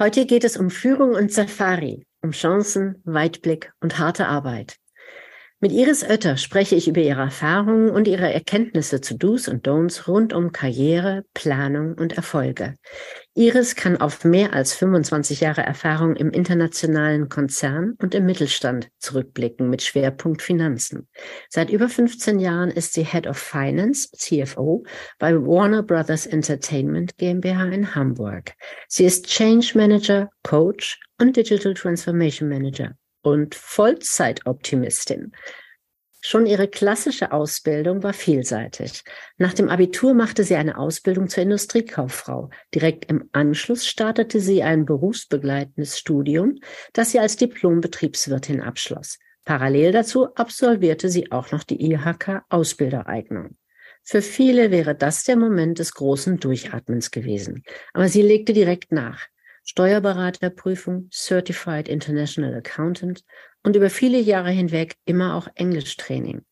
Heute 0.00 0.26
geht 0.26 0.42
es 0.42 0.56
um 0.56 0.70
Führung 0.70 1.14
und 1.14 1.32
Safari, 1.32 2.04
um 2.20 2.32
Chancen, 2.32 3.00
Weitblick 3.04 3.72
und 3.80 3.96
harte 3.96 4.26
Arbeit. 4.26 4.74
Mit 5.60 5.70
Iris 5.70 6.02
Oetter 6.02 6.36
spreche 6.36 6.74
ich 6.74 6.88
über 6.88 7.00
ihre 7.00 7.20
Erfahrungen 7.20 7.90
und 7.90 8.08
ihre 8.08 8.32
Erkenntnisse 8.32 9.00
zu 9.00 9.16
Do's 9.16 9.46
und 9.46 9.68
Don'ts 9.68 10.08
rund 10.08 10.32
um 10.32 10.50
Karriere, 10.50 11.24
Planung 11.32 11.94
und 11.94 12.14
Erfolge. 12.14 12.74
Iris 13.36 13.74
kann 13.74 13.96
auf 13.96 14.24
mehr 14.24 14.52
als 14.52 14.74
25 14.74 15.40
Jahre 15.40 15.62
Erfahrung 15.62 16.14
im 16.14 16.30
internationalen 16.30 17.28
Konzern 17.28 17.96
und 18.00 18.14
im 18.14 18.26
Mittelstand 18.26 18.90
zurückblicken 18.98 19.68
mit 19.68 19.82
Schwerpunkt 19.82 20.40
Finanzen. 20.40 21.08
Seit 21.48 21.68
über 21.68 21.88
15 21.88 22.38
Jahren 22.38 22.70
ist 22.70 22.92
sie 22.92 23.04
Head 23.04 23.26
of 23.26 23.36
Finance, 23.36 24.08
CFO, 24.12 24.84
bei 25.18 25.34
Warner 25.34 25.82
Brothers 25.82 26.26
Entertainment 26.26 27.18
GmbH 27.18 27.64
in 27.70 27.94
Hamburg. 27.96 28.52
Sie 28.86 29.04
ist 29.04 29.26
Change 29.26 29.72
Manager, 29.76 30.30
Coach 30.44 31.00
und 31.20 31.36
Digital 31.36 31.74
Transformation 31.74 32.48
Manager 32.48 32.92
und 33.22 33.56
Vollzeitoptimistin. 33.56 35.32
Schon 36.26 36.46
ihre 36.46 36.68
klassische 36.68 37.32
Ausbildung 37.32 38.02
war 38.02 38.14
vielseitig. 38.14 39.02
Nach 39.36 39.52
dem 39.52 39.68
Abitur 39.68 40.14
machte 40.14 40.42
sie 40.42 40.54
eine 40.54 40.78
Ausbildung 40.78 41.28
zur 41.28 41.42
Industriekauffrau. 41.42 42.48
Direkt 42.74 43.10
im 43.10 43.28
Anschluss 43.32 43.86
startete 43.86 44.40
sie 44.40 44.62
ein 44.62 44.86
berufsbegleitendes 44.86 45.98
Studium, 45.98 46.60
das 46.94 47.10
sie 47.10 47.18
als 47.18 47.36
Diplom-Betriebswirtin 47.36 48.62
abschloss. 48.62 49.18
Parallel 49.44 49.92
dazu 49.92 50.34
absolvierte 50.34 51.10
sie 51.10 51.30
auch 51.30 51.52
noch 51.52 51.62
die 51.62 51.92
IHK-Ausbildereignung. 51.92 53.58
Für 54.02 54.22
viele 54.22 54.70
wäre 54.70 54.94
das 54.94 55.24
der 55.24 55.36
Moment 55.36 55.78
des 55.78 55.92
großen 55.92 56.40
Durchatmens 56.40 57.10
gewesen. 57.10 57.64
Aber 57.92 58.08
sie 58.08 58.22
legte 58.22 58.54
direkt 58.54 58.92
nach. 58.92 59.26
Steuerberaterprüfung, 59.64 61.08
Certified 61.10 61.88
International 61.88 62.54
Accountant 62.54 63.24
und 63.62 63.76
über 63.76 63.90
viele 63.90 64.20
Jahre 64.20 64.50
hinweg 64.50 64.96
immer 65.04 65.34
auch 65.34 65.48
Englischtraining. 65.54 66.42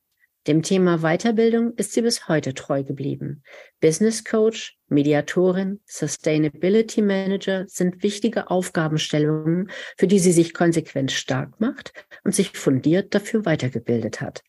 Dem 0.49 0.63
Thema 0.63 0.99
Weiterbildung 1.03 1.75
ist 1.77 1.93
sie 1.93 2.03
bis 2.03 2.27
heute 2.27 2.53
treu 2.53 2.83
geblieben. 2.83 3.45
Business 3.81 4.25
Coach, 4.25 4.77
Mediatorin, 4.89 5.81
Sustainability 5.87 7.01
Manager 7.01 7.65
sind 7.69 8.03
wichtige 8.03 8.51
Aufgabenstellungen, 8.51 9.71
für 9.97 10.09
die 10.09 10.19
sie 10.19 10.33
sich 10.33 10.53
konsequent 10.53 11.13
stark 11.13 11.61
macht 11.61 11.93
und 12.25 12.35
sich 12.35 12.51
fundiert 12.51 13.15
dafür 13.15 13.45
weitergebildet 13.45 14.21
hat. 14.21 14.43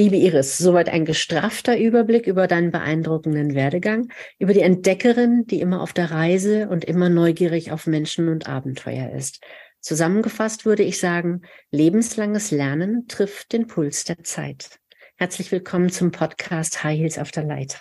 Liebe 0.00 0.14
Iris, 0.14 0.58
soweit 0.58 0.88
ein 0.90 1.04
gestraffter 1.04 1.76
Überblick 1.76 2.28
über 2.28 2.46
deinen 2.46 2.70
beeindruckenden 2.70 3.56
Werdegang, 3.56 4.12
über 4.38 4.52
die 4.52 4.60
Entdeckerin, 4.60 5.44
die 5.46 5.60
immer 5.60 5.82
auf 5.82 5.92
der 5.92 6.12
Reise 6.12 6.68
und 6.68 6.84
immer 6.84 7.08
neugierig 7.08 7.72
auf 7.72 7.88
Menschen 7.88 8.28
und 8.28 8.48
Abenteuer 8.48 9.10
ist. 9.10 9.42
Zusammengefasst 9.80 10.64
würde 10.64 10.84
ich 10.84 11.00
sagen, 11.00 11.42
lebenslanges 11.72 12.52
Lernen 12.52 13.08
trifft 13.08 13.52
den 13.52 13.66
Puls 13.66 14.04
der 14.04 14.22
Zeit. 14.22 14.78
Herzlich 15.16 15.50
willkommen 15.50 15.90
zum 15.90 16.12
Podcast 16.12 16.84
High 16.84 16.96
Heels 16.96 17.18
auf 17.18 17.32
der 17.32 17.42
Leiter. 17.42 17.80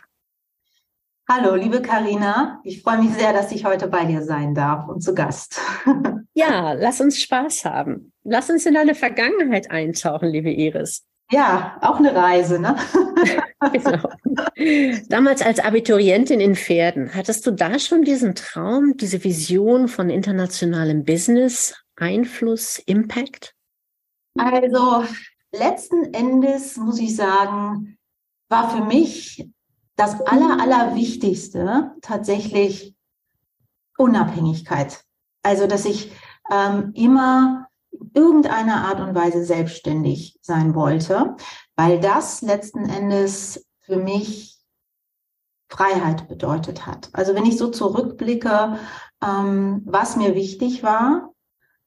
Hallo, 1.30 1.53
liebe 1.53 1.84
Karina. 1.84 2.62
Ich 2.63 2.81
freue 2.81 2.97
mich 2.97 3.13
sehr, 3.13 3.31
dass 3.31 3.52
ich 3.52 3.63
heute 3.63 3.90
bei 3.90 4.06
dir 4.06 4.24
sein 4.24 4.56
darf 4.56 4.88
und 4.88 5.02
zu 5.02 5.13
Gast. 5.13 5.59
ja, 6.34 6.74
lass 6.74 7.00
uns 7.00 7.22
Spaß 7.22 7.66
haben. 7.66 8.12
Lass 8.24 8.50
uns 8.50 8.66
in 8.66 8.74
deine 8.74 8.96
Vergangenheit 8.96 9.69
eintauchen, 9.69 10.30
liebe 10.30 10.50
Iris. 10.50 11.06
Ja, 11.30 11.78
auch 11.82 11.98
eine 11.98 12.16
Reise, 12.16 12.58
ne? 12.60 12.78
genau. 13.74 14.10
Damals 15.10 15.42
als 15.42 15.60
Abiturientin 15.60 16.40
in 16.40 16.56
Pferden, 16.56 17.14
hattest 17.14 17.46
du 17.46 17.52
da 17.52 17.80
schon 17.80 18.04
diesen 18.04 18.34
Traum, 18.34 18.96
diese 18.96 19.24
Vision 19.24 19.90
von 19.90 20.10
internationalem 20.10 21.04
Business, 21.04 21.76
Einfluss, 21.98 22.80
Impact? 22.80 23.54
Also 24.38 25.04
letzten 25.52 26.14
Endes 26.14 26.78
muss 26.78 27.00
ich 27.00 27.16
sagen, 27.16 27.98
war 28.50 28.70
für 28.70 28.86
mich 28.86 29.50
das 29.98 30.22
Aller, 30.22 30.62
Allerwichtigste 30.62 31.92
tatsächlich 32.02 32.96
Unabhängigkeit. 33.98 35.04
Also, 35.44 35.68
dass 35.68 35.86
ich 35.86 36.12
ähm, 36.52 36.92
immer 36.94 37.67
irgendeiner 38.14 38.86
Art 38.86 39.00
und 39.00 39.16
Weise 39.16 39.44
selbstständig 39.44 40.38
sein 40.42 40.75
wollte, 40.75 41.36
weil 41.75 42.00
das 42.00 42.42
letzten 42.42 42.90
Endes 42.90 43.68
für 43.81 43.98
mich 43.98 44.58
Freiheit 45.70 46.28
bedeutet 46.28 46.86
hat. 46.86 47.09
Also 47.14 47.36
wenn 47.36 47.46
ich 47.46 47.58
so 47.58 47.70
zurückblicke, 47.70 48.78
ähm, 49.24 49.81
was 49.86 50.16
mir 50.16 50.36
wichtig 50.36 50.84
war, 50.84 51.34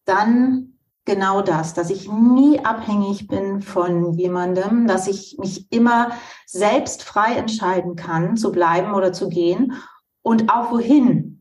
dann 0.05 0.79
genau 1.05 1.43
das, 1.43 1.75
dass 1.75 1.91
ich 1.91 2.11
nie 2.11 2.61
abhängig 2.61 3.27
bin 3.27 3.63
von 3.63 4.13
jemandem, 4.13 4.87
dass 4.87 5.07
ich 5.07 5.39
mich 5.39 5.71
immer 5.73 6.11
selbst 6.47 7.03
frei 7.03 7.35
entscheiden 7.35 7.97
kann, 7.97 8.37
zu 8.37 8.53
bleiben 8.53 8.95
oder 8.95 9.13
zu 9.13 9.29
gehen 9.29 9.75
und 10.23 10.51
auch 10.51 10.71
wohin 10.71 11.41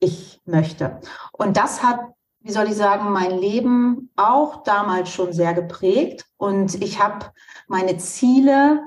ich 0.00 0.40
möchte. 0.44 1.00
Und 1.32 1.56
das 1.56 1.82
hat 1.82 2.00
wie 2.44 2.52
soll 2.52 2.68
ich 2.68 2.76
sagen, 2.76 3.10
mein 3.10 3.38
Leben 3.38 4.10
auch 4.16 4.62
damals 4.64 5.10
schon 5.10 5.32
sehr 5.32 5.54
geprägt. 5.54 6.26
Und 6.36 6.82
ich 6.82 7.02
habe 7.02 7.32
meine 7.68 7.96
Ziele 7.96 8.82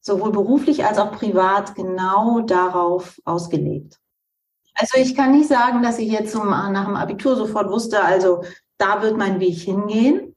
sowohl 0.00 0.32
beruflich 0.32 0.84
als 0.84 0.98
auch 0.98 1.12
privat 1.12 1.76
genau 1.76 2.40
darauf 2.40 3.20
ausgelegt. 3.24 4.00
Also 4.74 4.98
ich 4.98 5.14
kann 5.14 5.32
nicht 5.32 5.48
sagen, 5.48 5.82
dass 5.82 5.98
ich 5.98 6.10
jetzt 6.10 6.34
nach 6.34 6.86
dem 6.86 6.96
Abitur 6.96 7.36
sofort 7.36 7.70
wusste, 7.70 8.02
also 8.02 8.42
da 8.76 9.02
wird 9.02 9.16
mein 9.16 9.38
Weg 9.38 9.58
hingehen. 9.58 10.29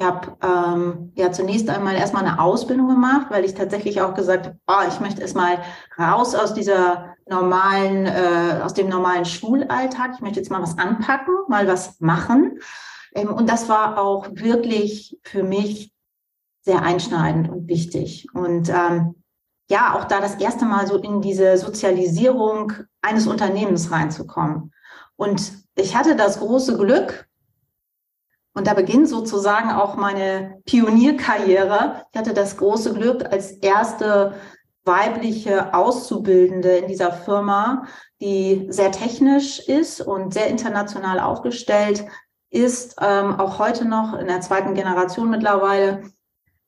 Ich 0.00 0.06
habe 0.06 0.36
ähm, 0.42 1.12
ja 1.16 1.32
zunächst 1.32 1.68
einmal 1.68 1.96
erstmal 1.96 2.24
eine 2.24 2.40
Ausbildung 2.40 2.88
gemacht, 2.88 3.26
weil 3.30 3.44
ich 3.44 3.54
tatsächlich 3.54 4.00
auch 4.00 4.14
gesagt 4.14 4.46
habe, 4.46 4.58
oh, 4.68 4.88
ich 4.88 5.00
möchte 5.00 5.22
erstmal 5.22 5.58
raus 5.98 6.36
aus 6.36 6.54
dieser 6.54 7.16
normalen, 7.28 8.06
äh, 8.06 8.60
aus 8.62 8.74
dem 8.74 8.88
normalen 8.88 9.24
Schulalltag. 9.24 10.12
Ich 10.14 10.20
möchte 10.20 10.38
jetzt 10.38 10.50
mal 10.50 10.62
was 10.62 10.78
anpacken, 10.78 11.34
mal 11.48 11.66
was 11.66 11.98
machen. 12.00 12.60
Ähm, 13.14 13.32
und 13.32 13.48
das 13.48 13.68
war 13.68 13.98
auch 13.98 14.28
wirklich 14.30 15.18
für 15.24 15.42
mich 15.42 15.92
sehr 16.62 16.82
einschneidend 16.82 17.48
und 17.48 17.66
wichtig. 17.66 18.28
Und 18.34 18.68
ähm, 18.68 19.16
ja, 19.70 19.94
auch 19.94 20.04
da 20.04 20.20
das 20.20 20.36
erste 20.36 20.64
Mal 20.64 20.86
so 20.86 20.96
in 20.96 21.20
diese 21.20 21.58
Sozialisierung 21.58 22.72
eines 23.02 23.26
Unternehmens 23.26 23.90
reinzukommen. 23.90 24.72
Und 25.16 25.52
ich 25.74 25.96
hatte 25.96 26.14
das 26.16 26.38
große 26.38 26.78
Glück, 26.78 27.27
und 28.58 28.66
da 28.66 28.74
beginnt 28.74 29.08
sozusagen 29.08 29.70
auch 29.70 29.94
meine 29.94 30.60
Pionierkarriere. 30.66 32.02
Ich 32.10 32.18
hatte 32.18 32.34
das 32.34 32.56
große 32.56 32.92
Glück, 32.92 33.24
als 33.24 33.52
erste 33.52 34.34
weibliche 34.84 35.72
Auszubildende 35.74 36.70
in 36.70 36.88
dieser 36.88 37.12
Firma, 37.12 37.84
die 38.20 38.66
sehr 38.68 38.90
technisch 38.90 39.60
ist 39.60 40.00
und 40.00 40.34
sehr 40.34 40.48
international 40.48 41.20
aufgestellt 41.20 42.04
ist, 42.50 42.96
ähm, 43.00 43.38
auch 43.38 43.60
heute 43.60 43.84
noch 43.84 44.18
in 44.18 44.26
der 44.26 44.40
zweiten 44.40 44.74
Generation 44.74 45.30
mittlerweile 45.30 46.02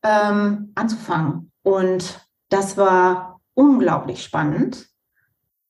ähm, 0.04 0.70
anzufangen. 0.76 1.50
Und 1.64 2.24
das 2.50 2.76
war 2.76 3.40
unglaublich 3.54 4.22
spannend 4.22 4.86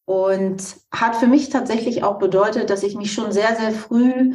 und 0.04 0.76
hat 0.92 1.16
für 1.16 1.28
mich 1.28 1.48
tatsächlich 1.48 2.04
auch 2.04 2.18
bedeutet, 2.18 2.68
dass 2.68 2.82
ich 2.82 2.94
mich 2.94 3.14
schon 3.14 3.32
sehr, 3.32 3.56
sehr 3.56 3.72
früh 3.72 4.34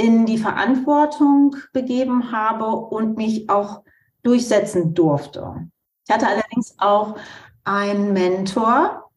in 0.00 0.24
die 0.24 0.38
Verantwortung 0.38 1.56
begeben 1.72 2.32
habe 2.32 2.66
und 2.66 3.16
mich 3.16 3.50
auch 3.50 3.82
durchsetzen 4.22 4.94
durfte. 4.94 5.68
Ich 6.06 6.14
hatte 6.14 6.26
allerdings 6.26 6.74
auch 6.78 7.16
einen 7.64 8.12
Mentor, 8.12 9.10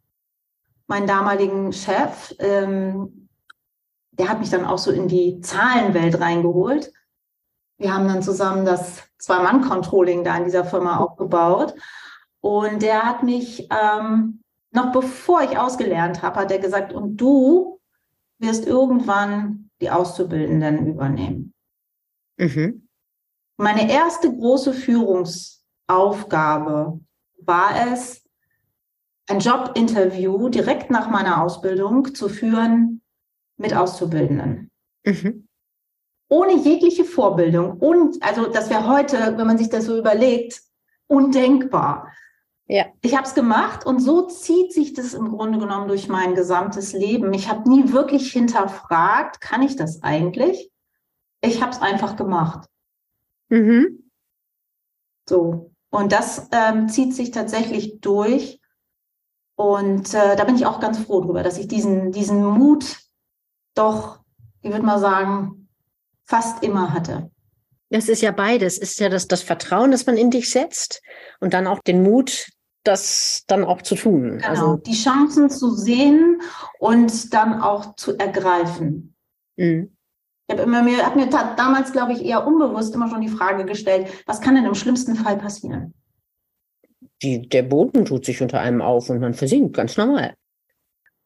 meinen 0.87 1.07
damaligen 1.07 1.71
Chef, 1.71 2.35
ähm, 2.39 3.29
der 4.11 4.29
hat 4.29 4.39
mich 4.39 4.49
dann 4.49 4.65
auch 4.65 4.77
so 4.77 4.91
in 4.91 5.07
die 5.07 5.39
Zahlenwelt 5.41 6.19
reingeholt. 6.19 6.91
Wir 7.77 7.93
haben 7.93 8.07
dann 8.07 8.21
zusammen 8.21 8.65
das 8.65 9.03
Zwei-Mann-Controlling 9.17 10.23
da 10.23 10.37
in 10.37 10.43
dieser 10.43 10.65
Firma 10.65 10.97
aufgebaut. 10.97 11.73
Und 12.41 12.81
der 12.81 13.03
hat 13.03 13.23
mich, 13.23 13.69
ähm, 13.71 14.41
noch 14.71 14.91
bevor 14.91 15.41
ich 15.41 15.57
ausgelernt 15.57 16.21
habe, 16.21 16.41
hat 16.41 16.51
er 16.51 16.59
gesagt, 16.59 16.93
und 16.93 17.17
du 17.17 17.79
wirst 18.37 18.67
irgendwann 18.67 19.71
die 19.83 19.91
Auszubildenden 19.91 20.87
übernehmen. 20.87 21.53
Mhm. 22.37 22.87
Meine 23.57 23.91
erste 23.91 24.33
große 24.33 24.71
Führungsaufgabe 24.73 27.01
war 27.41 27.91
es, 27.91 28.23
ein 29.27 29.39
Jobinterview 29.39 30.47
direkt 30.49 30.89
nach 30.89 31.09
meiner 31.09 31.41
Ausbildung 31.41 32.15
zu 32.15 32.29
führen 32.29 33.01
mit 33.57 33.73
Auszubildenden. 33.73 34.71
Mhm. 35.05 35.49
Ohne 36.29 36.55
jegliche 36.55 37.03
Vorbildung. 37.03 37.79
Und 37.79 38.23
also 38.23 38.47
das 38.47 38.69
wäre 38.69 38.87
heute, 38.87 39.37
wenn 39.37 39.47
man 39.47 39.57
sich 39.57 39.67
das 39.69 39.83
so 39.85 39.97
überlegt, 39.97 40.61
undenkbar. 41.07 42.13
Ja. 42.67 42.85
Ich 43.01 43.15
habe 43.15 43.27
es 43.27 43.33
gemacht 43.33 43.85
und 43.85 43.99
so 43.99 44.27
zieht 44.27 44.73
sich 44.73 44.93
das 44.93 45.13
im 45.13 45.29
Grunde 45.29 45.59
genommen 45.59 45.87
durch 45.87 46.07
mein 46.07 46.33
gesamtes 46.33 46.93
Leben. 46.93 47.33
Ich 47.33 47.49
habe 47.49 47.69
nie 47.69 47.91
wirklich 47.91 48.31
hinterfragt, 48.31 49.41
kann 49.41 49.61
ich 49.61 49.75
das 49.75 50.01
eigentlich? 50.01 50.71
Ich 51.41 51.61
habe 51.61 51.71
es 51.71 51.81
einfach 51.81 52.15
gemacht. 52.15 52.69
Mhm. 53.49 54.09
So. 55.27 55.71
Und 55.89 56.11
das 56.11 56.49
ähm, 56.51 56.89
zieht 56.89 57.13
sich 57.13 57.31
tatsächlich 57.31 57.99
durch. 57.99 58.61
Und 59.55 60.13
äh, 60.13 60.35
da 60.35 60.43
bin 60.45 60.55
ich 60.55 60.65
auch 60.65 60.79
ganz 60.79 60.97
froh 60.99 61.21
drüber, 61.21 61.43
dass 61.43 61.57
ich 61.57 61.67
diesen, 61.67 62.11
diesen 62.11 62.43
Mut 62.43 62.97
doch, 63.75 64.19
ich 64.61 64.71
würde 64.71 64.85
mal 64.85 64.99
sagen, 64.99 65.69
fast 66.23 66.63
immer 66.63 66.93
hatte. 66.93 67.29
Das 67.93 68.09
ist 68.09 68.23
ja 68.23 68.31
beides. 68.31 68.79
Ist 68.79 68.99
ja 68.99 69.07
das, 69.07 69.27
das 69.27 69.43
Vertrauen, 69.43 69.91
das 69.91 70.07
man 70.07 70.17
in 70.17 70.31
dich 70.31 70.49
setzt 70.49 71.03
und 71.39 71.53
dann 71.53 71.67
auch 71.67 71.79
den 71.79 72.01
Mut, 72.01 72.47
das 72.83 73.43
dann 73.45 73.63
auch 73.63 73.83
zu 73.83 73.93
tun. 73.93 74.39
Genau, 74.39 74.47
also 74.47 74.77
die 74.77 74.95
Chancen 74.95 75.51
zu 75.51 75.69
sehen 75.75 76.41
und 76.79 77.31
dann 77.35 77.61
auch 77.61 77.95
zu 77.95 78.17
ergreifen. 78.17 79.15
Mhm. 79.57 79.95
Ich 80.47 80.57
habe 80.57 80.65
mir, 80.65 81.05
hab 81.05 81.15
mir 81.15 81.27
damals, 81.27 81.91
glaube 81.91 82.13
ich, 82.13 82.25
eher 82.25 82.47
unbewusst 82.47 82.95
immer 82.95 83.09
schon 83.09 83.21
die 83.21 83.29
Frage 83.29 83.63
gestellt, 83.63 84.07
was 84.25 84.41
kann 84.41 84.55
denn 84.55 84.65
im 84.65 84.73
schlimmsten 84.73 85.15
Fall 85.15 85.37
passieren? 85.37 85.93
Die, 87.21 87.47
der 87.47 87.61
Boden 87.61 88.05
tut 88.05 88.25
sich 88.25 88.41
unter 88.41 88.59
einem 88.59 88.81
auf 88.81 89.11
und 89.11 89.19
man 89.19 89.35
versinkt, 89.35 89.75
ganz 89.75 89.97
normal. 89.97 90.33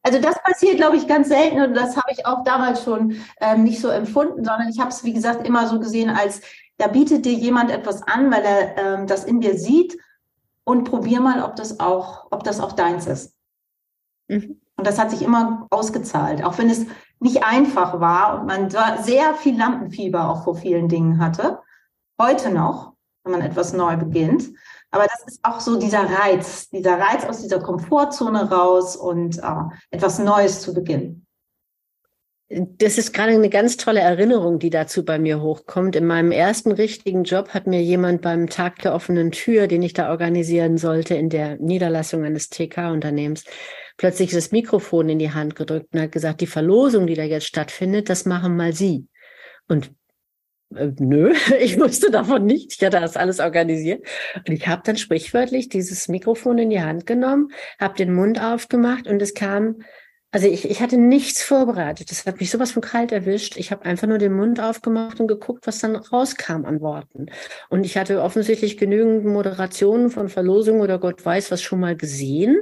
Also 0.04 0.22
das 0.22 0.42
passiert, 0.42 0.78
glaube 0.78 0.96
ich, 0.96 1.08
ganz 1.08 1.28
selten 1.28 1.62
und 1.62 1.74
das 1.74 1.98
habe 1.98 2.12
ich 2.12 2.26
auch 2.26 2.44
damals 2.44 2.84
schon 2.84 3.18
ähm, 3.42 3.64
nicht 3.64 3.82
so 3.82 3.90
empfunden, 3.90 4.46
sondern 4.46 4.70
ich 4.70 4.80
habe 4.80 4.90
es, 4.90 5.04
wie 5.04 5.14
gesagt, 5.14 5.46
immer 5.46 5.68
so 5.68 5.80
gesehen, 5.80 6.10
als 6.10 6.42
da 6.78 6.88
bietet 6.88 7.26
dir 7.26 7.34
jemand 7.34 7.72
etwas 7.72 8.04
an, 8.04 8.32
weil 8.32 8.44
er 8.44 8.78
ähm, 8.78 9.08
das 9.08 9.26
in 9.26 9.42
dir 9.42 9.58
sieht 9.58 9.98
und 10.64 10.84
probier 10.84 11.22
mal, 11.22 11.44
ob 11.44 11.56
das 11.56 11.80
auch, 11.80 12.28
ob 12.32 12.44
das 12.44 12.60
auch 12.60 12.74
deins 12.74 13.08
ist. 13.08 13.36
Mhm. 14.28 14.62
Und 14.76 14.86
das 14.86 15.00
hat 15.00 15.10
sich 15.10 15.24
immer 15.24 15.66
ausgezahlt, 15.72 16.44
auch 16.44 16.58
wenn 16.58 16.70
es 16.70 16.86
nicht 17.20 17.44
einfach 17.44 18.00
war 18.00 18.40
und 18.40 18.46
man 18.46 18.70
sehr 18.70 19.34
viel 19.34 19.58
Lampenfieber 19.58 20.30
auch 20.30 20.44
vor 20.44 20.56
vielen 20.56 20.88
Dingen 20.88 21.20
hatte. 21.20 21.60
Heute 22.22 22.52
noch, 22.52 22.94
wenn 23.24 23.32
man 23.32 23.42
etwas 23.42 23.74
neu 23.74 23.98
beginnt. 23.98 24.50
Aber 24.92 25.06
das 25.06 25.34
ist 25.34 25.39
auch 25.44 25.60
so 25.60 25.78
dieser 25.78 26.04
Reiz, 26.04 26.69
dieser 26.69 26.98
Reiz 26.98 27.25
aus 27.25 27.42
dieser 27.42 27.60
Komfortzone 27.60 28.50
raus 28.50 28.95
und 28.95 29.38
äh, 29.38 29.42
etwas 29.92 30.19
Neues 30.19 30.62
zu 30.62 30.74
beginnen. 30.74 31.28
Das 32.50 32.98
ist 32.98 33.12
gerade 33.13 33.34
eine 33.34 33.50
ganz 33.50 33.75
tolle 33.75 34.00
Erinnerung, 34.00 34.57
die 34.57 34.69
dazu 34.69 35.04
bei 35.04 35.19
mir 35.19 35.42
hochkommt. 35.42 35.98
In 35.98 36.07
meinem 36.07 36.31
ersten 36.31 36.72
richtigen 36.72 37.25
Job 37.25 37.50
hat 37.50 37.68
mir 37.68 37.84
jemand 37.84 38.22
beim 38.22 38.48
Tag 38.48 38.80
der 38.80 38.95
offenen 38.95 39.31
Tür, 39.31 39.68
den 39.68 39.81
ich 39.81 39.92
da 39.92 40.10
organisieren 40.12 40.78
sollte, 40.78 41.16
in 41.16 41.28
der 41.30 41.57
Niederlassung 41.57 42.24
eines 42.24 42.48
TK-Unternehmens, 42.48 43.44
plötzlich 43.98 44.31
das 44.31 44.51
Mikrofon 44.51 45.10
in 45.10 45.19
die 45.19 45.34
Hand 45.34 45.57
gedrückt 45.57 45.94
und 45.94 46.00
hat 46.00 46.13
gesagt, 46.13 46.39
die 46.39 46.48
Verlosung, 46.48 47.06
die 47.06 47.16
da 47.16 47.24
jetzt 47.24 47.48
stattfindet, 47.48 48.10
das 48.10 48.24
machen 48.24 48.56
mal 48.56 48.72
Sie. 48.72 49.07
Und 49.68 49.92
äh, 50.75 50.92
nö, 51.00 51.34
ich 51.60 51.80
wusste 51.80 52.12
davon 52.12 52.46
nicht. 52.46 52.74
Ich 52.74 52.86
hatte 52.86 53.00
das 53.00 53.18
alles 53.18 53.40
organisiert. 53.40 54.06
Und 54.36 54.50
ich 54.50 54.68
habe 54.68 54.81
dann 54.86 54.98
sprichwörtlich 54.98 55.69
dieses 55.69 56.08
Mikrofon 56.08 56.58
in 56.58 56.69
die 56.69 56.81
Hand 56.81 57.06
genommen, 57.06 57.50
habe 57.80 57.96
den 57.96 58.14
Mund 58.14 58.42
aufgemacht 58.42 59.08
und 59.08 59.22
es 59.22 59.34
kam, 59.34 59.78
also 60.31 60.48
ich, 60.48 60.69
ich 60.69 60.81
hatte 60.81 60.98
nichts 60.98 61.42
vorbereitet. 61.42 62.12
Das 62.12 62.25
hat 62.25 62.40
mich 62.42 62.52
sowas 62.52 62.72
von 62.72 62.81
kalt 62.81 63.14
erwischt. 63.14 63.56
Ich 63.56 63.72
habe 63.72 63.86
einfach 63.86 64.08
nur 64.08 64.18
den 64.18 64.34
Mund 64.34 64.60
aufgemacht 64.60 65.22
und 65.22 65.28
geguckt, 65.28 65.66
was 65.66 65.80
dann 65.80 65.96
rauskam 65.96 66.66
an 66.66 66.81
Worten. 66.81 67.28
Und 67.70 67.86
ich 67.86 67.98
hatte 67.98 68.22
offensichtlich 68.22 68.78
genügend 68.78 69.25
Moderationen 69.25 70.10
von 70.10 70.28
Verlosung 70.28 70.81
oder 70.81 71.00
Gott 71.00 71.25
weiß 71.25 71.50
was 71.50 71.62
schon 71.62 71.80
mal 71.80 71.96
gesehen, 71.96 72.58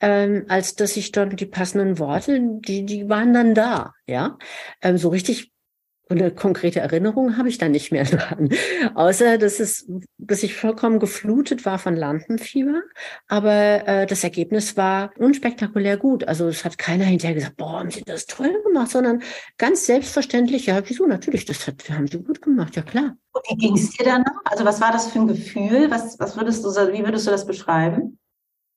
ähm, 0.00 0.44
als 0.48 0.74
dass 0.74 0.96
ich 0.98 1.10
dann 1.10 1.34
die 1.34 1.46
passenden 1.46 1.98
Worte, 1.98 2.40
die, 2.42 2.84
die 2.84 3.08
waren 3.08 3.32
dann 3.32 3.54
da. 3.54 3.94
Ja, 4.06 4.36
ähm, 4.82 4.98
so 4.98 5.08
richtig 5.08 5.50
und 6.08 6.20
eine 6.20 6.30
konkrete 6.30 6.80
Erinnerung 6.80 7.36
habe 7.36 7.48
ich 7.48 7.58
da 7.58 7.68
nicht 7.68 7.92
mehr 7.92 8.04
dran. 8.04 8.50
Außer, 8.94 9.38
dass 9.38 9.60
es, 9.60 9.86
dass 10.16 10.42
ich 10.42 10.54
vollkommen 10.54 10.98
geflutet 10.98 11.66
war 11.66 11.78
von 11.78 11.96
Lampenfieber. 11.96 12.82
Aber 13.26 13.86
äh, 13.86 14.06
das 14.06 14.24
Ergebnis 14.24 14.76
war 14.76 15.10
unspektakulär 15.18 15.96
gut. 15.96 16.26
Also 16.26 16.48
es 16.48 16.64
hat 16.64 16.78
keiner 16.78 17.04
hinterher 17.04 17.34
gesagt, 17.34 17.56
boah, 17.56 17.80
haben 17.80 17.90
Sie 17.90 18.02
das 18.04 18.26
toll 18.26 18.52
gemacht, 18.64 18.90
sondern 18.90 19.22
ganz 19.58 19.86
selbstverständlich, 19.86 20.66
ja, 20.66 20.80
wieso? 20.86 21.06
Natürlich, 21.06 21.44
das 21.44 21.66
hat, 21.66 21.88
haben 21.90 22.06
Sie 22.06 22.18
gut 22.18 22.42
gemacht, 22.42 22.76
ja 22.76 22.82
klar. 22.82 23.16
Und 23.32 23.42
wie 23.50 23.56
ging 23.56 23.76
es 23.76 23.90
dir 23.90 24.04
danach? 24.04 24.40
Also 24.44 24.64
was 24.64 24.80
war 24.80 24.92
das 24.92 25.08
für 25.08 25.20
ein 25.20 25.28
Gefühl? 25.28 25.90
Was, 25.90 26.18
was 26.18 26.36
würdest 26.36 26.64
du, 26.64 26.68
wie 26.68 27.04
würdest 27.04 27.26
du 27.26 27.30
das 27.30 27.46
beschreiben? 27.46 28.18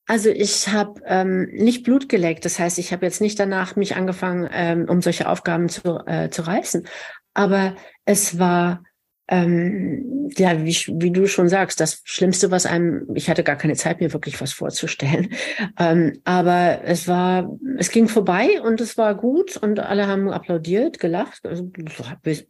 Also 0.06 0.30
ich 0.30 0.68
habe 0.68 1.00
ähm, 1.06 1.48
nicht 1.52 1.84
Blut 1.84 2.08
geleckt, 2.08 2.44
das 2.44 2.58
heißt, 2.58 2.78
ich 2.78 2.92
habe 2.92 3.06
jetzt 3.06 3.20
nicht 3.20 3.38
danach 3.38 3.76
mich 3.76 3.94
angefangen, 3.94 4.48
ähm, 4.52 4.86
um 4.88 5.00
solche 5.00 5.28
Aufgaben 5.28 5.68
zu, 5.68 6.00
äh, 6.06 6.28
zu 6.28 6.42
reißen. 6.42 6.86
Aber 7.34 7.76
es 8.04 8.38
war, 8.38 8.82
ähm, 9.28 10.30
ja, 10.36 10.64
wie, 10.64 10.74
wie 10.74 11.10
du 11.10 11.26
schon 11.26 11.48
sagst, 11.48 11.80
das 11.80 12.02
Schlimmste, 12.04 12.50
was 12.50 12.66
einem, 12.66 13.08
ich 13.14 13.30
hatte 13.30 13.44
gar 13.44 13.56
keine 13.56 13.74
Zeit, 13.74 14.00
mir 14.00 14.12
wirklich 14.12 14.40
was 14.40 14.52
vorzustellen. 14.52 15.32
Ähm, 15.78 16.20
aber 16.24 16.82
es 16.84 17.08
war, 17.08 17.50
es 17.78 17.90
ging 17.90 18.08
vorbei 18.08 18.60
und 18.62 18.80
es 18.80 18.98
war 18.98 19.14
gut 19.14 19.56
und 19.56 19.80
alle 19.80 20.06
haben 20.06 20.28
applaudiert, 20.30 20.98
gelacht. 20.98 21.46
Also, 21.46 21.70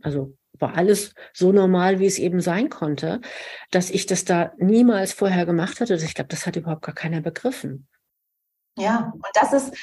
also 0.02 0.36
war 0.58 0.76
alles 0.76 1.14
so 1.32 1.52
normal, 1.52 2.00
wie 2.00 2.06
es 2.06 2.18
eben 2.18 2.40
sein 2.40 2.68
konnte, 2.68 3.20
dass 3.70 3.90
ich 3.90 4.06
das 4.06 4.24
da 4.24 4.52
niemals 4.58 5.12
vorher 5.12 5.46
gemacht 5.46 5.80
hatte. 5.80 5.94
Ich 5.94 6.14
glaube, 6.14 6.28
das 6.28 6.46
hat 6.46 6.56
überhaupt 6.56 6.82
gar 6.82 6.94
keiner 6.94 7.20
begriffen. 7.20 7.86
Ja, 8.78 9.12
und 9.14 9.22
das 9.34 9.52
ist, 9.52 9.74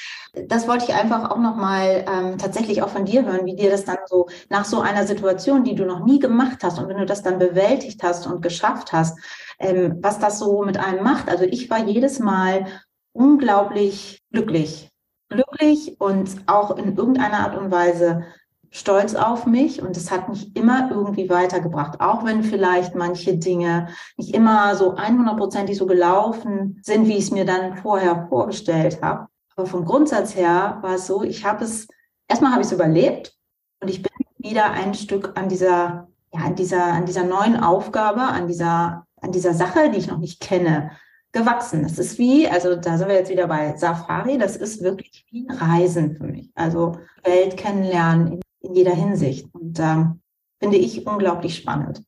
das 0.47 0.68
wollte 0.68 0.86
ich 0.86 0.94
einfach 0.95 1.30
auch 1.30 1.38
nochmal 1.38 2.06
ähm, 2.07 2.38
tatsächlich 2.39 2.81
auch 2.81 2.89
von 2.89 3.06
dir 3.06 3.24
hören, 3.24 3.45
wie 3.45 3.56
dir 3.56 3.69
das 3.69 3.86
dann 3.86 4.00
so 4.07 4.27
nach 4.50 4.65
so 4.65 4.81
einer 4.81 5.06
Situation, 5.06 5.63
die 5.63 5.75
du 5.75 5.86
noch 5.86 6.03
nie 6.03 6.18
gemacht 6.18 6.63
hast 6.63 6.80
und 6.80 6.87
wenn 6.87 6.97
du 6.97 7.06
das 7.06 7.21
dann 7.21 7.37
bewältigt 7.37 8.02
hast 8.02 8.25
und 8.25 8.42
geschafft 8.42 8.92
hast, 8.92 9.19
ähm, 9.59 9.99
was 10.02 10.18
das 10.18 10.40
so 10.40 10.63
mit 10.63 10.78
einem 10.78 11.04
macht. 11.04 11.30
Also 11.30 11.44
ich 11.44 11.69
war 11.69 11.85
jedes 11.85 12.18
Mal 12.18 12.66
unglaublich 13.11 14.23
glücklich. 14.31 14.90
Glücklich 15.30 15.95
und 15.99 16.42
auch 16.47 16.75
in 16.75 16.97
irgendeiner 16.97 17.42
Art 17.42 17.56
und 17.56 17.69
Weise 17.69 18.25
stolz 18.71 19.16
auf 19.16 19.45
mich 19.45 19.81
und 19.81 19.97
es 19.97 20.11
hat 20.11 20.30
mich 20.30 20.56
immer 20.56 20.92
irgendwie 20.92 21.30
weitergebracht, 21.30 21.99
auch 22.02 22.23
wenn 22.23 22.44
vielleicht 22.44 22.95
manche 22.95 23.38
Dinge 23.38 23.88
nicht 24.18 24.33
immer 24.35 24.76
so 24.76 24.95
100%ig 24.95 25.76
so 25.76 25.85
gelaufen 25.85 26.80
sind, 26.83 27.07
wie 27.07 27.18
ich 27.18 27.26
es 27.26 27.31
mir 27.31 27.45
dann 27.45 27.78
vorher 27.78 28.28
vorgestellt 28.30 29.02
habe. 29.02 29.28
Aber 29.56 29.66
vom 29.66 29.85
Grundsatz 29.85 30.35
her 30.35 30.78
war 30.81 30.95
es 30.95 31.07
so, 31.07 31.23
ich 31.23 31.45
habe 31.45 31.64
es, 31.64 31.88
erstmal 32.28 32.52
habe 32.52 32.61
ich 32.61 32.68
es 32.68 32.73
überlebt 32.73 33.35
und 33.81 33.90
ich 33.90 34.02
bin 34.02 34.11
wieder 34.38 34.71
ein 34.71 34.94
Stück 34.94 35.31
an 35.35 35.49
dieser, 35.49 36.07
ja, 36.33 36.42
an 36.42 36.56
dieser, 36.56 36.83
an 36.83 37.06
dieser 37.06 37.23
neuen 37.23 37.57
Aufgabe, 37.57 38.21
an 38.21 38.47
dieser, 38.47 39.06
an 39.21 39.31
dieser 39.31 39.54
Sache, 39.54 39.90
die 39.90 39.97
ich 39.97 40.07
noch 40.07 40.19
nicht 40.19 40.40
kenne, 40.40 40.92
gewachsen. 41.31 41.83
Das 41.83 41.99
ist 41.99 42.18
wie, 42.18 42.47
also 42.47 42.76
da 42.76 42.97
sind 42.97 43.07
wir 43.07 43.16
jetzt 43.16 43.30
wieder 43.30 43.47
bei 43.47 43.76
Safari, 43.78 44.38
das 44.38 44.56
ist 44.56 44.81
wirklich 44.81 45.26
wie 45.30 45.47
ein 45.47 45.56
Reisen 45.56 46.16
für 46.16 46.23
mich. 46.23 46.52
Also 46.56 46.97
Welt 47.23 47.57
kennenlernen, 47.57 48.40
in 48.61 48.73
jeder 48.73 48.95
Hinsicht. 48.95 49.47
Und 49.54 49.80
ähm, 49.80 50.21
finde 50.59 50.78
ich 50.78 51.06
unglaublich 51.06 51.56
spannend. 51.56 52.04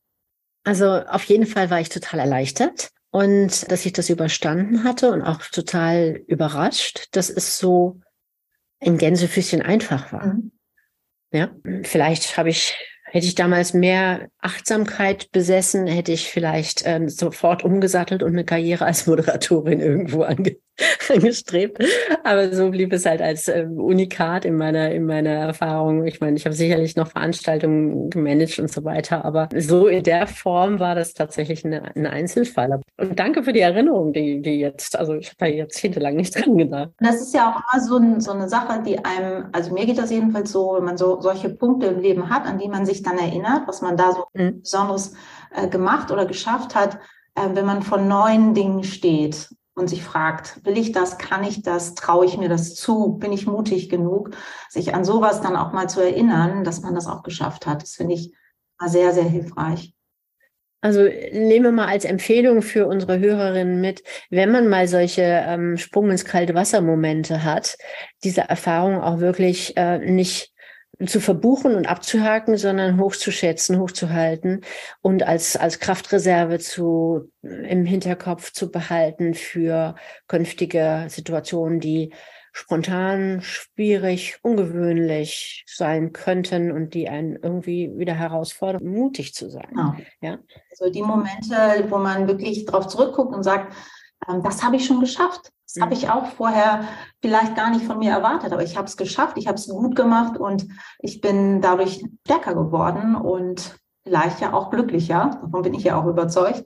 Also 0.64 0.86
auf 0.86 1.24
jeden 1.24 1.46
Fall 1.46 1.70
war 1.70 1.80
ich 1.80 1.88
total 1.88 2.20
erleichtert 2.20 2.90
und 3.10 3.70
dass 3.70 3.84
ich 3.84 3.92
das 3.92 4.10
überstanden 4.10 4.84
hatte 4.84 5.12
und 5.12 5.22
auch 5.22 5.42
total 5.42 6.22
überrascht, 6.26 7.08
dass 7.12 7.30
es 7.30 7.58
so 7.58 8.00
ein 8.80 8.98
Gänsefüßchen 8.98 9.62
einfach 9.62 10.12
war. 10.12 10.34
Mhm. 10.34 10.52
Ja, 11.32 11.50
vielleicht 11.82 12.36
habe 12.36 12.50
ich 12.50 12.76
Hätte 13.12 13.26
ich 13.26 13.34
damals 13.34 13.74
mehr 13.74 14.30
Achtsamkeit 14.38 15.30
besessen, 15.32 15.86
hätte 15.86 16.12
ich 16.12 16.30
vielleicht 16.30 16.84
ähm, 16.86 17.10
sofort 17.10 17.62
umgesattelt 17.62 18.22
und 18.22 18.32
eine 18.32 18.46
Karriere 18.46 18.86
als 18.86 19.06
Moderatorin 19.06 19.80
irgendwo 19.80 20.22
ange 20.22 20.56
angestrebt. 21.08 21.82
Aber 22.24 22.52
so 22.52 22.70
blieb 22.70 22.92
es 22.92 23.06
halt 23.06 23.20
als 23.20 23.48
äh, 23.48 23.66
Unikat 23.68 24.44
in 24.44 24.56
meiner, 24.56 24.90
in 24.90 25.04
meiner 25.04 25.30
Erfahrung. 25.30 26.06
Ich 26.06 26.20
meine, 26.20 26.36
ich 26.36 26.44
habe 26.44 26.54
sicherlich 26.54 26.96
noch 26.96 27.08
Veranstaltungen 27.08 28.10
gemanagt 28.10 28.58
und 28.58 28.70
so 28.70 28.84
weiter, 28.84 29.24
aber 29.24 29.48
so 29.56 29.86
in 29.86 30.02
der 30.02 30.26
Form 30.26 30.80
war 30.80 30.94
das 30.94 31.14
tatsächlich 31.14 31.64
eine, 31.64 31.94
ein 31.94 32.06
Einzelfall. 32.06 32.80
Und 32.96 33.18
danke 33.18 33.42
für 33.42 33.52
die 33.52 33.60
Erinnerung, 33.60 34.12
die, 34.12 34.40
die 34.40 34.58
jetzt, 34.58 34.98
also 34.98 35.14
ich 35.14 35.28
habe 35.28 35.36
da 35.38 35.46
jahrzehntelang 35.46 36.16
nicht 36.16 36.34
dran 36.34 36.56
gedacht. 36.56 36.90
Das 37.00 37.20
ist 37.20 37.34
ja 37.34 37.50
auch 37.50 37.60
immer 37.72 37.82
so, 37.82 37.96
ein, 37.96 38.20
so 38.20 38.32
eine 38.32 38.48
Sache, 38.48 38.82
die 38.84 39.04
einem, 39.04 39.46
also 39.52 39.72
mir 39.72 39.86
geht 39.86 39.98
das 39.98 40.10
jedenfalls 40.10 40.52
so, 40.52 40.74
wenn 40.76 40.84
man 40.84 40.96
so 40.96 41.20
solche 41.20 41.50
Punkte 41.50 41.86
im 41.86 42.00
Leben 42.00 42.30
hat, 42.30 42.46
an 42.46 42.58
die 42.58 42.68
man 42.68 42.86
sich 42.86 43.02
dann 43.02 43.18
erinnert, 43.18 43.66
was 43.66 43.82
man 43.82 43.96
da 43.96 44.12
so 44.12 44.24
mhm. 44.34 44.60
Besonderes 44.60 45.14
äh, 45.54 45.68
gemacht 45.68 46.10
oder 46.10 46.26
geschafft 46.26 46.74
hat, 46.74 46.98
äh, 47.34 47.48
wenn 47.54 47.66
man 47.66 47.82
vor 47.82 47.98
neuen 47.98 48.54
Dingen 48.54 48.84
steht 48.84 49.48
und 49.74 49.88
sich 49.88 50.02
fragt, 50.02 50.64
will 50.64 50.76
ich 50.76 50.92
das, 50.92 51.18
kann 51.18 51.44
ich 51.44 51.62
das, 51.62 51.94
traue 51.94 52.26
ich 52.26 52.36
mir 52.36 52.48
das 52.48 52.74
zu, 52.74 53.14
bin 53.18 53.32
ich 53.32 53.46
mutig 53.46 53.88
genug, 53.88 54.30
sich 54.68 54.94
an 54.94 55.04
sowas 55.04 55.40
dann 55.40 55.56
auch 55.56 55.72
mal 55.72 55.88
zu 55.88 56.00
erinnern, 56.00 56.64
dass 56.64 56.82
man 56.82 56.94
das 56.94 57.06
auch 57.06 57.22
geschafft 57.22 57.66
hat. 57.66 57.82
Das 57.82 57.92
finde 57.92 58.14
ich 58.14 58.34
sehr, 58.84 59.12
sehr 59.12 59.24
hilfreich. 59.24 59.94
Also 60.84 61.02
nehmen 61.02 61.64
wir 61.64 61.72
mal 61.72 61.86
als 61.86 62.04
Empfehlung 62.04 62.60
für 62.60 62.88
unsere 62.88 63.20
Hörerinnen 63.20 63.80
mit, 63.80 64.02
wenn 64.30 64.50
man 64.50 64.66
mal 64.66 64.88
solche 64.88 65.22
ähm, 65.22 65.76
Sprung 65.76 66.10
ins 66.10 66.24
kalte 66.24 66.54
Wasser 66.54 66.80
Momente 66.80 67.44
hat, 67.44 67.76
diese 68.24 68.40
Erfahrung 68.42 69.00
auch 69.00 69.20
wirklich 69.20 69.76
äh, 69.76 69.98
nicht 69.98 70.51
zu 71.06 71.20
verbuchen 71.20 71.74
und 71.74 71.86
abzuhaken, 71.86 72.56
sondern 72.56 73.00
hochzuschätzen, 73.00 73.78
hochzuhalten 73.78 74.62
und 75.00 75.22
als, 75.22 75.56
als 75.56 75.78
Kraftreserve 75.78 76.58
zu, 76.58 77.30
im 77.42 77.84
Hinterkopf 77.84 78.52
zu 78.52 78.70
behalten 78.70 79.34
für 79.34 79.94
künftige 80.28 81.06
Situationen, 81.08 81.80
die 81.80 82.12
spontan, 82.52 83.40
schwierig, 83.40 84.38
ungewöhnlich 84.42 85.64
sein 85.66 86.12
könnten 86.12 86.70
und 86.70 86.92
die 86.92 87.08
einen 87.08 87.36
irgendwie 87.36 87.90
wieder 87.96 88.14
herausfordern, 88.14 88.84
mutig 88.84 89.34
zu 89.34 89.50
sein. 89.50 89.68
Genau. 89.70 89.94
Ja. 90.20 90.38
Also 90.70 90.92
die 90.92 91.02
Momente, 91.02 91.86
wo 91.88 91.96
man 91.98 92.28
wirklich 92.28 92.66
darauf 92.66 92.88
zurückguckt 92.88 93.34
und 93.34 93.42
sagt, 93.42 93.74
das 94.42 94.62
habe 94.62 94.76
ich 94.76 94.86
schon 94.86 95.00
geschafft. 95.00 95.52
Das 95.66 95.76
mhm. 95.76 95.82
habe 95.82 95.94
ich 95.94 96.10
auch 96.10 96.26
vorher 96.26 96.88
vielleicht 97.20 97.56
gar 97.56 97.70
nicht 97.70 97.84
von 97.84 97.98
mir 97.98 98.10
erwartet, 98.10 98.52
aber 98.52 98.62
ich 98.62 98.76
habe 98.76 98.86
es 98.86 98.96
geschafft, 98.96 99.36
ich 99.38 99.46
habe 99.46 99.56
es 99.56 99.68
gut 99.68 99.96
gemacht 99.96 100.38
und 100.38 100.66
ich 100.98 101.20
bin 101.20 101.60
dadurch 101.60 102.04
stärker 102.26 102.54
geworden 102.54 103.16
und 103.16 103.76
vielleicht 104.04 104.40
ja 104.40 104.52
auch 104.52 104.70
glücklicher. 104.70 105.38
Davon 105.42 105.62
bin 105.62 105.74
ich 105.74 105.84
ja 105.84 106.00
auch 106.00 106.06
überzeugt. 106.06 106.64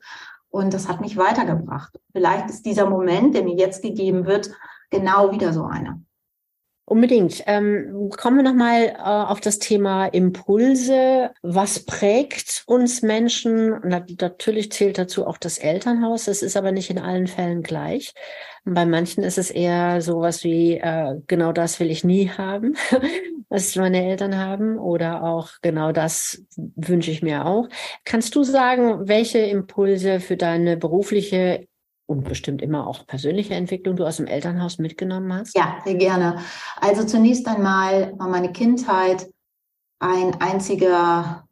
Und 0.49 0.73
das 0.73 0.89
hat 0.89 1.01
mich 1.01 1.17
weitergebracht. 1.17 1.99
Vielleicht 2.13 2.49
ist 2.49 2.65
dieser 2.65 2.89
Moment, 2.89 3.35
der 3.35 3.45
mir 3.45 3.57
jetzt 3.57 3.83
gegeben 3.83 4.27
wird, 4.27 4.51
genau 4.91 5.31
wieder 5.33 5.53
so 5.53 5.65
einer. 5.65 6.01
Unbedingt. 6.88 7.43
Ähm, 7.47 8.11
kommen 8.16 8.37
wir 8.37 8.45
nochmal 8.45 8.95
äh, 8.97 9.02
auf 9.02 9.40
das 9.40 9.59
Thema 9.59 10.07
Impulse. 10.07 11.33
Was 11.43 11.85
prägt 11.85 12.62
uns 12.66 13.02
Menschen? 13.02 13.81
Natürlich 13.83 14.71
zählt 14.71 14.97
dazu 14.97 15.26
auch 15.26 15.37
das 15.37 15.59
Elternhaus. 15.59 16.26
Das 16.26 16.43
ist 16.43 16.57
aber 16.57 16.71
nicht 16.71 16.88
in 16.88 17.00
allen 17.00 17.26
Fällen 17.26 17.64
gleich. 17.64 18.14
Bei 18.64 18.87
manchen 18.87 19.25
ist 19.25 19.37
es 19.37 19.50
eher 19.50 20.00
sowas 20.00 20.45
wie, 20.45 20.75
äh, 20.75 21.16
genau 21.26 21.50
das 21.50 21.81
will 21.81 21.90
ich 21.90 22.05
nie 22.05 22.28
haben, 22.31 22.76
was 23.49 23.75
meine 23.75 24.05
Eltern 24.05 24.38
haben. 24.38 24.78
Oder 24.78 25.25
auch 25.25 25.50
genau 25.62 25.90
das 25.90 26.45
wünsche 26.57 27.11
ich 27.11 27.21
mir 27.21 27.47
auch. 27.47 27.69
Kannst 28.05 28.37
du 28.37 28.45
sagen, 28.45 29.09
welche 29.09 29.38
Impulse 29.38 30.21
für 30.21 30.37
deine 30.37 30.76
berufliche 30.76 31.66
und 32.07 32.25
bestimmt 32.25 32.63
immer 32.63 32.87
auch 32.87 33.07
persönliche 33.07 33.55
Entwicklung 33.55 33.97
du 33.97 34.05
aus 34.05 34.17
dem 34.17 34.27
Elternhaus 34.27 34.79
mitgenommen 34.79 35.33
hast? 35.33 35.57
Ja, 35.57 35.79
sehr 35.85 35.97
gerne. 35.97 36.39
Also 36.81 37.05
zunächst 37.05 37.47
einmal 37.47 38.15
war 38.19 38.29
meine 38.29 38.53
Kindheit 38.53 39.29
ein 39.99 40.41
einziger 40.41 41.47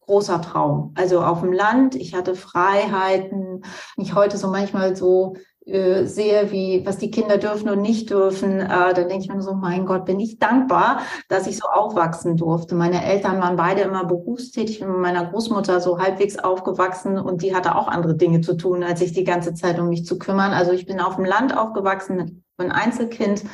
großer 0.00 0.42
Traum. 0.42 0.92
Also 0.96 1.22
auf 1.22 1.40
dem 1.40 1.52
Land, 1.52 1.94
ich 1.94 2.14
hatte 2.14 2.34
Freiheiten, 2.34 3.62
nicht 3.96 4.14
heute 4.14 4.38
so 4.38 4.48
manchmal 4.48 4.96
so 4.96 5.36
äh, 5.70 6.06
sehe, 6.06 6.50
wie 6.50 6.84
was 6.84 6.98
die 6.98 7.10
Kinder 7.10 7.38
dürfen 7.38 7.68
und 7.68 7.80
nicht 7.80 8.10
dürfen, 8.10 8.60
äh, 8.60 8.94
dann 8.94 9.08
denke 9.08 9.24
ich 9.24 9.32
mir 9.32 9.42
so, 9.42 9.54
mein 9.54 9.86
Gott, 9.86 10.04
bin 10.04 10.20
ich 10.20 10.38
dankbar, 10.38 11.00
dass 11.28 11.46
ich 11.46 11.56
so 11.56 11.66
aufwachsen 11.68 12.36
durfte. 12.36 12.74
Meine 12.74 13.04
Eltern 13.04 13.40
waren 13.40 13.56
beide 13.56 13.82
immer 13.82 14.04
berufstätig, 14.04 14.80
bin 14.80 14.90
mit 14.90 14.98
meiner 14.98 15.26
Großmutter 15.26 15.80
so 15.80 15.98
halbwegs 15.98 16.38
aufgewachsen 16.38 17.18
und 17.18 17.42
die 17.42 17.54
hatte 17.54 17.76
auch 17.76 17.88
andere 17.88 18.16
Dinge 18.16 18.40
zu 18.40 18.54
tun, 18.54 18.82
als 18.82 19.00
sich 19.00 19.12
die 19.12 19.24
ganze 19.24 19.54
Zeit 19.54 19.78
um 19.78 19.88
mich 19.88 20.04
zu 20.04 20.18
kümmern. 20.18 20.52
Also 20.52 20.72
ich 20.72 20.86
bin 20.86 21.00
auf 21.00 21.16
dem 21.16 21.24
Land 21.24 21.56
aufgewachsen 21.56 22.16
mit 22.16 22.32
einem 22.58 22.72
Einzelkind 22.72 23.44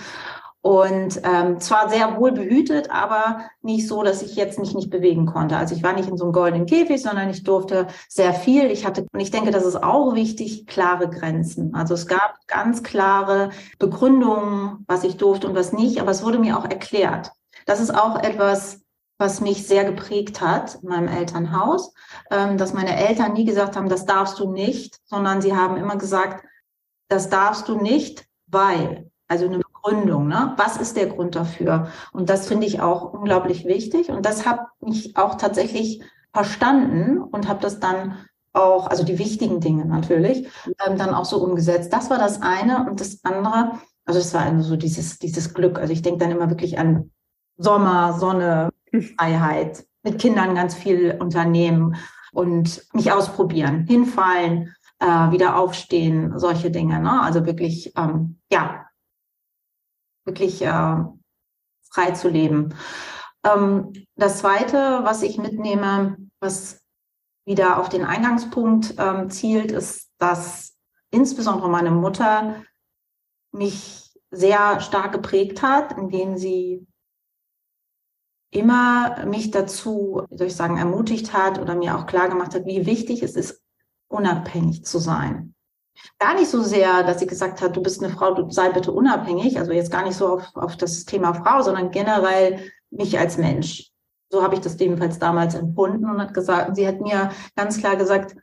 und 0.66 1.20
ähm, 1.22 1.60
zwar 1.60 1.88
sehr 1.88 2.18
wohl 2.18 2.32
behütet, 2.32 2.90
aber 2.90 3.42
nicht 3.62 3.86
so, 3.86 4.02
dass 4.02 4.20
ich 4.20 4.34
jetzt 4.34 4.58
mich 4.58 4.74
nicht 4.74 4.90
bewegen 4.90 5.24
konnte. 5.24 5.56
Also 5.56 5.76
ich 5.76 5.84
war 5.84 5.92
nicht 5.92 6.08
in 6.08 6.16
so 6.16 6.24
einem 6.24 6.32
goldenen 6.32 6.66
Käfig, 6.66 7.00
sondern 7.00 7.30
ich 7.30 7.44
durfte 7.44 7.86
sehr 8.08 8.34
viel. 8.34 8.68
Ich 8.72 8.84
hatte, 8.84 9.06
und 9.12 9.20
ich 9.20 9.30
denke, 9.30 9.52
das 9.52 9.64
ist 9.64 9.80
auch 9.80 10.16
wichtig, 10.16 10.66
klare 10.66 11.08
Grenzen. 11.08 11.72
Also 11.72 11.94
es 11.94 12.08
gab 12.08 12.34
ganz 12.48 12.82
klare 12.82 13.50
Begründungen, 13.78 14.84
was 14.88 15.04
ich 15.04 15.16
durfte 15.16 15.46
und 15.46 15.54
was 15.54 15.72
nicht, 15.72 16.00
aber 16.00 16.10
es 16.10 16.24
wurde 16.24 16.40
mir 16.40 16.58
auch 16.58 16.64
erklärt. 16.64 17.30
Das 17.66 17.78
ist 17.78 17.94
auch 17.94 18.18
etwas, 18.18 18.80
was 19.18 19.40
mich 19.40 19.68
sehr 19.68 19.84
geprägt 19.84 20.40
hat 20.40 20.80
in 20.82 20.88
meinem 20.88 21.06
Elternhaus, 21.06 21.94
ähm, 22.32 22.58
dass 22.58 22.74
meine 22.74 22.96
Eltern 22.96 23.34
nie 23.34 23.44
gesagt 23.44 23.76
haben, 23.76 23.88
das 23.88 24.04
darfst 24.04 24.40
du 24.40 24.50
nicht, 24.50 24.98
sondern 25.04 25.40
sie 25.40 25.54
haben 25.54 25.76
immer 25.76 25.96
gesagt, 25.96 26.44
das 27.08 27.28
darfst 27.28 27.68
du 27.68 27.76
nicht, 27.76 28.26
weil. 28.48 29.12
Also 29.28 29.46
eine 29.46 29.60
Begründung. 29.86 30.28
Ne? 30.28 30.54
Was 30.56 30.76
ist 30.76 30.96
der 30.96 31.06
Grund 31.06 31.34
dafür? 31.34 31.88
Und 32.12 32.28
das 32.28 32.48
finde 32.48 32.66
ich 32.66 32.80
auch 32.80 33.12
unglaublich 33.12 33.64
wichtig. 33.64 34.10
Und 34.10 34.26
das 34.26 34.46
habe 34.46 34.66
ich 34.86 35.16
auch 35.16 35.36
tatsächlich 35.36 36.02
verstanden 36.32 37.18
und 37.18 37.48
habe 37.48 37.60
das 37.62 37.80
dann 37.80 38.16
auch, 38.52 38.88
also 38.88 39.04
die 39.04 39.18
wichtigen 39.18 39.60
Dinge 39.60 39.84
natürlich, 39.84 40.48
ähm, 40.84 40.98
dann 40.98 41.14
auch 41.14 41.24
so 41.24 41.42
umgesetzt. 41.42 41.92
Das 41.92 42.10
war 42.10 42.18
das 42.18 42.42
eine. 42.42 42.88
Und 42.88 43.00
das 43.00 43.20
andere, 43.24 43.72
also 44.04 44.18
das 44.18 44.34
war 44.34 44.42
also 44.42 44.62
so 44.62 44.76
dieses, 44.76 45.18
dieses 45.18 45.54
Glück. 45.54 45.78
Also 45.78 45.92
ich 45.92 46.02
denke 46.02 46.18
dann 46.18 46.30
immer 46.30 46.50
wirklich 46.50 46.78
an 46.78 47.10
Sommer, 47.56 48.14
Sonne, 48.14 48.70
Freiheit, 49.16 49.84
mit 50.02 50.18
Kindern 50.18 50.54
ganz 50.54 50.74
viel 50.74 51.16
unternehmen 51.18 51.96
und 52.32 52.84
mich 52.92 53.12
ausprobieren, 53.12 53.86
hinfallen, 53.88 54.74
äh, 55.00 55.06
wieder 55.06 55.58
aufstehen, 55.58 56.38
solche 56.38 56.70
Dinge. 56.70 57.00
Ne? 57.00 57.20
Also 57.22 57.44
wirklich, 57.44 57.92
ähm, 57.96 58.38
ja, 58.50 58.85
wirklich 60.26 60.62
äh, 60.62 60.96
frei 61.90 62.10
zu 62.12 62.28
leben. 62.28 62.74
Ähm, 63.44 63.92
das 64.16 64.40
Zweite, 64.40 65.00
was 65.02 65.22
ich 65.22 65.38
mitnehme, 65.38 66.16
was 66.40 66.82
wieder 67.46 67.78
auf 67.78 67.88
den 67.88 68.04
Eingangspunkt 68.04 68.94
ähm, 68.98 69.30
zielt, 69.30 69.72
ist, 69.72 70.10
dass 70.18 70.76
insbesondere 71.10 71.68
meine 71.68 71.92
Mutter 71.92 72.62
mich 73.52 74.12
sehr 74.30 74.80
stark 74.80 75.12
geprägt 75.12 75.62
hat, 75.62 75.96
indem 75.96 76.36
sie 76.36 76.86
immer 78.50 79.24
mich 79.26 79.50
dazu, 79.50 80.22
wie 80.28 80.36
soll 80.36 80.46
ich 80.48 80.56
sagen, 80.56 80.76
ermutigt 80.76 81.32
hat 81.32 81.58
oder 81.58 81.74
mir 81.74 81.96
auch 81.96 82.06
klar 82.06 82.28
gemacht 82.28 82.54
hat, 82.54 82.66
wie 82.66 82.86
wichtig 82.86 83.22
es 83.22 83.36
ist, 83.36 83.62
unabhängig 84.08 84.84
zu 84.84 84.98
sein. 84.98 85.55
Gar 86.18 86.34
nicht 86.34 86.50
so 86.50 86.62
sehr, 86.62 87.02
dass 87.02 87.20
sie 87.20 87.26
gesagt 87.26 87.60
hat, 87.60 87.76
du 87.76 87.82
bist 87.82 88.02
eine 88.02 88.12
Frau, 88.12 88.34
du 88.34 88.50
sei 88.50 88.70
bitte 88.70 88.92
unabhängig. 88.92 89.58
Also 89.58 89.72
jetzt 89.72 89.90
gar 89.90 90.04
nicht 90.04 90.16
so 90.16 90.28
auf, 90.34 90.54
auf 90.54 90.76
das 90.76 91.04
Thema 91.04 91.34
Frau, 91.34 91.62
sondern 91.62 91.90
generell 91.90 92.70
mich 92.90 93.18
als 93.18 93.38
Mensch. 93.38 93.90
So 94.30 94.42
habe 94.42 94.54
ich 94.54 94.60
das 94.60 94.80
ebenfalls 94.80 95.18
damals 95.18 95.54
empfunden 95.54 96.04
und 96.04 96.20
hat 96.20 96.34
gesagt, 96.34 96.76
sie 96.76 96.86
hat 96.86 97.00
mir 97.00 97.30
ganz 97.54 97.78
klar 97.78 97.96
gesagt, 97.96 98.36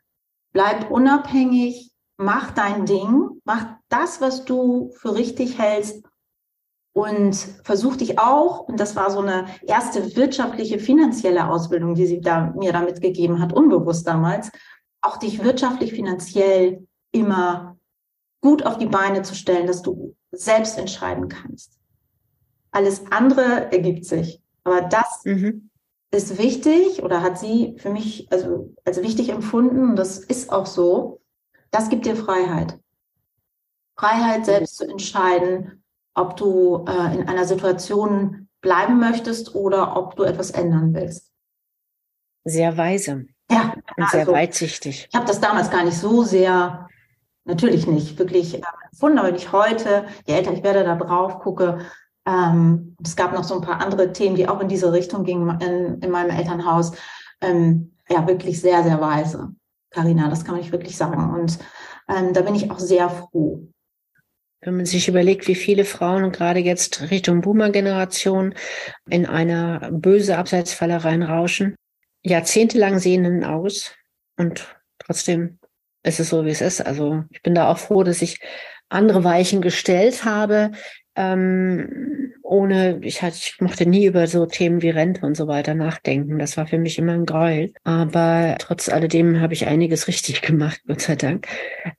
bleib 0.53 0.89
unabhängig, 0.89 1.91
mach 2.17 2.51
dein 2.51 2.85
Ding, 2.85 3.41
mach 3.43 3.65
das, 3.89 4.21
was 4.21 4.45
du 4.45 4.91
für 4.95 5.15
richtig 5.15 5.59
hältst 5.59 6.05
und 6.93 7.35
versuch 7.35 7.95
dich 7.95 8.19
auch, 8.19 8.61
und 8.61 8.79
das 8.79 8.95
war 8.95 9.09
so 9.09 9.19
eine 9.19 9.47
erste 9.63 10.15
wirtschaftliche, 10.15 10.79
finanzielle 10.79 11.49
Ausbildung, 11.49 11.95
die 11.95 12.05
sie 12.05 12.21
da, 12.21 12.53
mir 12.55 12.71
damit 12.71 13.01
gegeben 13.01 13.41
hat, 13.41 13.51
unbewusst 13.51 14.07
damals, 14.07 14.51
auch 15.01 15.17
dich 15.17 15.43
wirtschaftlich, 15.43 15.91
finanziell 15.91 16.87
immer 17.13 17.77
gut 18.41 18.65
auf 18.65 18.77
die 18.77 18.87
Beine 18.87 19.21
zu 19.21 19.35
stellen, 19.35 19.67
dass 19.67 19.81
du 19.81 20.15
selbst 20.31 20.77
entscheiden 20.77 21.29
kannst. 21.29 21.79
Alles 22.71 23.03
andere 23.11 23.71
ergibt 23.71 24.05
sich. 24.05 24.41
Aber 24.63 24.81
das 24.81 25.23
mhm. 25.23 25.69
ist 26.11 26.37
wichtig 26.37 27.01
oder 27.03 27.21
hat 27.21 27.39
sie 27.39 27.75
für 27.77 27.89
mich 27.89 28.27
also 28.31 28.73
als 28.83 29.01
wichtig 29.01 29.29
empfunden 29.29 29.91
und 29.91 29.95
das 29.95 30.17
ist 30.17 30.51
auch 30.51 30.65
so. 30.65 31.21
Das 31.71 31.89
gibt 31.89 32.05
dir 32.05 32.15
Freiheit. 32.15 32.79
Freiheit 33.95 34.45
selbst 34.45 34.77
zu 34.77 34.87
entscheiden, 34.87 35.83
ob 36.15 36.35
du 36.35 36.85
äh, 36.87 37.15
in 37.15 37.27
einer 37.27 37.45
Situation 37.45 38.47
bleiben 38.61 38.99
möchtest 38.99 39.55
oder 39.55 39.95
ob 39.97 40.15
du 40.15 40.23
etwas 40.23 40.51
ändern 40.51 40.93
willst. 40.93 41.31
Sehr 42.45 42.75
weise. 42.75 43.25
Ja, 43.51 43.73
und 43.97 44.09
sehr 44.09 44.21
also, 44.21 44.33
weitsichtig. 44.33 45.07
Ich 45.09 45.15
habe 45.15 45.27
das 45.27 45.39
damals 45.39 45.69
gar 45.69 45.83
nicht 45.83 45.97
so 45.97 46.23
sehr 46.23 46.82
Natürlich 47.45 47.87
nicht, 47.87 48.17
wirklich 48.17 48.55
äh, 48.55 48.61
gefunden. 48.91 49.19
Aber 49.19 49.27
wenn 49.27 49.35
ich 49.35 49.51
heute, 49.51 50.05
je 50.25 50.35
älter 50.35 50.53
ich 50.53 50.63
werde, 50.63 50.83
da 50.83 50.95
drauf 50.95 51.39
gucke, 51.39 51.79
ähm, 52.25 52.95
es 53.03 53.15
gab 53.15 53.33
noch 53.33 53.43
so 53.43 53.55
ein 53.55 53.61
paar 53.61 53.81
andere 53.81 54.13
Themen, 54.13 54.35
die 54.35 54.47
auch 54.47 54.61
in 54.61 54.69
diese 54.69 54.93
Richtung 54.93 55.25
gingen 55.25 55.59
in, 55.59 55.99
in 56.01 56.09
meinem 56.09 56.29
Elternhaus. 56.29 56.93
Ähm, 57.41 57.95
ja, 58.09 58.25
wirklich 58.27 58.61
sehr, 58.61 58.83
sehr 58.83 59.01
weise. 59.01 59.49
Karina, 59.89 60.29
das 60.29 60.45
kann 60.45 60.55
man 60.55 60.61
nicht 60.61 60.71
wirklich 60.71 60.95
sagen. 60.95 61.33
Und 61.33 61.59
ähm, 62.07 62.33
da 62.33 62.41
bin 62.41 62.55
ich 62.55 62.71
auch 62.71 62.79
sehr 62.79 63.09
froh. 63.09 63.67
Wenn 64.61 64.77
man 64.77 64.85
sich 64.85 65.09
überlegt, 65.09 65.47
wie 65.47 65.55
viele 65.55 65.83
Frauen 65.83 66.31
gerade 66.31 66.61
jetzt 66.61 67.11
Richtung 67.11 67.41
Boomer-Generation 67.41 68.55
in 69.09 69.25
einer 69.25 69.91
böse 69.91 70.37
Abseitsfalle 70.37 71.03
reinrauschen, 71.03 71.75
jahrzehntelang 72.23 72.99
sehenden 72.99 73.43
aus 73.43 73.93
und 74.37 74.73
trotzdem 74.99 75.59
ist 76.03 76.19
es 76.19 76.29
so, 76.29 76.45
wie 76.45 76.49
es 76.49 76.61
ist. 76.61 76.85
Also 76.85 77.23
ich 77.31 77.41
bin 77.41 77.55
da 77.55 77.71
auch 77.71 77.77
froh, 77.77 78.03
dass 78.03 78.21
ich 78.21 78.39
andere 78.89 79.23
Weichen 79.23 79.61
gestellt 79.61 80.25
habe, 80.25 80.71
ähm, 81.15 82.33
ohne, 82.41 82.99
ich, 83.01 83.21
hatte, 83.21 83.37
ich 83.37 83.55
mochte 83.59 83.85
nie 83.85 84.05
über 84.05 84.27
so 84.27 84.45
Themen 84.45 84.81
wie 84.81 84.89
Rente 84.89 85.25
und 85.25 85.35
so 85.35 85.47
weiter 85.47 85.73
nachdenken. 85.73 86.39
Das 86.39 86.57
war 86.57 86.67
für 86.67 86.77
mich 86.77 86.97
immer 86.97 87.13
ein 87.13 87.25
Gräuel. 87.25 87.71
Aber 87.83 88.55
trotz 88.59 88.89
alledem 88.89 89.39
habe 89.41 89.53
ich 89.53 89.65
einiges 89.65 90.07
richtig 90.07 90.41
gemacht, 90.41 90.81
Gott 90.87 91.01
sei 91.01 91.15
Dank. 91.15 91.47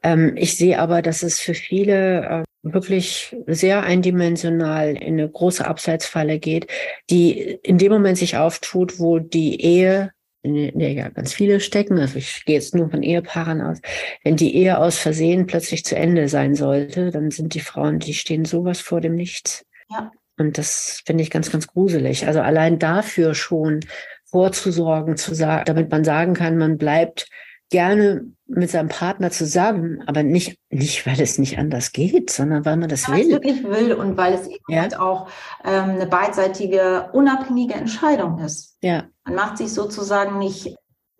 Ähm, 0.02 0.34
ich 0.36 0.56
sehe 0.56 0.78
aber, 0.78 1.02
dass 1.02 1.22
es 1.22 1.40
für 1.40 1.54
viele 1.54 2.24
äh, 2.24 2.44
wirklich 2.62 3.36
sehr 3.46 3.82
eindimensional 3.82 4.90
in 4.90 5.14
eine 5.14 5.28
große 5.28 5.66
Abseitsfalle 5.66 6.38
geht, 6.38 6.66
die 7.10 7.58
in 7.62 7.78
dem 7.78 7.92
Moment 7.92 8.18
sich 8.18 8.36
auftut, 8.36 8.98
wo 8.98 9.18
die 9.18 9.60
Ehe 9.60 10.12
in 10.44 10.78
der 10.78 10.92
ja 10.92 11.08
ganz 11.08 11.32
viele 11.32 11.58
stecken, 11.58 11.98
also 11.98 12.18
ich 12.18 12.44
gehe 12.44 12.56
jetzt 12.56 12.74
nur 12.74 12.90
von 12.90 13.02
Ehepaaren 13.02 13.62
aus, 13.62 13.78
wenn 14.22 14.36
die 14.36 14.54
Ehe 14.54 14.78
aus 14.78 14.98
Versehen 14.98 15.46
plötzlich 15.46 15.84
zu 15.84 15.96
Ende 15.96 16.28
sein 16.28 16.54
sollte, 16.54 17.10
dann 17.10 17.30
sind 17.30 17.54
die 17.54 17.60
Frauen, 17.60 17.98
die 17.98 18.14
stehen 18.14 18.44
sowas 18.44 18.80
vor 18.80 19.00
dem 19.00 19.14
Nichts. 19.14 19.64
Ja. 19.90 20.12
Und 20.36 20.58
das 20.58 21.02
finde 21.06 21.22
ich 21.22 21.30
ganz, 21.30 21.50
ganz 21.50 21.66
gruselig. 21.66 22.26
Also 22.26 22.40
allein 22.40 22.78
dafür 22.78 23.34
schon 23.34 23.80
vorzusorgen, 24.26 25.16
zu 25.16 25.34
sagen, 25.34 25.64
damit 25.66 25.90
man 25.90 26.04
sagen 26.04 26.34
kann, 26.34 26.58
man 26.58 26.76
bleibt 26.76 27.28
gerne 27.74 28.26
mit 28.46 28.70
seinem 28.70 28.88
Partner 28.88 29.32
zusammen, 29.32 30.00
aber 30.06 30.22
nicht, 30.22 30.60
nicht, 30.70 31.04
weil 31.08 31.20
es 31.20 31.38
nicht 31.38 31.58
anders 31.58 31.90
geht, 31.90 32.30
sondern 32.30 32.64
weil 32.64 32.76
man 32.76 32.88
das 32.88 33.08
weil 33.08 33.16
will. 33.16 33.24
Weil 33.24 33.26
es 33.26 33.32
wirklich 33.32 33.64
will 33.64 33.92
und 33.94 34.16
weil 34.16 34.34
es 34.34 34.46
eben 34.46 34.62
ja. 34.68 34.82
halt 34.82 34.96
auch 34.96 35.28
ähm, 35.64 35.90
eine 35.90 36.06
beidseitige, 36.06 37.08
unabhängige 37.12 37.74
Entscheidung 37.74 38.38
ist. 38.38 38.78
Ja. 38.80 39.06
Man 39.24 39.34
macht 39.34 39.58
sich 39.58 39.72
sozusagen 39.72 40.38
nicht 40.38 40.76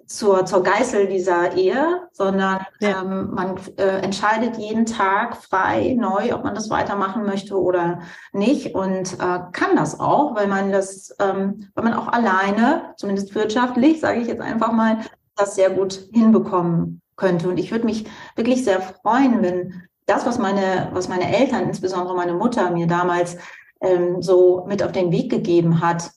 zur, 0.06 0.46
zur 0.46 0.62
Geißel 0.62 1.08
dieser 1.08 1.56
Ehe, 1.56 2.02
sondern 2.12 2.64
ja. 2.78 3.02
ähm, 3.02 3.30
man 3.34 3.56
äh, 3.78 4.02
entscheidet 4.02 4.56
jeden 4.56 4.87
Tag 4.87 5.37
frei, 5.38 5.96
neu, 5.99 6.32
ob 6.34 6.44
man 6.44 6.54
das 6.54 6.70
weitermachen 6.70 7.25
möchte 7.25 7.61
oder 7.61 7.99
nicht 8.32 8.76
und 8.76 9.14
äh, 9.14 9.40
kann 9.50 9.75
das 9.75 9.99
auch, 9.99 10.37
weil 10.37 10.46
man 10.46 10.70
das, 10.70 11.16
ähm, 11.18 11.68
weil 11.75 11.82
man 11.82 11.94
auch 11.94 12.06
alleine, 12.06 12.94
zumindest 12.96 13.34
wirtschaftlich, 13.34 13.99
sage 13.99 14.20
ich 14.20 14.28
jetzt 14.28 14.42
einfach 14.42 14.70
mal, 14.70 14.99
das 15.37 15.55
sehr 15.55 15.71
gut 15.71 16.09
hinbekommen 16.12 17.00
könnte. 17.17 17.49
Und 17.49 17.59
ich 17.59 17.71
würde 17.71 17.85
mich 17.85 18.07
wirklich 18.37 18.64
sehr 18.64 18.81
freuen, 18.81 19.43
wenn 19.43 19.83
das, 20.07 20.26
was 20.26 20.38
meine, 20.38 20.91
was 20.93 21.09
meine 21.09 21.35
Eltern, 21.37 21.64
insbesondere 21.64 22.14
meine 22.14 22.35
Mutter, 22.35 22.71
mir 22.71 22.87
damals 22.87 23.37
ähm, 23.81 24.21
so 24.23 24.64
mit 24.67 24.83
auf 24.83 24.93
den 24.93 25.11
Weg 25.12 25.31
gegeben 25.31 25.81
hat, 25.81 26.11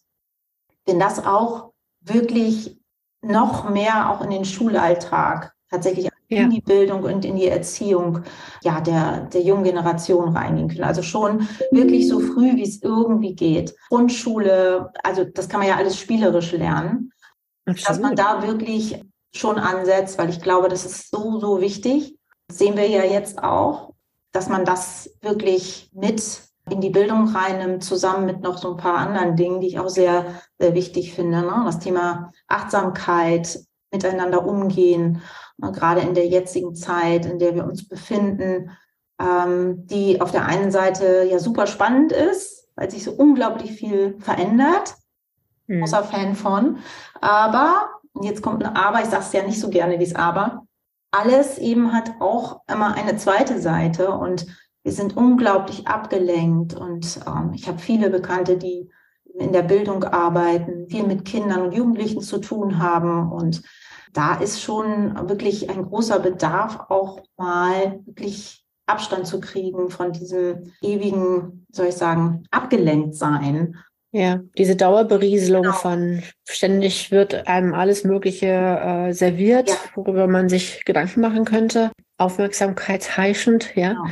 wenn 0.86 1.00
das 1.00 1.26
auch 1.26 1.72
wirklich 2.02 2.80
noch 3.22 3.70
mehr 3.70 4.10
auch 4.10 4.22
in 4.22 4.30
den 4.30 4.46
Schulalltag 4.46 5.54
tatsächlich 5.70 6.10
ja. 6.30 6.44
in 6.44 6.50
die 6.50 6.62
Bildung 6.62 7.04
und 7.04 7.26
in 7.26 7.36
die 7.36 7.48
Erziehung 7.48 8.24
ja, 8.64 8.82
der, 8.82 9.22
der 9.22 9.42
jungen 9.42 9.64
Generation 9.64 10.36
reingehen 10.36 10.70
können. 10.70 10.84
Also 10.84 11.02
schon 11.02 11.48
wirklich 11.72 12.08
so 12.08 12.20
früh, 12.20 12.56
wie 12.56 12.64
es 12.64 12.82
irgendwie 12.82 13.36
geht. 13.36 13.76
Grundschule, 13.90 14.92
also 15.04 15.24
das 15.24 15.50
kann 15.50 15.60
man 15.60 15.70
ja 15.70 15.76
alles 15.76 15.98
spielerisch 15.98 16.52
lernen. 16.52 17.12
Absolut. 17.68 17.90
Dass 17.90 18.00
man 18.00 18.16
da 18.16 18.48
wirklich 18.48 19.04
schon 19.36 19.60
ansetzt, 19.60 20.18
weil 20.18 20.30
ich 20.30 20.42
glaube, 20.42 20.70
das 20.70 20.86
ist 20.86 21.12
so, 21.12 21.40
so 21.40 21.62
wichtig. 21.62 22.18
Das 22.48 22.58
sehen 22.58 22.78
wir 22.78 22.88
ja 22.88 23.04
jetzt 23.04 23.44
auch, 23.44 23.94
dass 24.32 24.50
man 24.50 24.66
das 24.66 25.10
wirklich 25.22 25.90
mit 25.94 26.42
in 26.70 26.82
die 26.82 26.90
Bildung 26.90 27.30
reinnimmt, 27.30 27.84
zusammen 27.84 28.26
mit 28.26 28.42
noch 28.42 28.58
so 28.58 28.72
ein 28.72 28.78
paar 28.78 28.98
anderen 28.98 29.36
Dingen, 29.36 29.62
die 29.62 29.68
ich 29.68 29.80
auch 29.80 29.90
sehr, 29.90 30.26
sehr 30.60 30.74
wichtig 30.74 31.14
finde. 31.14 31.42
Ne? 31.42 31.62
Das 31.66 31.80
Thema 31.80 32.32
Achtsamkeit, 32.48 33.60
miteinander 33.92 34.46
umgehen, 34.46 35.22
ne? 35.58 35.72
gerade 35.72 36.02
in 36.02 36.14
der 36.14 36.28
jetzigen 36.28 36.76
Zeit, 36.76 37.26
in 37.26 37.40
der 37.40 37.56
wir 37.56 37.66
uns 37.66 37.88
befinden, 37.88 38.72
ähm, 39.20 39.88
die 39.88 40.22
auf 40.22 40.32
der 40.32 40.46
einen 40.46 40.72
Seite 40.72 41.28
ja 41.30 41.40
super 41.40 41.68
spannend 41.68 42.12
ist, 42.12 42.68
weil 42.76 42.92
sich 42.92 43.04
so 43.04 43.12
unglaublich 43.12 43.72
viel 43.72 44.18
verändert. 44.20 44.96
Mhm. 45.68 45.80
Großer 45.80 46.04
Fan 46.04 46.36
von. 46.36 46.78
Aber 47.22 47.90
und 48.18 48.24
jetzt 48.24 48.42
kommt 48.42 48.64
ein 48.64 48.76
Aber, 48.76 49.02
ich 49.02 49.08
sage 49.08 49.24
es 49.24 49.34
ja 49.34 49.44
nicht 49.44 49.60
so 49.60 49.70
gerne, 49.70 50.00
wie 50.00 50.04
es 50.04 50.16
Aber, 50.16 50.66
alles 51.12 51.58
eben 51.58 51.94
hat 51.94 52.12
auch 52.20 52.62
immer 52.70 52.96
eine 52.96 53.16
zweite 53.18 53.60
Seite 53.60 54.12
und 54.12 54.46
wir 54.84 54.92
sind 54.92 55.16
unglaublich 55.16 55.88
abgelenkt 55.88 56.74
und 56.74 57.20
ähm, 57.28 57.52
ich 57.54 57.68
habe 57.68 57.80
viele 57.80 58.10
Bekannte, 58.10 58.58
die 58.58 58.90
in 59.36 59.54
der 59.54 59.62
Bildung 59.62 60.04
arbeiten, 60.04 60.90
viel 60.90 61.04
mit 61.04 61.26
Kindern 61.26 61.62
und 61.62 61.74
Jugendlichen 61.74 62.22
zu 62.22 62.40
tun 62.40 62.80
haben 62.82 63.32
und 63.32 63.62
da 64.14 64.36
ist 64.36 64.62
schon 64.62 65.30
wirklich 65.30 65.70
ein 65.70 65.86
großer 65.86 66.20
Bedarf, 66.20 66.80
auch 66.90 67.22
mal 67.38 68.00
wirklich 68.06 68.66
Abstand 68.88 69.28
zu 69.28 69.40
kriegen 69.40 69.90
von 69.90 70.12
diesem 70.12 70.72
ewigen, 70.82 71.68
soll 71.72 71.88
ich 71.88 71.96
sagen, 71.96 72.46
abgelenkt 72.50 73.16
sein 73.16 73.76
ja, 74.12 74.42
diese 74.58 74.76
Dauerberieselung 74.76 75.64
genau. 75.64 75.76
von 75.76 76.24
ständig 76.48 77.12
wird 77.12 77.48
einem 77.48 77.74
alles 77.74 78.04
Mögliche 78.04 78.48
äh, 78.48 79.14
serviert, 79.14 79.70
ja. 79.70 79.76
worüber 79.96 80.28
man 80.28 80.50
sich 80.50 80.86
Gedanken 80.86 81.22
machen 81.22 81.46
könnte. 81.46 81.92
Aufmerksamkeitsheischend, 82.18 83.76
ja. 83.76 83.90
Genau. 83.90 84.06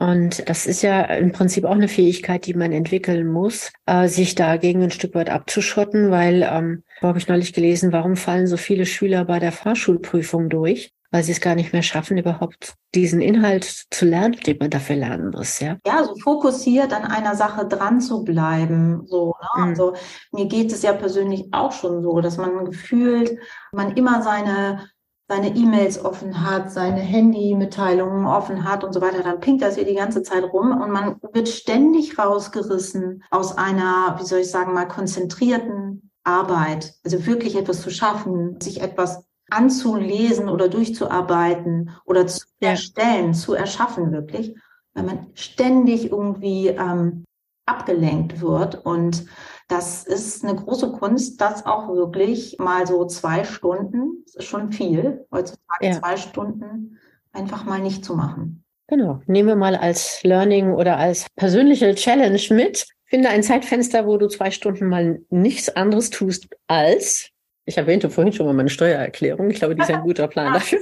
Und 0.00 0.48
das 0.48 0.66
ist 0.66 0.82
ja 0.82 1.02
im 1.02 1.32
Prinzip 1.32 1.64
auch 1.64 1.72
eine 1.72 1.88
Fähigkeit, 1.88 2.46
die 2.46 2.54
man 2.54 2.70
entwickeln 2.70 3.26
muss, 3.26 3.72
äh, 3.86 4.06
sich 4.06 4.36
dagegen 4.36 4.84
ein 4.84 4.92
Stück 4.92 5.14
weit 5.16 5.28
abzuschotten, 5.28 6.12
weil, 6.12 6.48
ähm, 6.48 6.84
habe 7.02 7.18
ich 7.18 7.26
neulich 7.26 7.52
gelesen, 7.52 7.90
warum 7.92 8.16
fallen 8.16 8.46
so 8.46 8.56
viele 8.56 8.86
Schüler 8.86 9.24
bei 9.24 9.40
der 9.40 9.50
Fahrschulprüfung 9.50 10.50
durch? 10.50 10.92
Weil 11.10 11.22
sie 11.22 11.32
es 11.32 11.40
gar 11.40 11.54
nicht 11.54 11.72
mehr 11.72 11.82
schaffen, 11.82 12.18
überhaupt 12.18 12.74
diesen 12.94 13.20
Inhalt 13.20 13.64
zu 13.90 14.04
lernen, 14.04 14.36
den 14.46 14.58
man 14.58 14.70
dafür 14.70 14.96
lernen 14.96 15.30
muss, 15.30 15.60
ja. 15.60 15.76
Ja, 15.86 16.04
so 16.04 16.14
fokussiert 16.16 16.92
an 16.92 17.04
einer 17.04 17.34
Sache 17.34 17.66
dran 17.66 18.00
zu 18.00 18.24
bleiben, 18.24 19.06
so, 19.06 19.34
ne? 19.40 19.62
Mhm. 19.62 19.68
Also, 19.70 19.94
mir 20.32 20.46
geht 20.46 20.72
es 20.72 20.82
ja 20.82 20.92
persönlich 20.92 21.46
auch 21.52 21.72
schon 21.72 22.02
so, 22.02 22.20
dass 22.20 22.36
man 22.36 22.64
gefühlt, 22.64 23.38
man 23.72 23.96
immer 23.96 24.22
seine 24.22 24.88
seine 25.30 25.54
E-Mails 25.54 26.02
offen 26.02 26.42
hat, 26.42 26.72
seine 26.72 27.00
Handy-Mitteilungen 27.00 28.26
offen 28.26 28.64
hat 28.64 28.82
und 28.82 28.94
so 28.94 29.02
weiter, 29.02 29.22
dann 29.22 29.40
pinkt 29.40 29.62
das 29.62 29.74
hier 29.74 29.84
die 29.84 29.94
ganze 29.94 30.22
Zeit 30.22 30.42
rum 30.42 30.80
und 30.80 30.90
man 30.90 31.16
wird 31.34 31.50
ständig 31.50 32.18
rausgerissen 32.18 33.22
aus 33.30 33.56
einer, 33.58 34.16
wie 34.18 34.24
soll 34.24 34.40
ich 34.40 34.50
sagen, 34.50 34.72
mal 34.72 34.88
konzentrierten 34.88 36.10
Arbeit. 36.24 36.94
Also 37.04 37.26
wirklich 37.26 37.56
etwas 37.56 37.82
zu 37.82 37.90
schaffen, 37.90 38.58
sich 38.60 38.80
etwas 38.80 39.27
anzulesen 39.50 40.48
oder 40.48 40.68
durchzuarbeiten 40.68 41.90
oder 42.04 42.26
zu 42.26 42.46
ja. 42.60 42.70
erstellen, 42.70 43.34
zu 43.34 43.54
erschaffen 43.54 44.12
wirklich, 44.12 44.56
weil 44.94 45.04
man 45.04 45.26
ständig 45.34 46.10
irgendwie 46.10 46.68
ähm, 46.68 47.24
abgelenkt 47.66 48.40
wird. 48.40 48.84
Und 48.84 49.26
das 49.68 50.04
ist 50.04 50.44
eine 50.44 50.56
große 50.56 50.92
Kunst, 50.92 51.40
das 51.40 51.66
auch 51.66 51.88
wirklich 51.88 52.58
mal 52.58 52.86
so 52.86 53.06
zwei 53.06 53.44
Stunden, 53.44 54.22
das 54.24 54.36
ist 54.36 54.44
schon 54.46 54.72
viel, 54.72 55.26
heutzutage 55.30 55.86
ja. 55.86 55.92
zwei 56.00 56.16
Stunden 56.16 56.98
einfach 57.32 57.64
mal 57.64 57.80
nicht 57.80 58.04
zu 58.04 58.14
machen. 58.14 58.64
Genau. 58.88 59.20
Nehmen 59.26 59.48
wir 59.48 59.56
mal 59.56 59.76
als 59.76 60.22
Learning 60.22 60.72
oder 60.72 60.96
als 60.96 61.26
persönliche 61.36 61.94
Challenge 61.94 62.40
mit. 62.50 62.86
Finde 63.04 63.28
ein 63.28 63.42
Zeitfenster, 63.42 64.06
wo 64.06 64.16
du 64.16 64.28
zwei 64.28 64.50
Stunden 64.50 64.88
mal 64.88 65.20
nichts 65.28 65.68
anderes 65.68 66.08
tust 66.10 66.48
als 66.66 67.30
ich 67.68 67.76
erwähnte 67.76 68.08
vorhin 68.08 68.32
schon 68.32 68.46
mal 68.46 68.54
meine 68.54 68.70
Steuererklärung. 68.70 69.50
Ich 69.50 69.58
glaube, 69.58 69.74
die 69.74 69.82
ist 69.82 69.90
ein 69.90 70.02
guter 70.02 70.26
Plan 70.26 70.54
dafür. 70.54 70.80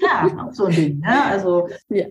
Ja, 0.00 0.48
so 0.52 0.66
ein 0.66 0.72
Ding. 0.74 1.00
Ne? 1.00 1.24
Also 1.24 1.68
ja. 1.88 2.06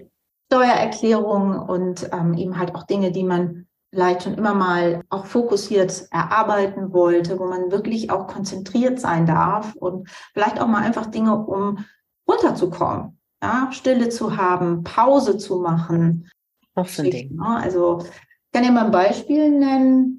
Steuererklärung 0.52 1.58
und 1.58 2.10
ähm, 2.12 2.34
eben 2.34 2.60
halt 2.60 2.76
auch 2.76 2.84
Dinge, 2.84 3.12
die 3.12 3.24
man 3.24 3.68
vielleicht 3.92 4.24
schon 4.24 4.34
immer 4.34 4.54
mal 4.54 5.04
auch 5.10 5.26
fokussiert 5.26 6.08
erarbeiten 6.12 6.92
wollte, 6.92 7.40
wo 7.40 7.46
man 7.46 7.72
wirklich 7.72 8.12
auch 8.12 8.28
konzentriert 8.28 9.00
sein 9.00 9.26
darf 9.26 9.74
und 9.76 10.10
vielleicht 10.34 10.60
auch 10.60 10.68
mal 10.68 10.84
einfach 10.84 11.08
Dinge, 11.08 11.36
um 11.36 11.86
runterzukommen, 12.28 13.18
ja, 13.42 13.70
Stille 13.72 14.10
zu 14.10 14.36
haben, 14.36 14.84
Pause 14.84 15.38
zu 15.38 15.62
machen. 15.62 16.30
Auch 16.76 16.88
so 16.88 17.04
ein 17.04 17.12
Ding. 17.12 17.36
Ne? 17.36 17.48
Also 17.48 18.00
ich 18.02 18.52
kann 18.52 18.66
ja 18.66 18.72
mal 18.72 18.86
ein 18.86 18.92
Beispiel 18.92 19.50
nennen 19.50 20.19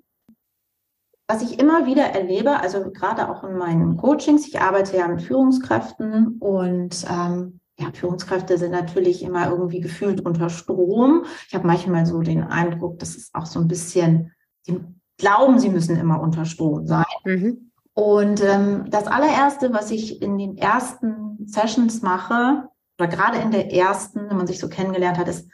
was 1.31 1.43
ich 1.43 1.61
immer 1.61 1.87
wieder 1.87 2.07
erlebe, 2.07 2.59
also 2.59 2.91
gerade 2.91 3.29
auch 3.29 3.45
in 3.45 3.57
meinen 3.57 3.97
Coachings, 3.97 4.49
ich 4.49 4.61
arbeite 4.61 4.97
ja 4.97 5.07
mit 5.07 5.23
Führungskräften 5.23 6.39
und 6.41 7.07
ähm, 7.09 7.61
ja, 7.79 7.93
Führungskräfte 7.93 8.59
sind 8.59 8.73
natürlich 8.73 9.23
immer 9.23 9.49
irgendwie 9.49 9.81
gefühlt 9.81 10.27
unter 10.27 10.51
Strom. 10.51 11.25
Ich 11.47 11.55
habe 11.55 11.69
manchmal 11.69 12.05
so 12.05 12.21
den 12.21 12.43
Eindruck, 12.43 12.99
das 12.99 13.15
ist 13.15 13.33
auch 13.33 13.47
so 13.47 13.61
ein 13.61 13.69
bisschen, 13.69 14.33
sie 14.63 14.81
glauben, 15.19 15.61
sie 15.61 15.69
müssen 15.69 15.97
immer 15.97 16.21
unter 16.21 16.45
Strom 16.47 16.89
sein. 16.89 17.05
Mhm. 17.25 17.71
Und 17.95 18.43
ähm, 18.43 18.87
das 18.91 19.07
allererste, 19.07 19.73
was 19.73 19.93
ich 19.93 20.21
in 20.21 20.37
den 20.37 20.59
ersten 20.59 21.47
Sessions 21.47 22.03
mache, 22.03 22.69
oder 22.99 23.07
gerade 23.07 23.39
in 23.39 23.53
der 23.53 23.73
ersten, 23.73 24.29
wenn 24.29 24.37
man 24.37 24.49
sich 24.49 24.59
so 24.59 24.69
kennengelernt 24.69 25.17
hat, 25.17 25.29
ist, 25.29 25.49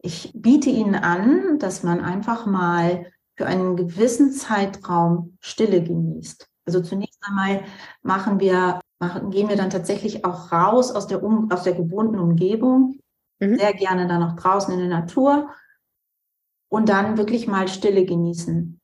ich 0.00 0.32
biete 0.34 0.70
ihnen 0.70 0.94
an, 0.94 1.58
dass 1.58 1.82
man 1.82 2.00
einfach 2.00 2.46
mal 2.46 3.04
für 3.40 3.46
einen 3.46 3.74
gewissen 3.74 4.32
Zeitraum 4.32 5.38
Stille 5.40 5.82
genießt. 5.82 6.46
Also 6.66 6.82
zunächst 6.82 7.18
einmal 7.26 7.64
machen 8.02 8.38
wir 8.38 8.80
machen, 8.98 9.30
gehen 9.30 9.48
wir 9.48 9.56
dann 9.56 9.70
tatsächlich 9.70 10.26
auch 10.26 10.52
raus 10.52 10.92
aus 10.92 11.06
der, 11.06 11.22
um, 11.22 11.50
aus 11.50 11.62
der 11.62 11.72
gewohnten 11.72 12.18
Umgebung, 12.18 13.00
mhm. 13.38 13.56
sehr 13.56 13.72
gerne 13.72 14.06
dann 14.06 14.22
auch 14.22 14.36
draußen 14.36 14.74
in 14.74 14.80
der 14.80 14.90
Natur 14.90 15.48
und 16.68 16.90
dann 16.90 17.16
wirklich 17.16 17.48
mal 17.48 17.66
Stille 17.66 18.04
genießen. 18.04 18.78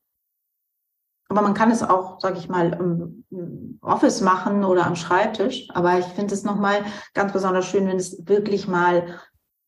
Aber 1.29 1.43
man 1.43 1.53
kann 1.53 1.71
es 1.71 1.83
auch, 1.83 2.19
sage 2.19 2.39
ich 2.39 2.49
mal, 2.49 2.73
im 2.73 3.79
Office 3.83 4.23
machen 4.23 4.65
oder 4.65 4.87
am 4.87 4.97
Schreibtisch. 4.97 5.69
Aber 5.75 5.99
ich 5.99 6.07
finde 6.07 6.33
es 6.33 6.45
nochmal 6.45 6.83
ganz 7.13 7.35
besonders 7.35 7.67
schön, 7.67 7.87
wenn 7.89 7.99
es 7.99 8.27
wirklich 8.27 8.69
mal 8.69 9.21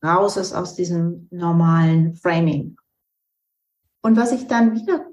raus 0.03 0.39
ist 0.39 0.55
aus 0.55 0.77
diesem 0.77 1.29
normalen 1.31 2.15
Framing. 2.15 2.78
Und 4.03 4.17
was 4.17 4.33
ich 4.33 4.47
dann 4.47 4.75
wieder 4.75 5.07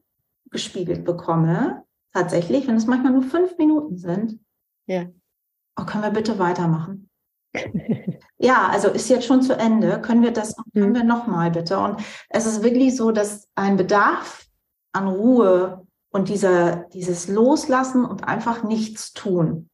gespiegelt 0.51 1.05
bekomme, 1.05 1.83
tatsächlich, 2.13 2.67
wenn 2.67 2.75
es 2.75 2.87
manchmal 2.87 3.13
nur 3.13 3.23
fünf 3.23 3.57
Minuten 3.57 3.97
sind, 3.97 4.39
ja 4.87 5.05
oh, 5.79 5.85
können 5.85 6.03
wir 6.03 6.11
bitte 6.11 6.39
weitermachen? 6.39 7.09
ja, 8.37 8.67
also 8.67 8.89
ist 8.89 9.09
jetzt 9.09 9.25
schon 9.25 9.41
zu 9.41 9.57
Ende. 9.57 10.01
Können 10.01 10.23
wir 10.23 10.31
das, 10.31 10.55
können 10.73 10.89
mhm. 10.89 10.95
wir 10.95 11.03
nochmal 11.03 11.51
bitte? 11.51 11.79
Und 11.79 12.01
es 12.29 12.45
ist 12.45 12.63
wirklich 12.63 12.95
so, 12.95 13.11
dass 13.11 13.47
ein 13.55 13.77
Bedarf 13.77 14.45
an 14.91 15.07
Ruhe 15.07 15.85
und 16.11 16.29
dieser, 16.29 16.87
dieses 16.93 17.27
Loslassen 17.27 18.05
und 18.05 18.27
einfach 18.27 18.63
nichts 18.63 19.13
tun. 19.13 19.69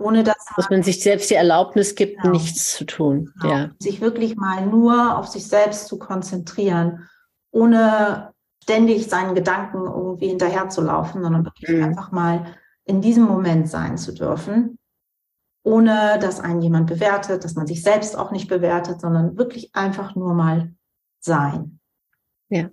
Ohne 0.00 0.22
dass, 0.22 0.36
dass 0.56 0.70
man 0.70 0.84
sich 0.84 1.02
selbst 1.02 1.28
die 1.28 1.34
Erlaubnis 1.34 1.96
gibt, 1.96 2.22
genau. 2.22 2.32
nichts 2.32 2.76
zu 2.76 2.84
tun. 2.84 3.32
Genau. 3.40 3.52
Ja. 3.52 3.70
Sich 3.80 4.00
wirklich 4.00 4.36
mal 4.36 4.64
nur 4.64 5.18
auf 5.18 5.26
sich 5.26 5.48
selbst 5.48 5.88
zu 5.88 5.98
konzentrieren, 5.98 7.08
ohne 7.50 8.32
ständig 8.62 9.08
seinen 9.08 9.34
Gedanken 9.34 9.84
irgendwie 9.84 10.28
hinterherzulaufen, 10.28 11.22
sondern 11.22 11.44
wirklich 11.44 11.68
mhm. 11.70 11.84
einfach 11.84 12.12
mal 12.12 12.54
in 12.84 13.00
diesem 13.00 13.24
Moment 13.24 13.68
sein 13.68 13.98
zu 13.98 14.12
dürfen 14.12 14.78
ohne 15.68 16.18
dass 16.20 16.40
einen 16.40 16.62
jemand 16.62 16.86
bewertet, 16.88 17.44
dass 17.44 17.54
man 17.54 17.66
sich 17.66 17.82
selbst 17.82 18.16
auch 18.16 18.30
nicht 18.30 18.48
bewertet, 18.48 19.00
sondern 19.00 19.36
wirklich 19.36 19.74
einfach 19.74 20.14
nur 20.14 20.32
mal 20.32 20.72
sein. 21.20 21.80
Ja, 22.48 22.70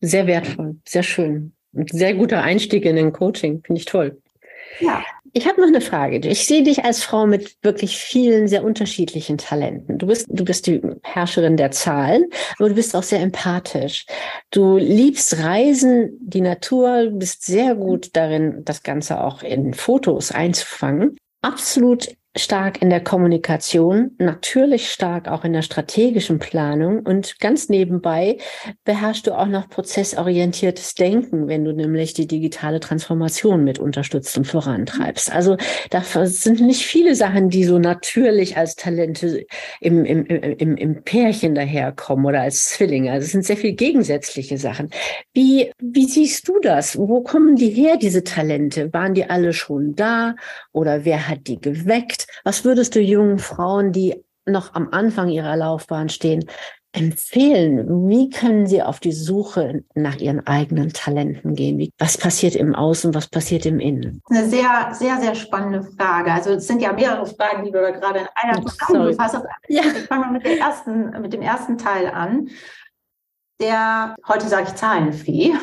sehr 0.00 0.26
wertvoll, 0.28 0.80
sehr 0.86 1.02
schön. 1.02 1.56
Ein 1.74 1.86
sehr 1.88 2.14
guter 2.14 2.42
Einstieg 2.42 2.84
in 2.84 2.96
den 2.96 3.12
Coaching, 3.12 3.62
finde 3.64 3.80
ich 3.80 3.86
toll. 3.86 4.22
Ja. 4.78 5.02
Ich 5.36 5.46
habe 5.46 5.60
noch 5.60 5.68
eine 5.68 5.82
Frage. 5.82 6.16
Ich 6.26 6.46
sehe 6.46 6.62
dich 6.62 6.86
als 6.86 7.04
Frau 7.04 7.26
mit 7.26 7.58
wirklich 7.60 7.98
vielen 7.98 8.48
sehr 8.48 8.64
unterschiedlichen 8.64 9.36
Talenten. 9.36 9.98
Du 9.98 10.06
bist, 10.06 10.26
du 10.30 10.46
bist 10.46 10.66
die 10.66 10.80
Herrscherin 11.02 11.58
der 11.58 11.72
Zahlen, 11.72 12.24
aber 12.58 12.70
du 12.70 12.74
bist 12.74 12.96
auch 12.96 13.02
sehr 13.02 13.20
empathisch. 13.20 14.06
Du 14.50 14.78
liebst 14.78 15.38
Reisen, 15.38 16.16
die 16.22 16.40
Natur, 16.40 17.10
bist 17.12 17.44
sehr 17.44 17.74
gut 17.74 18.16
darin, 18.16 18.62
das 18.64 18.82
Ganze 18.82 19.22
auch 19.22 19.42
in 19.42 19.74
Fotos 19.74 20.32
einzufangen 20.32 21.18
absolut 21.46 22.08
stark 22.36 22.82
in 22.82 22.90
der 22.90 23.02
Kommunikation, 23.02 24.12
natürlich 24.18 24.90
stark 24.90 25.28
auch 25.28 25.44
in 25.44 25.52
der 25.52 25.62
strategischen 25.62 26.38
Planung 26.38 27.00
und 27.00 27.38
ganz 27.40 27.68
nebenbei 27.68 28.38
beherrschst 28.84 29.26
du 29.26 29.32
auch 29.32 29.46
noch 29.46 29.68
prozessorientiertes 29.68 30.94
Denken, 30.94 31.48
wenn 31.48 31.64
du 31.64 31.72
nämlich 31.72 32.14
die 32.14 32.26
digitale 32.26 32.80
Transformation 32.80 33.64
mit 33.64 33.78
unterstützt 33.78 34.36
und 34.36 34.46
vorantreibst. 34.46 35.32
Also 35.32 35.56
da 35.90 36.02
sind 36.02 36.60
nicht 36.60 36.84
viele 36.84 37.14
Sachen, 37.14 37.48
die 37.48 37.64
so 37.64 37.78
natürlich 37.78 38.56
als 38.56 38.76
Talente 38.76 39.46
im, 39.80 40.04
im, 40.04 40.26
im, 40.26 40.76
im 40.76 41.02
Pärchen 41.02 41.54
daherkommen 41.54 42.26
oder 42.26 42.42
als 42.42 42.66
Zwillinge. 42.66 43.12
Also 43.12 43.24
es 43.24 43.32
sind 43.32 43.44
sehr 43.44 43.56
viel 43.56 43.72
gegensätzliche 43.72 44.58
Sachen. 44.58 44.90
Wie, 45.32 45.72
wie 45.80 46.06
siehst 46.06 46.48
du 46.48 46.58
das? 46.60 46.98
Wo 46.98 47.22
kommen 47.22 47.56
die 47.56 47.70
her, 47.70 47.96
diese 47.96 48.24
Talente? 48.24 48.92
Waren 48.92 49.14
die 49.14 49.28
alle 49.28 49.52
schon 49.52 49.94
da 49.94 50.34
oder 50.72 51.04
wer 51.04 51.28
hat 51.28 51.46
die 51.46 51.60
geweckt? 51.60 52.25
Was 52.44 52.64
würdest 52.64 52.94
du 52.94 53.00
jungen 53.00 53.38
Frauen, 53.38 53.92
die 53.92 54.24
noch 54.46 54.74
am 54.74 54.88
Anfang 54.92 55.28
ihrer 55.28 55.56
Laufbahn 55.56 56.08
stehen, 56.08 56.44
empfehlen? 56.92 58.08
Wie 58.08 58.30
können 58.30 58.66
sie 58.66 58.82
auf 58.82 59.00
die 59.00 59.12
Suche 59.12 59.84
nach 59.94 60.16
ihren 60.16 60.46
eigenen 60.46 60.92
Talenten 60.92 61.54
gehen? 61.54 61.78
Wie, 61.78 61.92
was 61.98 62.16
passiert 62.16 62.56
im 62.56 62.74
Außen, 62.74 63.14
was 63.14 63.28
passiert 63.28 63.66
im 63.66 63.80
Innen? 63.80 64.22
Eine 64.30 64.48
sehr, 64.48 64.90
sehr, 64.92 65.20
sehr 65.20 65.34
spannende 65.34 65.82
Frage. 65.82 66.32
Also 66.32 66.52
es 66.52 66.66
sind 66.66 66.80
ja 66.80 66.92
mehrere 66.92 67.26
Fragen, 67.26 67.64
die 67.64 67.70
du 67.70 67.80
da 67.80 67.90
gerade 67.90 68.20
in 68.20 68.26
einer 68.34 68.64
zusammengefasst 68.64 69.34
hast. 69.36 69.46
Ja. 69.68 69.82
Ich 69.82 70.06
fange 70.06 70.26
mal 70.26 70.32
mit, 70.32 70.46
ersten, 70.46 71.20
mit 71.20 71.32
dem 71.32 71.42
ersten 71.42 71.76
Teil 71.76 72.08
an. 72.08 72.48
Der, 73.60 74.16
heute 74.26 74.48
sage 74.48 74.66
ich 74.68 74.74
Zahlenfee. 74.74 75.54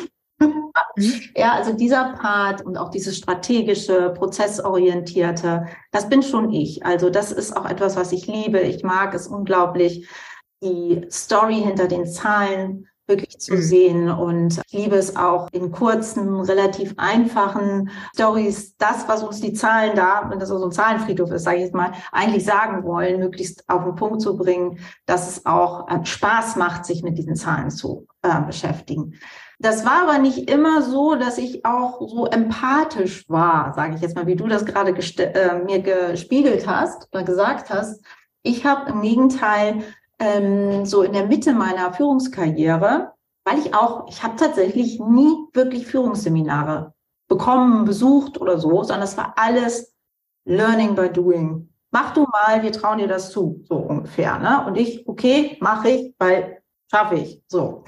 Ja, 1.36 1.54
also 1.54 1.72
dieser 1.72 2.14
Part 2.14 2.62
und 2.62 2.76
auch 2.76 2.90
dieses 2.90 3.16
strategische, 3.16 4.10
prozessorientierte, 4.10 5.66
das 5.90 6.08
bin 6.08 6.22
schon 6.22 6.52
ich. 6.52 6.84
Also 6.84 7.10
das 7.10 7.32
ist 7.32 7.56
auch 7.56 7.66
etwas, 7.66 7.96
was 7.96 8.12
ich 8.12 8.26
liebe. 8.26 8.60
Ich 8.60 8.82
mag 8.82 9.14
es 9.14 9.26
unglaublich, 9.26 10.08
die 10.62 11.06
Story 11.10 11.60
hinter 11.60 11.88
den 11.88 12.06
Zahlen 12.06 12.88
wirklich 13.06 13.38
zu 13.38 13.54
mhm. 13.54 13.62
sehen 13.62 14.10
und 14.10 14.60
ich 14.66 14.72
liebe 14.72 14.96
es 14.96 15.14
auch 15.14 15.48
in 15.52 15.70
kurzen, 15.70 16.40
relativ 16.40 16.94
einfachen 16.96 17.90
Stories, 18.14 18.76
das, 18.78 19.06
was 19.08 19.22
uns 19.22 19.40
die 19.40 19.52
Zahlen 19.52 19.94
da, 19.94 20.26
wenn 20.30 20.38
das 20.38 20.48
so 20.48 20.64
ein 20.64 20.72
Zahlenfriedhof 20.72 21.30
ist, 21.30 21.44
sage 21.44 21.58
ich 21.58 21.64
jetzt 21.64 21.74
mal, 21.74 21.92
eigentlich 22.12 22.44
sagen 22.44 22.84
wollen, 22.84 23.20
möglichst 23.20 23.68
auf 23.68 23.84
den 23.84 23.94
Punkt 23.94 24.22
zu 24.22 24.38
bringen, 24.38 24.78
dass 25.04 25.28
es 25.28 25.44
auch 25.44 25.88
äh, 25.88 26.04
Spaß 26.04 26.56
macht, 26.56 26.86
sich 26.86 27.02
mit 27.02 27.18
diesen 27.18 27.36
Zahlen 27.36 27.70
zu 27.70 28.06
äh, 28.22 28.40
beschäftigen. 28.40 29.14
Das 29.64 29.86
war 29.86 30.02
aber 30.02 30.18
nicht 30.18 30.50
immer 30.50 30.82
so, 30.82 31.14
dass 31.14 31.38
ich 31.38 31.64
auch 31.64 31.98
so 32.06 32.26
empathisch 32.26 33.26
war, 33.30 33.72
sage 33.72 33.94
ich 33.94 34.02
jetzt 34.02 34.14
mal, 34.14 34.26
wie 34.26 34.36
du 34.36 34.46
das 34.46 34.66
gerade 34.66 34.90
äh, 34.90 35.64
mir 35.64 35.80
gespiegelt 35.80 36.66
hast 36.66 37.08
oder 37.14 37.24
gesagt 37.24 37.70
hast. 37.70 38.04
Ich 38.42 38.66
habe 38.66 38.90
im 38.90 39.00
Gegenteil 39.00 39.82
ähm, 40.18 40.84
so 40.84 41.00
in 41.00 41.14
der 41.14 41.28
Mitte 41.28 41.54
meiner 41.54 41.94
Führungskarriere, 41.94 43.14
weil 43.46 43.58
ich 43.58 43.74
auch, 43.74 44.06
ich 44.10 44.22
habe 44.22 44.36
tatsächlich 44.36 45.00
nie 45.00 45.34
wirklich 45.54 45.86
Führungsseminare 45.86 46.92
bekommen, 47.26 47.86
besucht 47.86 48.38
oder 48.38 48.58
so, 48.58 48.82
sondern 48.82 49.04
es 49.04 49.16
war 49.16 49.32
alles 49.36 49.94
Learning 50.44 50.94
by 50.94 51.08
Doing. 51.08 51.70
Mach 51.90 52.12
du 52.12 52.24
mal, 52.24 52.62
wir 52.62 52.72
trauen 52.72 52.98
dir 52.98 53.08
das 53.08 53.30
zu, 53.30 53.64
so 53.66 53.76
ungefähr. 53.76 54.38
Ne? 54.38 54.66
Und 54.66 54.76
ich, 54.76 55.08
okay, 55.08 55.56
mache 55.62 55.88
ich, 55.88 56.14
weil 56.18 56.60
schaffe 56.90 57.14
ich. 57.14 57.42
So 57.48 57.84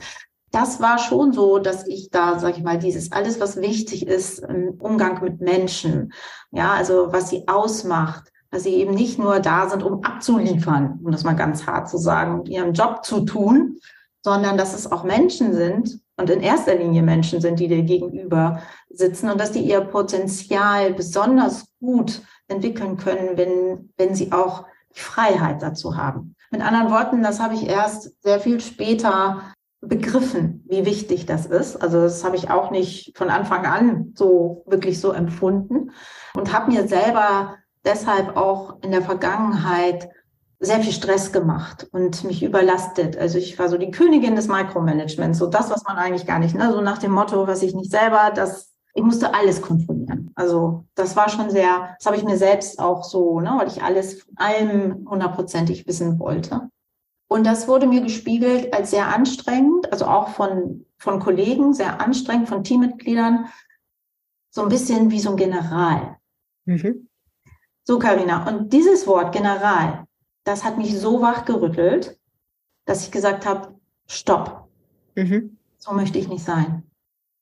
das 0.57 0.81
war 0.81 0.99
schon 0.99 1.35
so, 1.35 1.59
dass 1.59 1.87
ich 1.87 2.09
da, 2.11 2.39
sag 2.39 2.57
ich 2.57 2.65
mal, 2.65 2.79
dieses 2.79 3.13
alles, 3.13 3.41
was 3.41 3.61
wichtig 3.61 4.07
ist 4.07 4.39
im 4.39 4.71
Umgang 4.79 5.23
mit 5.23 5.43
Menschen, 5.43 6.15
ja, 6.51 6.73
also 6.73 7.13
was 7.13 7.29
sie 7.29 7.47
ausmacht, 7.47 8.33
dass 8.51 8.63
sie 8.63 8.77
eben 8.77 8.95
nicht 8.95 9.19
nur 9.19 9.41
da 9.41 9.69
sind, 9.69 9.83
um 9.83 10.03
abzuliefern, 10.03 10.99
um 11.05 11.13
das 11.13 11.25
mal 11.25 11.35
ganz 11.37 11.67
hart 11.67 11.91
zu 11.91 11.99
sagen, 11.99 12.47
ihren 12.47 12.73
Job 12.73 13.05
zu 13.05 13.27
tun, 13.27 13.77
sondern 14.25 14.57
dass 14.57 14.75
es 14.75 14.91
auch 14.91 15.05
Menschen 15.05 15.53
sind 15.53 16.01
und 16.17 16.31
in 16.31 16.41
erster 16.41 16.75
Linie 16.75 17.03
Menschen 17.03 17.43
sind, 17.43 17.61
die 17.61 17.69
dir 17.69 17.83
gegenüber 17.83 18.63
sitzen 18.89 19.29
und 19.29 19.39
dass 19.39 19.53
die 19.53 19.61
ihr 19.61 19.83
Potenzial 19.83 20.95
besonders 20.95 21.67
gut 21.81 22.23
entwickeln 22.49 22.97
können, 22.97 23.37
wenn, 23.37 23.93
wenn 23.99 24.15
sie 24.15 24.33
auch 24.33 24.65
Freiheit 24.91 25.61
dazu 25.61 25.99
haben. 25.99 26.35
Mit 26.51 26.63
anderen 26.63 26.91
Worten, 26.91 27.23
das 27.23 27.41
habe 27.41 27.53
ich 27.53 27.67
erst 27.67 28.23
sehr 28.23 28.41
viel 28.41 28.61
später 28.61 29.43
begriffen, 29.89 30.65
wie 30.69 30.85
wichtig 30.85 31.27
das 31.27 31.47
ist. 31.47 31.77
Also 31.77 32.01
das 32.01 32.25
habe 32.25 32.37
ich 32.37 32.51
auch 32.51 32.71
nicht 32.71 33.17
von 33.17 33.31
Anfang 33.31 33.67
an 33.67 34.13
so 34.15 34.65
wirklich 34.67 35.01
so 35.01 35.13
empfunden 35.13 35.91
und 36.35 36.53
habe 36.53 36.71
mir 36.71 36.89
selber 36.89 37.57
deshalb 37.85 38.37
auch 38.37 38.83
in 38.83 38.91
der 38.91 39.03
Vergangenheit 39.03 40.09
sehr 40.59 40.81
viel 40.81 40.93
Stress 40.93 41.33
gemacht 41.33 41.87
und 41.93 42.25
mich 42.25 42.43
überlastet. 42.43 43.17
Also 43.17 43.39
ich 43.39 43.59
war 43.59 43.69
so 43.69 43.77
die 43.77 43.91
Königin 43.91 44.37
des 44.37 44.49
Micromanagements, 44.49 45.39
so 45.39 45.47
das, 45.47 45.71
was 45.71 45.85
man 45.85 45.97
eigentlich 45.97 46.27
gar 46.27 46.39
nicht, 46.39 46.55
ne? 46.55 46.73
so 46.73 46.81
nach 46.81 46.99
dem 46.99 47.13
Motto, 47.13 47.47
was 47.47 47.63
ich 47.63 47.75
nicht 47.75 47.91
selber, 47.91 48.33
das, 48.35 48.73
ich 48.95 49.03
musste 49.03 49.35
alles 49.35 49.61
kontrollieren. 49.61 50.31
Also 50.35 50.85
das 50.95 51.15
war 51.15 51.29
schon 51.29 51.51
sehr, 51.51 51.95
das 51.99 52.07
habe 52.07 52.17
ich 52.17 52.25
mir 52.25 52.39
selbst 52.39 52.79
auch 52.79 53.05
so, 53.05 53.41
ne, 53.41 53.55
weil 53.59 53.69
ich 53.69 53.83
alles 53.83 54.23
von 54.23 54.35
allem 54.37 55.07
hundertprozentig 55.09 55.87
wissen 55.87 56.19
wollte. 56.19 56.71
Und 57.29 57.45
das 57.45 57.67
wurde 57.67 57.87
mir 57.87 58.03
gespiegelt 58.03 58.73
als 58.73 58.91
sehr 58.91 59.09
anstrengend, 59.09 59.91
also 59.93 60.07
auch 60.07 60.29
von, 60.29 60.87
von 60.99 61.19
Kollegen, 61.19 61.75
sehr 61.75 62.01
anstrengend, 62.01 62.49
von 62.49 62.63
Teammitgliedern, 62.63 63.47
so 64.51 64.63
ein 64.63 64.69
bisschen 64.69 65.11
wie 65.11 65.21
so 65.21 65.31
ein 65.31 65.37
General. 65.37 66.17
Mhm. 66.65 67.09
So, 67.85 67.99
Karina. 67.99 68.49
Und 68.49 68.73
dieses 68.73 69.07
Wort 69.07 69.33
General, 69.33 70.07
das 70.45 70.65
hat 70.65 70.79
mich 70.79 70.99
so 70.99 71.21
wachgerüttelt, 71.21 72.19
dass 72.85 73.05
ich 73.05 73.11
gesagt 73.11 73.47
habe, 73.47 73.79
stopp. 74.07 74.69
Mhm. 75.17 75.59
So 75.79 75.93
möchte 75.93 76.19
ich 76.19 76.29
nicht 76.29 76.45
sein. 76.45 76.85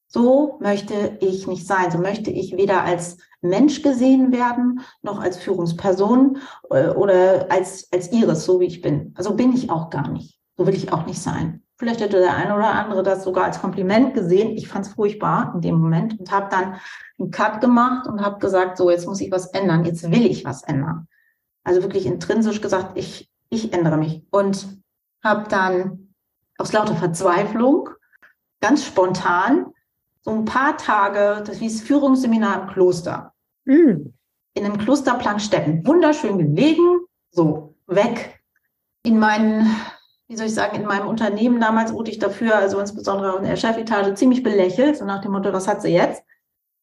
So 0.06 0.58
möchte 0.60 1.18
ich 1.20 1.46
nicht 1.46 1.66
sein. 1.66 1.90
So 1.90 1.98
möchte 1.98 2.30
ich 2.30 2.56
weder 2.56 2.82
als 2.82 3.18
Mensch 3.44 3.82
gesehen 3.82 4.32
werden, 4.32 4.80
noch 5.02 5.20
als 5.20 5.36
Führungsperson 5.36 6.38
äh, 6.70 6.88
oder 6.88 7.46
als, 7.50 7.88
als 7.92 8.12
Iris, 8.12 8.44
so 8.44 8.60
wie 8.60 8.66
ich 8.66 8.80
bin. 8.80 9.14
Also 9.16 9.34
bin 9.34 9.52
ich 9.52 9.70
auch 9.70 9.90
gar 9.90 10.08
nicht. 10.08 10.38
So 10.56 10.66
will 10.66 10.74
ich 10.74 10.92
auch 10.92 11.06
nicht 11.06 11.20
sein. 11.20 11.62
Vielleicht 11.76 12.00
hätte 12.00 12.18
der 12.18 12.34
eine 12.34 12.54
oder 12.54 12.72
andere 12.72 13.02
das 13.02 13.24
sogar 13.24 13.44
als 13.44 13.60
Kompliment 13.60 14.14
gesehen. 14.14 14.56
Ich 14.56 14.68
fand 14.68 14.86
es 14.86 14.92
furchtbar 14.92 15.52
in 15.54 15.60
dem 15.60 15.74
Moment 15.76 16.18
und 16.18 16.30
habe 16.30 16.48
dann 16.50 16.76
einen 17.18 17.30
Cut 17.30 17.60
gemacht 17.60 18.06
und 18.06 18.20
habe 18.20 18.38
gesagt, 18.38 18.76
so 18.76 18.90
jetzt 18.90 19.06
muss 19.06 19.20
ich 19.20 19.30
was 19.32 19.46
ändern. 19.48 19.84
Jetzt 19.84 20.10
will 20.10 20.26
ich 20.26 20.44
was 20.44 20.62
ändern. 20.62 21.08
Also 21.64 21.82
wirklich 21.82 22.06
intrinsisch 22.06 22.60
gesagt, 22.60 22.96
ich, 22.96 23.30
ich 23.50 23.72
ändere 23.72 23.96
mich. 23.96 24.22
Und 24.30 24.68
habe 25.22 25.48
dann 25.48 26.14
aus 26.58 26.72
lauter 26.72 26.94
Verzweiflung 26.94 27.88
ganz 28.60 28.84
spontan 28.84 29.66
so 30.22 30.30
ein 30.30 30.46
paar 30.46 30.76
Tage, 30.78 31.42
das 31.46 31.58
hieß 31.58 31.82
Führungsseminar 31.82 32.62
im 32.62 32.68
Kloster. 32.68 33.33
Mm. 33.64 34.12
In 34.54 34.64
einem 34.64 34.78
Kloster 34.78 35.14
Plankstetten. 35.14 35.86
Wunderschön 35.86 36.38
gelegen, 36.38 37.00
so 37.30 37.74
weg. 37.86 38.40
In 39.02 39.18
meinen, 39.18 39.66
wie 40.28 40.36
soll 40.36 40.46
ich 40.46 40.54
sagen, 40.54 40.76
in 40.76 40.86
meinem 40.86 41.08
Unternehmen 41.08 41.60
damals 41.60 41.92
wurde 41.92 42.10
ich 42.10 42.18
dafür, 42.18 42.56
also 42.56 42.78
insbesondere 42.78 43.36
in 43.38 43.44
der 43.44 43.56
Chefetage, 43.56 44.14
ziemlich 44.14 44.42
belächelt, 44.42 44.96
so 44.96 45.04
nach 45.04 45.20
dem 45.20 45.32
Motto, 45.32 45.52
was 45.52 45.68
hat 45.68 45.82
sie 45.82 45.88
jetzt? 45.88 46.22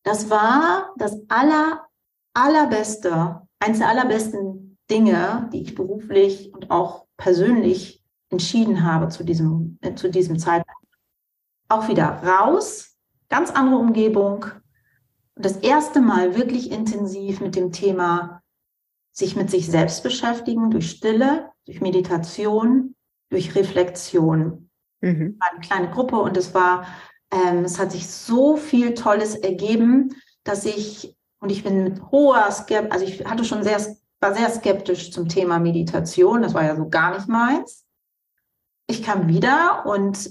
Das 0.04 0.30
war 0.30 0.94
das 0.98 1.18
aller, 1.30 1.88
allerbeste, 2.34 3.42
eins 3.60 3.80
der 3.80 3.90
allerbesten 3.90 4.78
Dinge, 4.90 5.50
die 5.54 5.62
ich 5.62 5.76
beruflich 5.76 6.54
und 6.54 6.72
auch 6.72 7.06
persönlich 7.18 8.04
entschieden 8.30 8.84
habe 8.84 9.10
zu 9.10 9.24
diesem, 9.24 9.78
äh, 9.82 9.96
zu 9.96 10.10
diesem 10.10 10.40
Zeitpunkt. 10.40 10.82
Auch 11.70 11.88
wieder 11.88 12.22
raus, 12.24 12.98
ganz 13.30 13.52
andere 13.52 13.78
Umgebung. 13.78 14.46
Und 15.42 15.46
das 15.46 15.58
erste 15.58 16.02
Mal 16.02 16.36
wirklich 16.36 16.72
intensiv 16.72 17.42
mit 17.42 17.56
dem 17.56 17.72
Thema 17.72 18.44
sich 19.12 19.36
mit 19.36 19.50
sich 19.50 19.66
selbst 19.66 20.04
beschäftigen, 20.04 20.70
durch 20.70 20.92
Stille, 20.92 21.50
durch 21.66 21.82
Meditation, 21.82 22.96
durch 23.32 23.56
Reflexion. 23.56 24.70
Mhm. 25.02 25.38
War 25.40 25.52
eine 25.52 25.60
kleine 25.60 25.90
Gruppe 25.90 26.18
und 26.18 26.38
es 26.38 26.54
war, 26.54 26.86
ähm, 27.32 27.66
es 27.66 27.80
hat 27.80 27.92
sich 27.92 28.08
so 28.08 28.56
viel 28.56 28.94
Tolles 28.94 29.36
ergeben, 29.36 30.16
dass 30.44 30.66
ich, 30.66 31.18
und 31.40 31.52
ich 31.52 31.64
bin 31.64 31.84
mit 31.84 32.12
hoher 32.12 32.52
Skepsis, 32.52 32.92
also 32.92 33.06
ich 33.06 33.26
hatte 33.26 33.44
schon 33.44 33.64
sehr, 33.64 33.80
war 34.20 34.36
sehr 34.36 34.50
skeptisch 34.52 35.12
zum 35.12 35.28
Thema 35.28 35.58
Meditation, 35.58 36.44
das 36.44 36.54
war 36.54 36.64
ja 36.64 36.76
so 36.76 36.88
gar 36.88 37.16
nicht 37.16 37.28
meins 37.28 37.82
ich 38.92 39.04
kam 39.04 39.28
wieder 39.28 39.86
und 39.86 40.30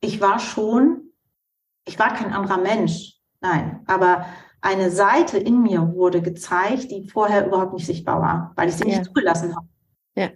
ich 0.00 0.20
war 0.20 0.38
schon, 0.38 1.12
ich 1.86 1.98
war 1.98 2.12
kein 2.12 2.32
anderer 2.32 2.58
Mensch, 2.58 3.15
nein, 3.46 3.80
aber 3.86 4.26
eine 4.60 4.90
Seite 4.90 5.38
in 5.38 5.62
mir 5.62 5.94
wurde 5.94 6.22
gezeigt, 6.22 6.90
die 6.90 7.08
vorher 7.08 7.46
überhaupt 7.46 7.74
nicht 7.74 7.86
sichtbar 7.86 8.20
war, 8.20 8.52
weil 8.56 8.68
ich 8.68 8.76
sie 8.76 8.88
ja. 8.88 8.98
nicht 8.98 9.04
zugelassen 9.04 9.54
habe. 9.54 9.68
Ja. 10.16 10.30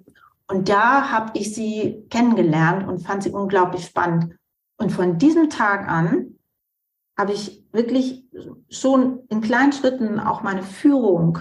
Und 0.49 0.69
da 0.69 1.11
habe 1.11 1.39
ich 1.39 1.55
sie 1.55 2.07
kennengelernt 2.11 2.87
und 2.87 3.01
fand 3.01 3.23
sie 3.23 3.31
unglaublich 3.31 3.85
spannend. 3.85 4.37
Und 4.79 4.91
von 4.91 5.19
diesem 5.19 5.51
Tag 5.51 5.89
an 5.89 6.39
habe 7.19 7.33
ich 7.33 7.67
wirklich 7.73 8.25
schon 8.69 9.27
in 9.29 9.41
kleinen 9.41 9.73
Schritten 9.73 10.19
auch 10.21 10.43
meine 10.43 10.63
Führung, 10.63 11.39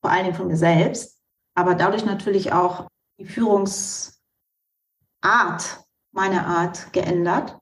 vor 0.00 0.10
allen 0.10 0.24
Dingen 0.24 0.36
von 0.36 0.48
mir 0.48 0.56
selbst, 0.56 1.20
aber 1.54 1.74
dadurch 1.74 2.04
natürlich 2.04 2.52
auch 2.52 2.88
die 3.18 3.26
Führungs 3.26 4.22
Art, 5.22 5.84
meine 6.12 6.46
Art 6.46 6.92
geändert. 6.92 7.58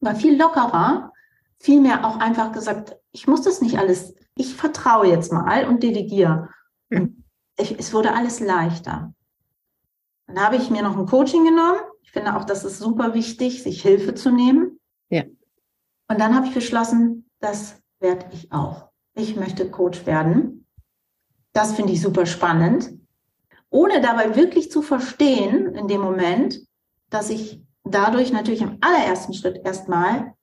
War 0.00 0.14
viel 0.14 0.38
lockerer, 0.38 1.12
viel 1.58 1.80
mehr 1.80 2.06
auch 2.06 2.18
einfach 2.18 2.52
gesagt, 2.52 2.96
ich 3.12 3.26
muss 3.26 3.42
das 3.42 3.60
nicht 3.60 3.78
alles, 3.78 4.14
ich 4.34 4.54
vertraue 4.54 5.06
jetzt 5.06 5.32
mal 5.32 5.66
und 5.66 5.82
delegiere. 5.82 6.48
Und 6.90 7.24
ich, 7.58 7.78
es 7.78 7.92
wurde 7.92 8.14
alles 8.14 8.40
leichter. 8.40 9.14
Dann 10.26 10.40
habe 10.40 10.56
ich 10.56 10.70
mir 10.70 10.82
noch 10.82 10.96
ein 10.96 11.06
Coaching 11.06 11.44
genommen. 11.44 11.78
Ich 12.02 12.12
finde 12.12 12.36
auch, 12.36 12.44
das 12.44 12.64
ist 12.64 12.78
super 12.78 13.14
wichtig, 13.14 13.62
sich 13.62 13.82
Hilfe 13.82 14.14
zu 14.14 14.30
nehmen. 14.30 14.78
Ja. 15.08 15.22
Und 16.08 16.20
dann 16.20 16.34
habe 16.34 16.46
ich 16.46 16.54
beschlossen, 16.54 17.28
das 17.40 17.80
werde 18.00 18.26
ich 18.32 18.52
auch. 18.52 18.90
Ich 19.14 19.36
möchte 19.36 19.70
Coach 19.70 20.04
werden. 20.06 20.66
Das 21.52 21.72
finde 21.74 21.92
ich 21.92 22.02
super 22.02 22.26
spannend 22.26 22.96
ohne 23.70 24.00
dabei 24.00 24.36
wirklich 24.36 24.70
zu 24.70 24.82
verstehen 24.82 25.74
in 25.74 25.88
dem 25.88 26.00
Moment, 26.00 26.60
dass 27.10 27.30
ich 27.30 27.62
dadurch 27.84 28.32
natürlich 28.32 28.62
im 28.62 28.78
allerersten 28.80 29.34
Schritt 29.34 29.64
erstmal 29.64 30.34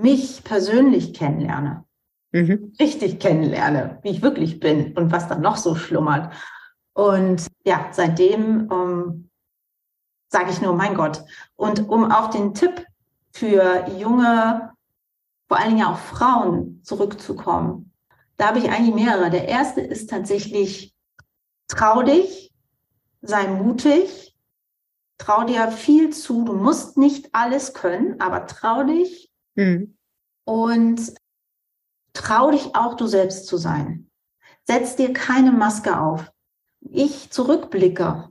mich 0.00 0.44
persönlich 0.44 1.14
kennenlerne. 1.14 1.84
Mhm. 2.32 2.72
Richtig 2.78 3.18
kennenlerne, 3.20 3.98
wie 4.02 4.10
ich 4.10 4.22
wirklich 4.22 4.60
bin 4.60 4.96
und 4.96 5.10
was 5.10 5.28
dann 5.28 5.40
noch 5.40 5.56
so 5.56 5.74
schlummert. 5.74 6.32
Und 6.92 7.46
ja, 7.64 7.88
seitdem 7.92 8.70
ähm, 8.70 9.30
sage 10.28 10.50
ich 10.50 10.60
nur, 10.60 10.74
mein 10.74 10.94
Gott. 10.94 11.24
Und 11.56 11.88
um 11.88 12.10
auf 12.10 12.30
den 12.30 12.54
Tipp 12.54 12.86
für 13.32 13.86
junge, 13.98 14.72
vor 15.48 15.58
allen 15.58 15.76
Dingen 15.76 15.86
auch 15.86 15.98
Frauen 15.98 16.80
zurückzukommen, 16.84 17.92
da 18.36 18.48
habe 18.48 18.58
ich 18.58 18.70
eigentlich 18.70 18.94
mehrere. 18.94 19.30
Der 19.30 19.48
erste 19.48 19.80
ist 19.80 20.08
tatsächlich 20.08 20.94
Trau 21.70 22.02
dich, 22.02 22.52
sei 23.22 23.46
mutig, 23.46 24.36
trau 25.18 25.44
dir 25.44 25.70
viel 25.70 26.10
zu. 26.10 26.44
Du 26.44 26.54
musst 26.54 26.98
nicht 26.98 27.32
alles 27.32 27.74
können, 27.74 28.20
aber 28.20 28.48
trau 28.48 28.82
dich 28.82 29.29
mhm. 29.54 29.96
und 30.44 31.14
trau 32.12 32.50
dich 32.50 32.74
auch, 32.74 32.94
du 32.94 33.06
selbst 33.06 33.46
zu 33.46 33.56
sein. 33.56 34.10
Setz 34.64 34.96
dir 34.96 35.12
keine 35.12 35.52
Maske 35.52 36.00
auf. 36.00 36.30
Ich 36.80 37.30
zurückblicke, 37.30 38.30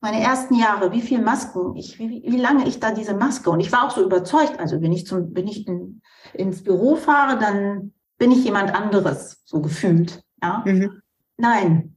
meine 0.00 0.20
ersten 0.20 0.54
Jahre, 0.54 0.92
wie 0.92 1.00
viel 1.00 1.20
Masken, 1.20 1.74
ich, 1.74 1.98
wie, 1.98 2.22
wie 2.24 2.36
lange 2.36 2.68
ich 2.68 2.78
da 2.80 2.92
diese 2.92 3.14
Maske 3.14 3.50
und 3.50 3.60
ich 3.60 3.72
war 3.72 3.86
auch 3.86 3.90
so 3.90 4.04
überzeugt, 4.04 4.60
also 4.60 4.80
wenn 4.80 4.92
ich 4.92 5.06
zum, 5.06 5.34
wenn 5.34 5.48
ich 5.48 5.66
in, 5.66 6.00
ins 6.32 6.62
Büro 6.62 6.96
fahre, 6.96 7.38
dann 7.38 7.92
bin 8.18 8.30
ich 8.30 8.44
jemand 8.44 8.74
anderes, 8.74 9.42
so 9.44 9.60
gefühlt. 9.60 10.22
Ja? 10.42 10.62
Mhm. 10.64 11.02
Nein, 11.38 11.96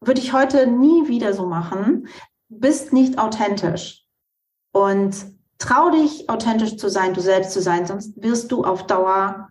würde 0.00 0.20
ich 0.20 0.32
heute 0.32 0.66
nie 0.66 1.08
wieder 1.08 1.32
so 1.32 1.46
machen. 1.46 2.06
Du 2.48 2.60
bist 2.60 2.92
nicht 2.92 3.18
authentisch. 3.18 4.06
Und 4.72 5.37
trau 5.58 5.90
dich, 5.90 6.28
authentisch 6.30 6.76
zu 6.76 6.88
sein, 6.88 7.14
du 7.14 7.20
selbst 7.20 7.52
zu 7.52 7.60
sein, 7.60 7.86
sonst 7.86 8.20
wirst 8.22 8.52
du 8.52 8.64
auf 8.64 8.86
Dauer 8.86 9.48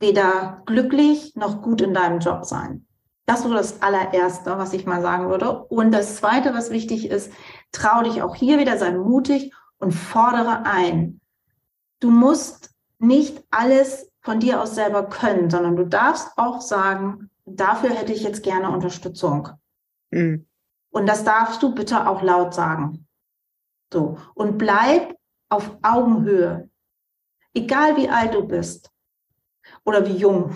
weder 0.00 0.62
glücklich 0.66 1.34
noch 1.36 1.62
gut 1.62 1.80
in 1.80 1.94
deinem 1.94 2.20
Job 2.20 2.44
sein. 2.44 2.86
Das 3.26 3.44
wäre 3.44 3.54
das 3.54 3.82
allererste, 3.82 4.56
was 4.56 4.72
ich 4.72 4.86
mal 4.86 5.02
sagen 5.02 5.28
würde. 5.28 5.64
Und 5.64 5.90
das 5.90 6.16
zweite, 6.16 6.54
was 6.54 6.70
wichtig 6.70 7.10
ist, 7.10 7.32
trau 7.72 8.02
dich 8.02 8.22
auch 8.22 8.34
hier 8.34 8.58
wieder, 8.58 8.78
sei 8.78 8.92
mutig 8.92 9.52
und 9.78 9.92
fordere 9.92 10.64
ein. 10.64 11.20
Du 12.00 12.10
musst 12.10 12.70
nicht 12.98 13.42
alles 13.50 14.12
von 14.20 14.40
dir 14.40 14.60
aus 14.60 14.74
selber 14.74 15.08
können, 15.08 15.50
sondern 15.50 15.76
du 15.76 15.84
darfst 15.84 16.30
auch 16.36 16.60
sagen, 16.60 17.30
dafür 17.44 17.90
hätte 17.90 18.12
ich 18.12 18.22
jetzt 18.22 18.42
gerne 18.42 18.70
Unterstützung. 18.70 19.50
Mhm. 20.10 20.46
Und 20.90 21.06
das 21.06 21.24
darfst 21.24 21.62
du 21.62 21.74
bitte 21.74 22.08
auch 22.08 22.22
laut 22.22 22.54
sagen. 22.54 23.06
So. 23.92 24.18
Und 24.34 24.56
bleib 24.56 25.16
auf 25.48 25.78
Augenhöhe. 25.82 26.70
Egal 27.54 27.96
wie 27.96 28.08
alt 28.08 28.34
du 28.34 28.46
bist 28.46 28.90
oder 29.84 30.06
wie 30.06 30.16
jung. 30.16 30.54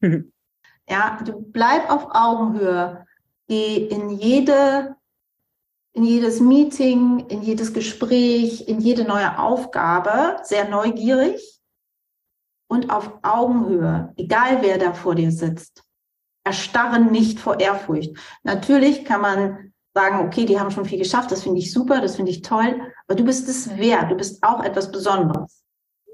Mhm. 0.00 0.32
Ja, 0.88 1.18
du 1.24 1.40
bleib 1.40 1.90
auf 1.90 2.08
Augenhöhe. 2.10 3.06
Geh 3.46 3.76
in 3.88 4.10
jede, 4.10 4.96
in 5.92 6.04
jedes 6.04 6.40
Meeting, 6.40 7.26
in 7.28 7.42
jedes 7.42 7.72
Gespräch, 7.72 8.68
in 8.68 8.80
jede 8.80 9.04
neue 9.04 9.38
Aufgabe 9.38 10.38
sehr 10.42 10.68
neugierig 10.68 11.60
und 12.68 12.90
auf 12.90 13.18
Augenhöhe, 13.22 14.12
egal 14.16 14.62
wer 14.62 14.78
da 14.78 14.92
vor 14.92 15.14
dir 15.14 15.30
sitzt 15.30 15.84
erstarren 16.44 17.10
nicht 17.10 17.40
vor 17.40 17.58
Ehrfurcht. 17.58 18.16
Natürlich 18.42 19.04
kann 19.04 19.22
man 19.22 19.73
sagen, 19.94 20.26
okay, 20.26 20.44
die 20.44 20.58
haben 20.58 20.70
schon 20.70 20.84
viel 20.84 20.98
geschafft, 20.98 21.30
das 21.30 21.44
finde 21.44 21.60
ich 21.60 21.72
super, 21.72 22.00
das 22.00 22.16
finde 22.16 22.32
ich 22.32 22.42
toll, 22.42 22.80
aber 23.06 23.16
du 23.16 23.24
bist 23.24 23.48
es 23.48 23.76
wert, 23.78 24.10
du 24.10 24.16
bist 24.16 24.42
auch 24.42 24.62
etwas 24.62 24.90
Besonderes. 24.90 25.64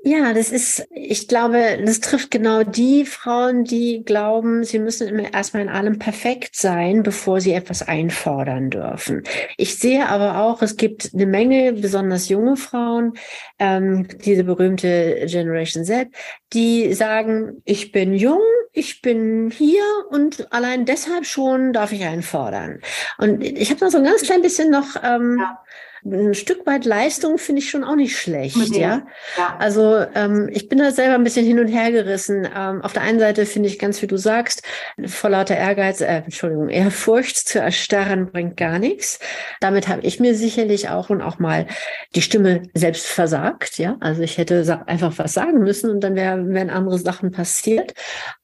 Ja, 0.02 0.32
das 0.32 0.50
ist, 0.50 0.86
ich 0.94 1.28
glaube, 1.28 1.78
das 1.84 2.00
trifft 2.00 2.30
genau 2.30 2.62
die 2.62 3.04
Frauen, 3.04 3.64
die 3.64 4.02
glauben, 4.02 4.64
sie 4.64 4.78
müssen 4.78 5.06
immer 5.08 5.34
erstmal 5.34 5.62
in 5.62 5.68
allem 5.68 5.98
perfekt 5.98 6.56
sein, 6.56 7.02
bevor 7.02 7.42
sie 7.42 7.52
etwas 7.52 7.86
einfordern 7.86 8.70
dürfen. 8.70 9.24
Ich 9.58 9.76
sehe 9.76 10.08
aber 10.08 10.38
auch, 10.40 10.62
es 10.62 10.78
gibt 10.78 11.10
eine 11.12 11.26
Menge 11.26 11.74
besonders 11.74 12.30
junge 12.30 12.56
Frauen, 12.56 13.12
ähm, 13.58 14.08
diese 14.24 14.44
berühmte 14.44 15.26
Generation 15.26 15.84
Z, 15.84 16.08
die 16.54 16.94
sagen, 16.94 17.60
ich 17.66 17.92
bin 17.92 18.14
jung, 18.14 18.40
ich 18.72 19.02
bin 19.02 19.50
hier 19.50 19.82
und 20.10 20.52
allein 20.52 20.84
deshalb 20.84 21.26
schon 21.26 21.72
darf 21.72 21.92
ich 21.92 22.04
einen 22.04 22.22
fordern. 22.22 22.80
Und 23.18 23.42
ich 23.42 23.70
habe 23.70 23.80
da 23.80 23.90
so 23.90 23.98
ein 23.98 24.04
ganz 24.04 24.22
klein 24.22 24.42
bisschen 24.42 24.70
noch 24.70 24.96
ähm, 25.02 25.38
ja 25.40 25.62
ein 26.04 26.34
Stück 26.34 26.66
weit 26.66 26.86
Leistung 26.86 27.36
finde 27.36 27.60
ich 27.60 27.70
schon 27.70 27.84
auch 27.84 27.94
nicht 27.94 28.16
schlecht, 28.16 28.74
ja? 28.74 29.02
ja. 29.36 29.56
Also 29.58 30.04
ähm, 30.14 30.48
ich 30.50 30.68
bin 30.68 30.78
da 30.78 30.92
selber 30.92 31.14
ein 31.14 31.24
bisschen 31.24 31.44
hin 31.44 31.60
und 31.60 31.68
her 31.68 31.92
gerissen. 31.92 32.48
Ähm, 32.56 32.80
auf 32.80 32.94
der 32.94 33.02
einen 33.02 33.18
Seite 33.18 33.44
finde 33.44 33.68
ich 33.68 33.78
ganz, 33.78 34.00
wie 34.00 34.06
du 34.06 34.16
sagst, 34.16 34.62
vor 35.04 35.28
lauter 35.28 35.56
Ehrgeiz, 35.56 36.00
äh, 36.00 36.22
Entschuldigung, 36.24 36.70
Ehrfurcht 36.70 37.36
zu 37.48 37.60
erstarren 37.60 38.30
bringt 38.32 38.56
gar 38.56 38.78
nichts. 38.78 39.18
Damit 39.60 39.88
habe 39.88 40.00
ich 40.02 40.20
mir 40.20 40.34
sicherlich 40.34 40.88
auch 40.88 41.10
und 41.10 41.20
auch 41.20 41.38
mal 41.38 41.66
die 42.14 42.22
Stimme 42.22 42.62
selbst 42.72 43.06
versagt, 43.06 43.78
ja. 43.78 43.96
Also 44.00 44.22
ich 44.22 44.38
hätte 44.38 44.82
einfach 44.86 45.18
was 45.18 45.34
sagen 45.34 45.58
müssen 45.58 45.90
und 45.90 46.00
dann 46.00 46.16
wär, 46.16 46.48
wären 46.48 46.70
andere 46.70 46.98
Sachen 46.98 47.30
passiert. 47.30 47.92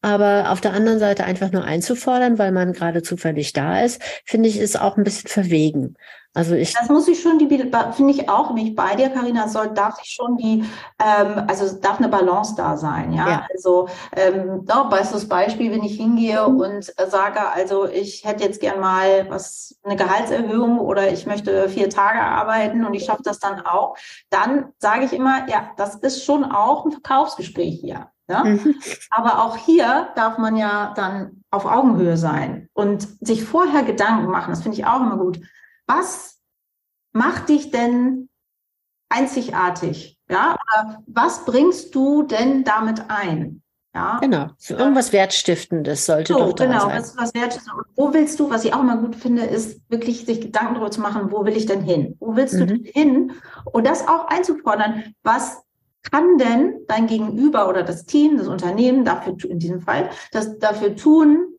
Aber 0.03 0.51
auf 0.51 0.61
der 0.61 0.75
anderen 0.75 0.99
Seite 0.99 1.25
einfach 1.25 1.53
nur 1.53 1.65
einzufordern, 1.65 2.39
weil 2.39 2.53
man 2.53 2.75
gerade 2.75 3.03
zufällig 3.03 3.55
da 3.55 3.83
ist, 3.83 4.03
finde 4.27 4.49
ich, 4.51 4.59
ist 4.59 4.79
auch 4.79 4.99
ein 4.99 5.05
bisschen 5.05 5.29
verwegen. 5.31 5.97
Also 6.37 6.55
ich. 6.55 6.75
Das 6.75 6.91
muss 6.91 7.09
ich 7.09 7.23
schon, 7.23 7.39
die 7.39 7.49
finde 7.49 8.13
ich 8.13 8.29
auch, 8.29 8.53
bin 8.53 8.67
ich 8.67 8.77
bei 8.77 8.95
dir, 8.95 9.09
Karina, 9.09 9.49
soll, 9.49 9.69
darf 9.73 9.99
ich 10.03 10.11
schon 10.11 10.37
die, 10.37 10.65
ähm, 11.03 11.45
also 11.49 11.81
darf 11.81 11.99
eine 11.99 12.09
Balance 12.09 12.55
da 12.55 12.77
sein, 12.77 13.15
ja. 13.15 13.27
ja. 13.27 13.47
Also 13.55 13.89
ähm, 14.15 14.61
da 14.67 14.83
bestes 14.83 15.27
Beispiel, 15.27 15.73
wenn 15.73 15.83
ich 15.83 15.97
hingehe 15.97 16.47
und 16.47 16.93
äh, 16.99 17.07
sage, 17.09 17.41
also 17.55 17.87
ich 17.87 18.27
hätte 18.27 18.45
jetzt 18.45 18.61
gern 18.61 18.81
mal 18.81 19.31
was, 19.31 19.79
eine 19.83 19.97
Gehaltserhöhung 19.97 20.79
oder 20.79 21.11
ich 21.11 21.25
möchte 21.25 21.71
vier 21.71 21.89
Tage 21.89 22.21
arbeiten 22.21 22.85
und 22.85 22.93
ich 22.93 23.07
schaffe 23.07 23.23
das 23.25 23.39
dann 23.39 23.63
auch, 23.63 23.97
dann 24.29 24.75
sage 24.79 25.07
ich 25.07 25.15
immer, 25.15 25.49
ja, 25.49 25.71
das 25.79 25.95
ist 25.95 26.23
schon 26.23 26.45
auch 26.45 26.85
ein 26.85 26.93
Verkaufsgespräch 26.93 27.81
hier. 27.81 28.09
Ja? 28.29 28.45
Mhm. 28.45 28.75
Aber 29.09 29.43
auch 29.43 29.57
hier 29.57 30.09
darf 30.17 30.37
man 30.37 30.55
ja 30.57 30.93
dann 30.97 31.45
auf 31.51 31.65
Augenhöhe 31.65 32.19
sein 32.19 32.69
und 32.75 33.09
sich 33.27 33.43
vorher 33.43 33.85
Gedanken 33.85 34.31
machen. 34.31 34.51
Das 34.51 34.63
finde 34.63 34.77
ich 34.77 34.85
auch 34.85 35.01
immer 35.01 35.17
gut 35.17 35.41
was 35.87 36.39
macht 37.13 37.49
dich 37.49 37.71
denn 37.71 38.29
einzigartig? 39.09 40.19
Ja, 40.29 40.55
oder 40.55 41.03
was 41.07 41.45
bringst 41.45 41.95
du 41.95 42.25
denn 42.25 42.65
damit 42.65 43.05
ein? 43.09 43.63
Ja. 43.97 44.19
Genau, 44.21 44.49
so 44.59 44.75
irgendwas 44.75 45.15
Wertstiftendes 45.15 46.05
sollte 46.05 46.35
so, 46.35 46.39
doch 46.39 46.53
da 46.53 46.67
genau, 46.67 46.81
sein. 46.81 46.99
Was, 46.99 47.17
was 47.17 47.33
Wertstiftendes. 47.33 47.87
Und 47.87 47.97
wo 47.97 48.13
willst 48.13 48.39
du, 48.39 48.51
was 48.51 48.67
ich 48.67 48.75
auch 48.75 48.81
immer 48.81 48.99
gut 48.99 49.17
finde, 49.17 49.45
ist 49.45 49.81
wirklich 49.89 50.27
sich 50.27 50.43
Gedanken 50.43 50.75
darüber 50.75 50.91
zu 50.91 51.01
machen, 51.01 51.33
wo 51.33 51.47
will 51.47 51.57
ich 51.57 51.65
denn 51.65 51.81
hin? 51.81 52.15
Wo 52.21 52.37
willst 52.37 52.55
mhm. 52.55 52.59
du 52.59 52.67
denn 52.67 52.85
hin? 52.85 53.33
Und 53.65 53.87
das 53.87 54.07
auch 54.07 54.27
einzufordern, 54.27 55.15
was 55.23 55.63
kann 56.03 56.37
denn 56.37 56.81
dein 56.89 57.07
Gegenüber 57.07 57.71
oder 57.71 57.83
das 57.83 58.05
Team, 58.05 58.37
das 58.37 58.49
Unternehmen 58.49 59.07
dafür, 59.07 59.35
in 59.49 59.59
diesem 59.59 59.81
Fall, 59.81 60.11
das 60.31 60.59
dafür 60.59 60.95
tun, 60.95 61.55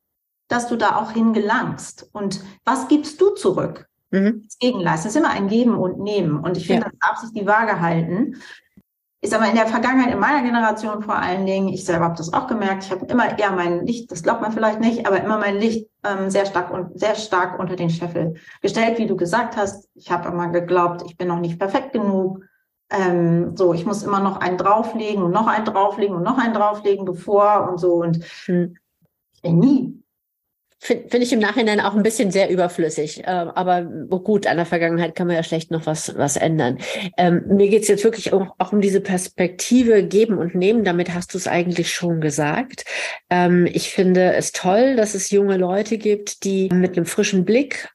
dass 0.48 0.68
du 0.68 0.76
da 0.76 0.98
auch 0.98 1.12
hingelangst? 1.12 2.08
Und 2.14 2.42
was 2.66 2.88
gibst 2.88 3.20
du 3.20 3.32
zurück? 3.32 3.87
Mhm. 4.12 4.44
Das 4.46 4.58
Gegenleisten. 4.60 5.08
Das 5.08 5.16
ist 5.16 5.22
immer 5.22 5.32
ein 5.32 5.48
Geben 5.48 5.76
und 5.76 6.00
Nehmen. 6.00 6.40
Und 6.40 6.58
ich 6.58 6.68
finde, 6.68 6.84
ja. 6.84 6.90
das 6.90 7.00
darf 7.00 7.18
sich 7.20 7.34
die 7.34 7.48
Waage 7.48 7.82
halten. 7.82 8.36
Ist 9.20 9.34
aber 9.34 9.50
in 9.50 9.56
der 9.56 9.66
Vergangenheit, 9.66 10.14
in 10.14 10.20
meiner 10.20 10.44
Generation 10.44 11.02
vor 11.02 11.16
allen 11.16 11.46
Dingen, 11.48 11.70
ich 11.70 11.84
selber 11.84 12.06
habe 12.06 12.18
das 12.18 12.34
auch 12.34 12.46
gemerkt, 12.46 12.84
ich 12.84 12.92
habe 12.92 13.08
immer 13.08 13.38
eher 13.38 13.52
mein 13.52 13.84
Licht, 13.86 14.12
das 14.12 14.22
glaubt 14.22 14.42
man 14.42 14.52
vielleicht 14.52 14.80
nicht, 14.80 15.08
aber 15.08 15.20
immer 15.22 15.40
mein 15.40 15.58
Licht 15.58 15.88
ähm, 16.04 16.30
sehr 16.30 16.46
stark 16.46 16.72
und 16.72 17.00
sehr 17.00 17.16
stark 17.16 17.60
unter 17.60 17.76
den 17.76 17.90
Scheffel 17.90 18.36
gestellt, 18.62 19.00
wie 19.00 19.08
du 19.08 19.18
gesagt 19.18 19.58
hast. 19.58 19.90
Ich 19.96 20.12
habe 20.12 20.30
immer 20.30 20.50
geglaubt, 20.50 21.02
ich 21.08 21.18
bin 21.18 21.30
noch 21.30 21.40
nicht 21.40 21.58
perfekt 21.58 21.94
genug. 21.94 22.44
Ähm, 22.92 23.58
so, 23.58 23.74
ich 23.74 23.88
muss 23.88 24.04
immer 24.04 24.20
noch 24.20 24.40
einen 24.40 24.58
drauflegen 24.58 25.24
und 25.24 25.32
noch 25.32 25.48
einen 25.48 25.66
drauflegen 25.66 26.16
und 26.16 26.24
noch 26.24 26.38
einen 26.38 26.54
drauflegen, 26.54 27.04
bevor 27.04 27.68
und 27.70 27.80
so. 27.80 27.96
Und 27.96 28.24
hm. 28.46 28.78
ich 29.34 29.42
bin 29.42 29.58
nie 29.58 30.04
Finde 30.88 31.10
find 31.10 31.22
ich 31.22 31.34
im 31.34 31.40
Nachhinein 31.40 31.82
auch 31.82 31.96
ein 31.96 32.04
bisschen 32.04 32.32
sehr 32.32 32.50
überflüssig. 32.50 33.20
Äh, 33.26 33.26
aber 33.26 33.82
gut, 33.84 34.48
an 34.48 34.56
der 34.56 34.66
Vergangenheit 34.66 35.16
kann 35.16 35.28
man 35.28 35.36
ja 35.36 35.44
schlecht 35.44 35.70
noch 35.70 35.86
was, 35.86 36.18
was 36.18 36.38
ändern. 36.38 36.78
Ähm, 37.18 37.44
mir 37.50 37.68
geht's 37.68 37.90
jetzt 37.90 38.06
wirklich 38.06 38.32
auch, 38.32 38.56
auch, 38.58 38.72
um 38.72 38.80
diese 38.80 39.02
Perspektive 39.02 40.04
geben 40.04 40.38
und 40.38 40.56
nehmen. 40.56 40.86
Damit 40.86 41.14
hast 41.14 41.34
du 41.34 41.38
es 41.40 41.46
eigentlich 41.46 41.94
schon 41.94 42.22
gesagt. 42.22 42.86
Ähm, 43.30 43.66
ich 43.66 43.90
finde 43.90 44.34
es 44.36 44.54
toll, 44.54 44.96
dass 44.96 45.14
es 45.14 45.30
junge 45.30 45.58
Leute 45.58 45.98
gibt, 45.98 46.46
die 46.46 46.70
mit 46.70 46.96
einem 46.96 47.06
frischen 47.06 47.44
Blick 47.44 47.90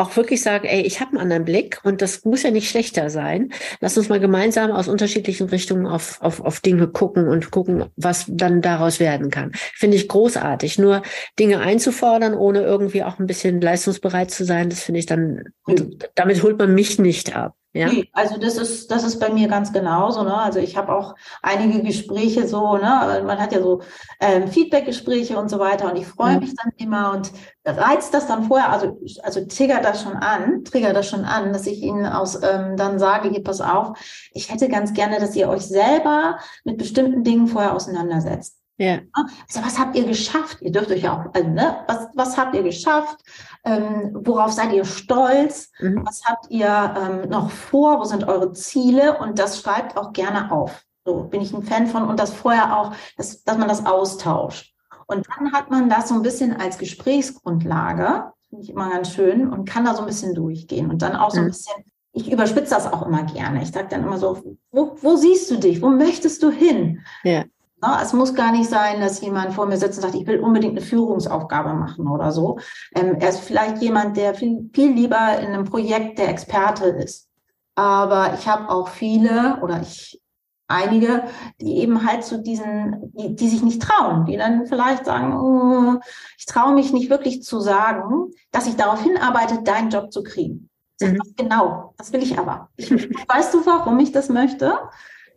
auch 0.00 0.16
wirklich 0.16 0.42
sagen, 0.42 0.66
ey, 0.66 0.80
ich 0.80 1.00
habe 1.00 1.10
einen 1.10 1.20
anderen 1.20 1.44
Blick 1.44 1.80
und 1.84 2.00
das 2.02 2.24
muss 2.24 2.42
ja 2.42 2.50
nicht 2.50 2.70
schlechter 2.70 3.10
sein. 3.10 3.52
Lass 3.80 3.98
uns 3.98 4.08
mal 4.08 4.18
gemeinsam 4.18 4.70
aus 4.70 4.88
unterschiedlichen 4.88 5.48
Richtungen 5.48 5.86
auf, 5.86 6.20
auf, 6.22 6.40
auf 6.40 6.60
Dinge 6.60 6.88
gucken 6.88 7.28
und 7.28 7.50
gucken, 7.50 7.84
was 7.96 8.24
dann 8.28 8.62
daraus 8.62 8.98
werden 8.98 9.30
kann. 9.30 9.52
Finde 9.54 9.98
ich 9.98 10.08
großartig. 10.08 10.78
Nur 10.78 11.02
Dinge 11.38 11.60
einzufordern, 11.60 12.34
ohne 12.34 12.62
irgendwie 12.62 13.02
auch 13.02 13.18
ein 13.18 13.26
bisschen 13.26 13.60
leistungsbereit 13.60 14.30
zu 14.30 14.44
sein, 14.44 14.70
das 14.70 14.82
finde 14.82 15.00
ich 15.00 15.06
dann, 15.06 15.52
mhm. 15.66 15.98
damit 16.14 16.42
holt 16.42 16.58
man 16.58 16.74
mich 16.74 16.98
nicht 16.98 17.36
ab. 17.36 17.54
Ja. 17.72 17.86
Nee, 17.86 18.08
also 18.12 18.36
das 18.36 18.56
ist, 18.56 18.90
das 18.90 19.04
ist 19.04 19.20
bei 19.20 19.30
mir 19.30 19.46
ganz 19.46 19.72
genauso. 19.72 20.24
Ne? 20.24 20.36
Also 20.36 20.58
ich 20.58 20.76
habe 20.76 20.92
auch 20.92 21.14
einige 21.40 21.82
Gespräche 21.82 22.48
so, 22.48 22.76
ne? 22.76 23.22
man 23.24 23.38
hat 23.38 23.52
ja 23.52 23.62
so 23.62 23.82
ähm, 24.18 24.48
Feedback-Gespräche 24.48 25.38
und 25.38 25.48
so 25.48 25.60
weiter 25.60 25.88
und 25.90 25.96
ich 25.96 26.06
freue 26.06 26.34
mhm. 26.34 26.40
mich 26.40 26.54
dann 26.56 26.72
immer 26.78 27.12
und 27.12 27.30
reizt 27.64 28.12
das 28.12 28.26
dann 28.26 28.44
vorher, 28.44 28.70
also, 28.70 28.98
also 29.22 29.44
triggert 29.44 29.84
das 29.84 30.02
schon 30.02 30.16
an, 30.16 30.64
triggert 30.64 30.96
das 30.96 31.08
schon 31.08 31.24
an, 31.24 31.52
dass 31.52 31.66
ich 31.66 31.80
Ihnen 31.80 32.06
aus 32.06 32.40
ähm, 32.42 32.76
dann 32.76 32.98
sage, 32.98 33.28
hier 33.28 33.44
pass 33.44 33.60
auf, 33.60 33.96
ich 34.32 34.50
hätte 34.50 34.68
ganz 34.68 34.92
gerne, 34.92 35.20
dass 35.20 35.36
ihr 35.36 35.48
euch 35.48 35.62
selber 35.62 36.38
mit 36.64 36.76
bestimmten 36.76 37.22
Dingen 37.22 37.46
vorher 37.46 37.74
auseinandersetzt. 37.74 38.60
Ja. 38.80 39.00
Also 39.12 39.62
was 39.62 39.78
habt 39.78 39.94
ihr 39.94 40.06
geschafft? 40.06 40.62
Ihr 40.62 40.72
dürft 40.72 40.90
euch 40.90 41.02
ja 41.02 41.12
auch, 41.12 41.34
also, 41.34 41.48
ne, 41.50 41.84
was, 41.86 42.08
was 42.14 42.38
habt 42.38 42.54
ihr 42.54 42.62
geschafft? 42.62 43.18
Ähm, 43.64 44.10
worauf 44.24 44.52
seid 44.52 44.72
ihr 44.72 44.84
stolz? 44.84 45.70
Mhm. 45.80 46.04
Was 46.06 46.24
habt 46.24 46.50
ihr 46.50 46.94
ähm, 46.96 47.28
noch 47.28 47.50
vor? 47.50 48.00
Wo 48.00 48.04
sind 48.04 48.26
eure 48.26 48.52
Ziele? 48.52 49.18
Und 49.18 49.38
das 49.38 49.60
schreibt 49.60 49.96
auch 49.96 50.12
gerne 50.12 50.50
auf. 50.50 50.84
So 51.04 51.24
bin 51.24 51.40
ich 51.40 51.52
ein 51.52 51.62
Fan 51.62 51.86
von 51.86 52.08
und 52.08 52.18
das 52.18 52.32
vorher 52.32 52.76
auch, 52.76 52.92
dass, 53.16 53.42
dass 53.44 53.58
man 53.58 53.68
das 53.68 53.84
austauscht. 53.86 54.74
Und 55.06 55.26
dann 55.28 55.52
hat 55.52 55.70
man 55.70 55.88
das 55.88 56.08
so 56.08 56.14
ein 56.14 56.22
bisschen 56.22 56.56
als 56.60 56.78
Gesprächsgrundlage, 56.78 58.32
finde 58.48 58.64
ich 58.64 58.70
immer 58.70 58.90
ganz 58.90 59.12
schön, 59.12 59.48
und 59.48 59.68
kann 59.68 59.84
da 59.84 59.94
so 59.94 60.02
ein 60.02 60.06
bisschen 60.06 60.34
durchgehen 60.34 60.90
und 60.90 61.02
dann 61.02 61.16
auch 61.16 61.30
so 61.30 61.38
ein 61.38 61.44
mhm. 61.44 61.48
bisschen 61.48 61.84
ich 62.12 62.30
überspitze 62.30 62.74
das 62.74 62.92
auch 62.92 63.06
immer 63.06 63.22
gerne. 63.22 63.62
Ich 63.62 63.70
sage 63.70 63.88
dann 63.88 64.02
immer 64.02 64.18
so, 64.18 64.42
wo, 64.72 64.96
wo 65.00 65.16
siehst 65.16 65.50
du 65.50 65.56
dich? 65.56 65.80
Wo 65.80 65.88
möchtest 65.88 66.42
du 66.42 66.50
hin? 66.50 67.00
Ja. 67.22 67.44
Na, 67.80 68.02
es 68.02 68.12
muss 68.12 68.34
gar 68.34 68.52
nicht 68.52 68.68
sein, 68.68 69.00
dass 69.00 69.20
jemand 69.20 69.54
vor 69.54 69.66
mir 69.66 69.78
sitzt 69.78 69.98
und 69.98 70.02
sagt, 70.02 70.14
ich 70.14 70.26
will 70.26 70.40
unbedingt 70.40 70.76
eine 70.76 70.86
Führungsaufgabe 70.86 71.72
machen 71.74 72.08
oder 72.08 72.30
so. 72.30 72.58
Ähm, 72.94 73.16
er 73.18 73.30
ist 73.30 73.40
vielleicht 73.40 73.78
jemand, 73.80 74.16
der 74.16 74.34
viel, 74.34 74.68
viel 74.74 74.92
lieber 74.92 75.38
in 75.38 75.48
einem 75.48 75.64
Projekt 75.64 76.18
der 76.18 76.28
Experte 76.28 76.84
ist. 76.86 77.28
Aber 77.74 78.34
ich 78.38 78.46
habe 78.46 78.68
auch 78.68 78.88
viele 78.88 79.58
oder 79.62 79.80
ich 79.80 80.20
einige, 80.68 81.24
die 81.60 81.78
eben 81.78 82.06
halt 82.06 82.24
zu 82.24 82.42
diesen, 82.42 83.12
die, 83.14 83.34
die 83.34 83.48
sich 83.48 83.62
nicht 83.62 83.82
trauen, 83.82 84.26
die 84.26 84.36
dann 84.36 84.66
vielleicht 84.66 85.06
sagen, 85.06 85.36
oh, 85.38 86.00
ich 86.38 86.46
traue 86.46 86.74
mich 86.74 86.92
nicht 86.92 87.10
wirklich 87.10 87.42
zu 87.42 87.60
sagen, 87.60 88.30
dass 88.52 88.66
ich 88.66 88.76
darauf 88.76 89.02
hinarbeite, 89.02 89.62
deinen 89.62 89.90
Job 89.90 90.12
zu 90.12 90.22
kriegen. 90.22 90.68
Mhm. 91.00 91.20
Genau, 91.36 91.94
das 91.96 92.12
will 92.12 92.22
ich 92.22 92.38
aber. 92.38 92.68
Ich, 92.76 92.90
weißt 92.90 93.54
du, 93.54 93.66
warum 93.66 93.98
ich 93.98 94.12
das 94.12 94.28
möchte? 94.28 94.78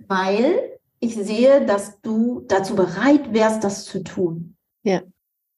Weil 0.07 0.72
ich 1.03 1.15
sehe, 1.15 1.65
dass 1.65 1.99
du 2.01 2.45
dazu 2.47 2.75
bereit 2.75 3.33
wärst, 3.33 3.63
das 3.63 3.85
zu 3.85 4.03
tun. 4.03 4.55
Ja. 4.83 5.01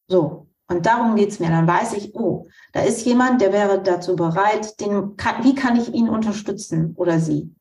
So. 0.07 0.47
Und 0.67 0.85
darum 0.87 1.15
geht's 1.15 1.39
mir. 1.39 1.49
Dann 1.49 1.67
weiß 1.67 1.93
ich, 1.93 2.15
oh, 2.15 2.47
da 2.73 2.81
ist 2.81 3.05
jemand, 3.05 3.39
der 3.39 3.53
wäre 3.53 3.81
dazu 3.81 4.15
bereit, 4.15 4.79
den, 4.79 5.15
kann, 5.15 5.43
wie 5.43 5.53
kann 5.53 5.75
ich 5.75 5.93
ihn 5.93 6.09
unterstützen 6.09 6.93
oder 6.95 7.19
sie? 7.19 7.53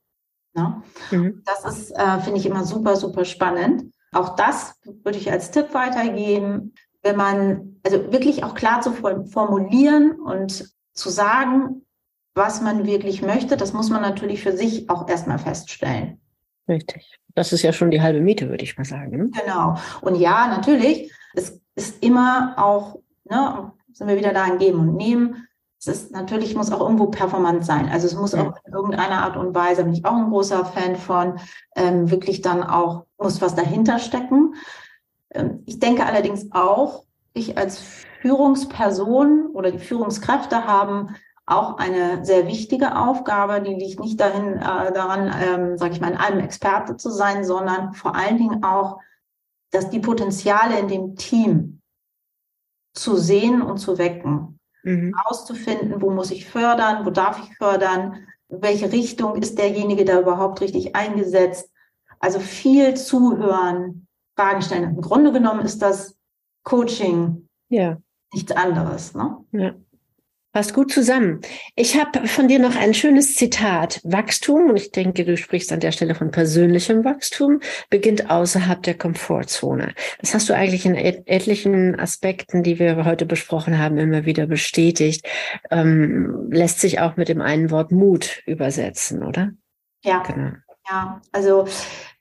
Ja? 0.55 0.81
Mhm. 1.11 1.43
Das 1.45 1.65
ist, 1.65 1.91
äh, 1.91 2.19
finde 2.21 2.39
ich 2.39 2.47
immer 2.47 2.65
super, 2.65 2.95
super 2.95 3.23
spannend. 3.23 3.93
Auch 4.11 4.35
das 4.35 4.75
würde 5.03 5.19
ich 5.19 5.31
als 5.31 5.51
Tipp 5.51 5.73
weitergeben, 5.73 6.73
wenn 7.03 7.15
man, 7.15 7.79
also 7.83 8.11
wirklich 8.11 8.43
auch 8.43 8.55
klar 8.55 8.81
zu 8.81 8.93
formulieren 8.93 10.19
und 10.19 10.73
zu 10.93 11.09
sagen, 11.09 11.85
was 12.33 12.61
man 12.61 12.85
wirklich 12.85 13.21
möchte, 13.21 13.55
das 13.55 13.73
muss 13.73 13.89
man 13.89 14.01
natürlich 14.01 14.41
für 14.41 14.57
sich 14.57 14.89
auch 14.89 15.07
erstmal 15.07 15.37
feststellen. 15.37 16.19
Richtig. 16.67 17.19
Das 17.35 17.53
ist 17.53 17.61
ja 17.61 17.73
schon 17.73 17.91
die 17.91 18.01
halbe 18.01 18.21
Miete, 18.21 18.49
würde 18.49 18.63
ich 18.63 18.77
mal 18.77 18.85
sagen. 18.85 19.17
Ne? 19.17 19.29
Genau. 19.43 19.77
Und 20.01 20.15
ja, 20.15 20.47
natürlich, 20.47 21.11
es 21.33 21.61
ist 21.75 22.03
immer 22.03 22.55
auch, 22.57 22.99
ne, 23.25 23.71
sind 23.93 24.07
wir 24.07 24.17
wieder 24.17 24.33
da 24.33 24.45
in 24.45 24.57
Geben 24.57 24.79
und 24.79 24.95
Nehmen. 24.95 25.47
Es 25.79 25.87
ist 25.87 26.11
natürlich, 26.11 26.55
muss 26.55 26.71
auch 26.71 26.79
irgendwo 26.79 27.07
performant 27.07 27.65
sein. 27.65 27.89
Also 27.89 28.07
es 28.07 28.15
muss 28.15 28.31
ja. 28.31 28.41
auch 28.41 28.57
in 28.65 28.73
irgendeiner 28.73 29.23
Art 29.23 29.37
und 29.37 29.53
Weise, 29.53 29.83
bin 29.83 29.93
ich 29.93 30.05
auch 30.05 30.15
ein 30.15 30.29
großer 30.29 30.65
Fan 30.65 30.95
von, 30.95 31.39
ähm, 31.75 32.09
wirklich 32.09 32.41
dann 32.41 32.63
auch, 32.63 33.05
muss 33.17 33.41
was 33.41 33.55
dahinter 33.55 33.99
stecken. 33.99 34.55
Ähm, 35.31 35.63
ich 35.65 35.79
denke 35.79 36.05
allerdings 36.05 36.47
auch, 36.51 37.03
ich 37.33 37.57
als 37.57 37.83
Führungsperson 38.21 39.47
oder 39.53 39.71
die 39.71 39.79
Führungskräfte 39.79 40.65
haben 40.65 41.15
auch 41.47 41.77
eine 41.77 42.25
sehr 42.25 42.47
wichtige 42.47 42.97
Aufgabe, 42.97 43.61
die 43.61 43.75
liegt 43.75 43.99
nicht 43.99 44.19
dahin, 44.19 44.53
äh, 44.53 44.91
daran, 44.93 45.31
ähm, 45.41 45.77
sage 45.77 45.93
ich 45.93 46.01
mal, 46.01 46.11
in 46.11 46.17
allem 46.17 46.39
Experte 46.39 46.97
zu 46.97 47.11
sein, 47.11 47.43
sondern 47.43 47.93
vor 47.93 48.15
allen 48.15 48.37
Dingen 48.37 48.63
auch 48.63 48.99
dass 49.75 49.89
die 49.89 49.99
Potenziale 49.99 50.79
in 50.79 50.87
dem 50.87 51.15
Team 51.15 51.81
zu 52.93 53.17
sehen 53.17 53.61
und 53.61 53.77
zu 53.77 53.97
wecken, 53.97 54.59
mhm. 54.83 55.13
auszufinden, 55.25 56.01
wo 56.01 56.09
muss 56.11 56.31
ich 56.31 56.47
fördern, 56.47 57.05
wo 57.05 57.09
darf 57.09 57.43
ich 57.43 57.57
fördern, 57.57 58.25
welche 58.47 58.91
Richtung 58.91 59.35
ist 59.35 59.57
derjenige 59.57 60.05
da 60.05 60.21
überhaupt 60.21 60.61
richtig 60.61 60.95
eingesetzt. 60.95 61.69
Also 62.19 62.39
viel 62.39 62.93
zuhören, 62.95 64.07
Fragen 64.37 64.61
stellen. 64.61 64.95
Im 64.95 65.01
Grunde 65.01 65.33
genommen 65.33 65.61
ist 65.61 65.81
das 65.81 66.17
Coaching 66.63 67.49
ja. 67.67 67.97
nichts 68.33 68.53
anderes. 68.53 69.13
Ne? 69.13 69.37
Ja. 69.51 69.73
Passt 70.55 70.73
gut 70.73 70.89
zusammen. 70.89 71.41
Ich 71.75 71.99
habe 71.99 72.29
von 72.29 72.47
dir 72.47 72.59
noch 72.59 72.77
ein 72.77 72.93
schönes 72.93 73.35
Zitat. 73.35 73.99
Wachstum, 74.05 74.69
und 74.69 74.77
ich 74.77 74.89
denke, 74.89 75.25
du 75.25 75.35
sprichst 75.35 75.73
an 75.73 75.81
der 75.81 75.91
Stelle 75.91 76.15
von 76.15 76.31
persönlichem 76.31 77.03
Wachstum, 77.03 77.59
beginnt 77.89 78.31
außerhalb 78.31 78.81
der 78.81 78.93
Komfortzone. 78.93 79.93
Das 80.21 80.33
hast 80.33 80.47
du 80.47 80.53
eigentlich 80.53 80.85
in 80.85 80.95
et 80.95 81.23
etlichen 81.27 81.99
Aspekten, 81.99 82.63
die 82.63 82.79
wir 82.79 83.03
heute 83.03 83.25
besprochen 83.25 83.79
haben, 83.79 83.97
immer 83.97 84.23
wieder 84.23 84.47
bestätigt. 84.47 85.27
Ähm, 85.71 86.47
lässt 86.51 86.79
sich 86.79 87.01
auch 87.01 87.17
mit 87.17 87.27
dem 87.27 87.41
einen 87.41 87.69
Wort 87.69 87.91
Mut 87.91 88.41
übersetzen, 88.45 89.23
oder? 89.23 89.51
Ja. 90.05 90.23
Genau. 90.23 90.51
Ja, 90.87 91.19
also 91.31 91.65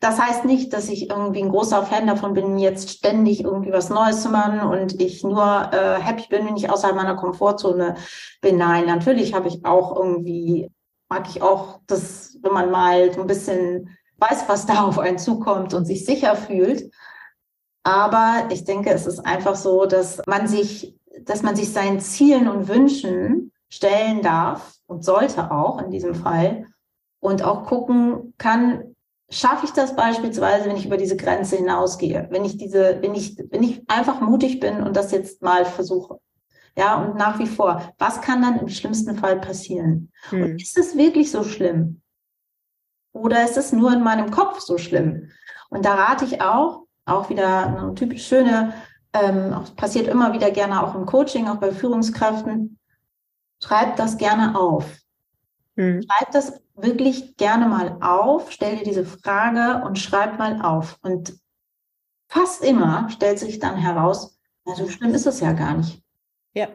das 0.01 0.19
heißt 0.19 0.45
nicht, 0.47 0.73
dass 0.73 0.89
ich 0.89 1.11
irgendwie 1.11 1.43
ein 1.43 1.51
großer 1.51 1.85
Fan 1.85 2.07
davon 2.07 2.33
bin, 2.33 2.59
jetzt 2.59 2.89
ständig 2.91 3.43
irgendwie 3.45 3.73
was 3.73 3.91
Neues 3.91 4.23
zu 4.23 4.31
machen 4.31 4.61
und 4.61 5.01
ich 5.03 5.23
nur 5.23 5.71
äh, 5.73 6.01
happy 6.01 6.25
bin, 6.31 6.47
wenn 6.47 6.57
ich 6.57 6.71
außerhalb 6.71 6.97
meiner 6.97 7.15
Komfortzone 7.17 7.97
bin. 8.41 8.57
Nein, 8.57 8.87
natürlich 8.87 9.35
habe 9.35 9.49
ich 9.49 9.65
auch 9.67 9.95
irgendwie, 9.97 10.71
mag 11.11 11.29
ich 11.29 11.43
auch 11.43 11.81
das, 11.87 12.39
wenn 12.43 12.53
man 12.53 12.71
mal 12.71 13.12
so 13.12 13.21
ein 13.21 13.27
bisschen 13.27 13.91
weiß, 14.19 14.45
was 14.49 14.65
da 14.65 14.85
auf 14.85 14.99
einen 14.99 15.19
zukommt 15.19 15.75
und 15.75 15.85
sich 15.85 16.07
sicher 16.07 16.35
fühlt. 16.35 16.91
Aber 17.83 18.49
ich 18.51 18.65
denke, 18.65 18.91
es 18.91 19.07
ist 19.07 19.21
einfach 19.27 19.57
so, 19.57 19.85
dass 19.85 20.23
man 20.27 20.47
sich, 20.49 20.97
dass 21.21 21.43
man 21.43 21.55
sich 21.55 21.71
seinen 21.73 22.01
Zielen 22.01 22.49
und 22.49 22.69
Wünschen 22.69 23.53
stellen 23.69 24.23
darf 24.23 24.75
und 24.87 25.05
sollte 25.05 25.51
auch 25.51 25.81
in 25.83 25.91
diesem 25.91 26.15
Fall 26.15 26.67
und 27.25 27.43
auch 27.43 27.64
gucken 27.64 28.35
kann, 28.37 28.95
schaffe 29.31 29.64
ich 29.64 29.72
das 29.72 29.97
beispielsweise, 29.97 30.68
wenn 30.68 30.77
ich 30.77 30.85
über 30.85 30.99
diese 30.99 31.16
Grenze 31.16 31.57
hinausgehe, 31.57 32.29
wenn 32.31 32.45
ich 32.45 32.59
diese, 32.59 32.99
wenn 33.01 33.14
ich, 33.14 33.39
wenn 33.51 33.62
ich 33.62 33.83
einfach 33.89 34.20
mutig 34.20 34.61
bin 34.61 34.83
und 34.83 34.95
das 34.95 35.11
jetzt 35.11 35.41
mal 35.41 35.64
versuche. 35.64 36.20
Ja, 36.77 37.03
und 37.03 37.16
nach 37.16 37.39
wie 37.39 37.47
vor, 37.47 37.95
was 37.97 38.20
kann 38.20 38.43
dann 38.43 38.59
im 38.59 38.68
schlimmsten 38.68 39.16
Fall 39.16 39.41
passieren? 39.41 40.12
Hm. 40.29 40.43
Und 40.43 40.62
ist 40.62 40.77
es 40.77 40.99
wirklich 40.99 41.31
so 41.31 41.45
schlimm? 41.45 42.03
Oder 43.12 43.43
ist 43.45 43.57
es 43.57 43.72
nur 43.72 43.91
in 43.95 44.03
meinem 44.03 44.31
Kopf 44.31 44.61
so 44.61 44.77
schlimm? 44.77 45.31
Und 45.70 45.87
da 45.87 45.95
rate 45.95 46.27
ich 46.27 46.43
auch, 46.43 46.85
auch 47.07 47.31
wieder 47.31 47.66
eine 47.68 47.95
typisch 47.95 48.27
schöne, 48.27 48.75
ähm, 49.14 49.55
passiert 49.77 50.09
immer 50.09 50.35
wieder 50.35 50.51
gerne 50.51 50.83
auch 50.83 50.95
im 50.95 51.07
Coaching, 51.07 51.49
auch 51.49 51.57
bei 51.57 51.72
Führungskräften, 51.72 52.79
schreibt 53.62 53.99
das 53.99 54.18
gerne 54.18 54.59
auf. 54.59 54.85
Hm. 55.77 56.03
Schreib 56.03 56.31
das 56.33 56.64
wirklich 56.75 57.37
gerne 57.37 57.66
mal 57.66 57.99
auf, 58.01 58.51
stell 58.51 58.77
dir 58.77 58.85
diese 58.85 59.05
Frage 59.05 59.85
und 59.85 59.99
schreib 59.99 60.39
mal 60.39 60.61
auf. 60.62 60.99
Und 61.03 61.39
fast 62.29 62.64
immer 62.64 63.09
stellt 63.11 63.39
sich 63.39 63.59
dann 63.59 63.77
heraus, 63.77 64.39
na, 64.64 64.75
so 64.75 64.89
schlimm 64.89 65.14
ist 65.14 65.27
es 65.27 65.41
ja 65.41 65.53
gar 65.53 65.75
nicht. 65.75 66.03
Ja. 66.55 66.68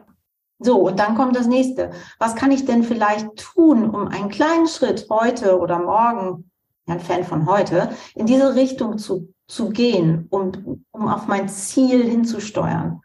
So, 0.58 0.78
und 0.78 0.98
dann 0.98 1.14
kommt 1.14 1.36
das 1.36 1.46
nächste. 1.46 1.90
Was 2.18 2.34
kann 2.34 2.50
ich 2.50 2.66
denn 2.66 2.82
vielleicht 2.82 3.36
tun, 3.36 3.88
um 3.88 4.08
einen 4.08 4.28
kleinen 4.28 4.66
Schritt 4.66 5.06
heute 5.08 5.58
oder 5.58 5.78
morgen, 5.78 6.50
ein 6.86 7.00
Fan 7.00 7.24
von 7.24 7.46
heute, 7.46 7.90
in 8.14 8.26
diese 8.26 8.54
Richtung 8.54 8.98
zu, 8.98 9.32
zu 9.46 9.70
gehen, 9.70 10.26
um, 10.30 10.84
um 10.90 11.08
auf 11.08 11.26
mein 11.26 11.48
Ziel 11.48 12.04
hinzusteuern? 12.04 13.00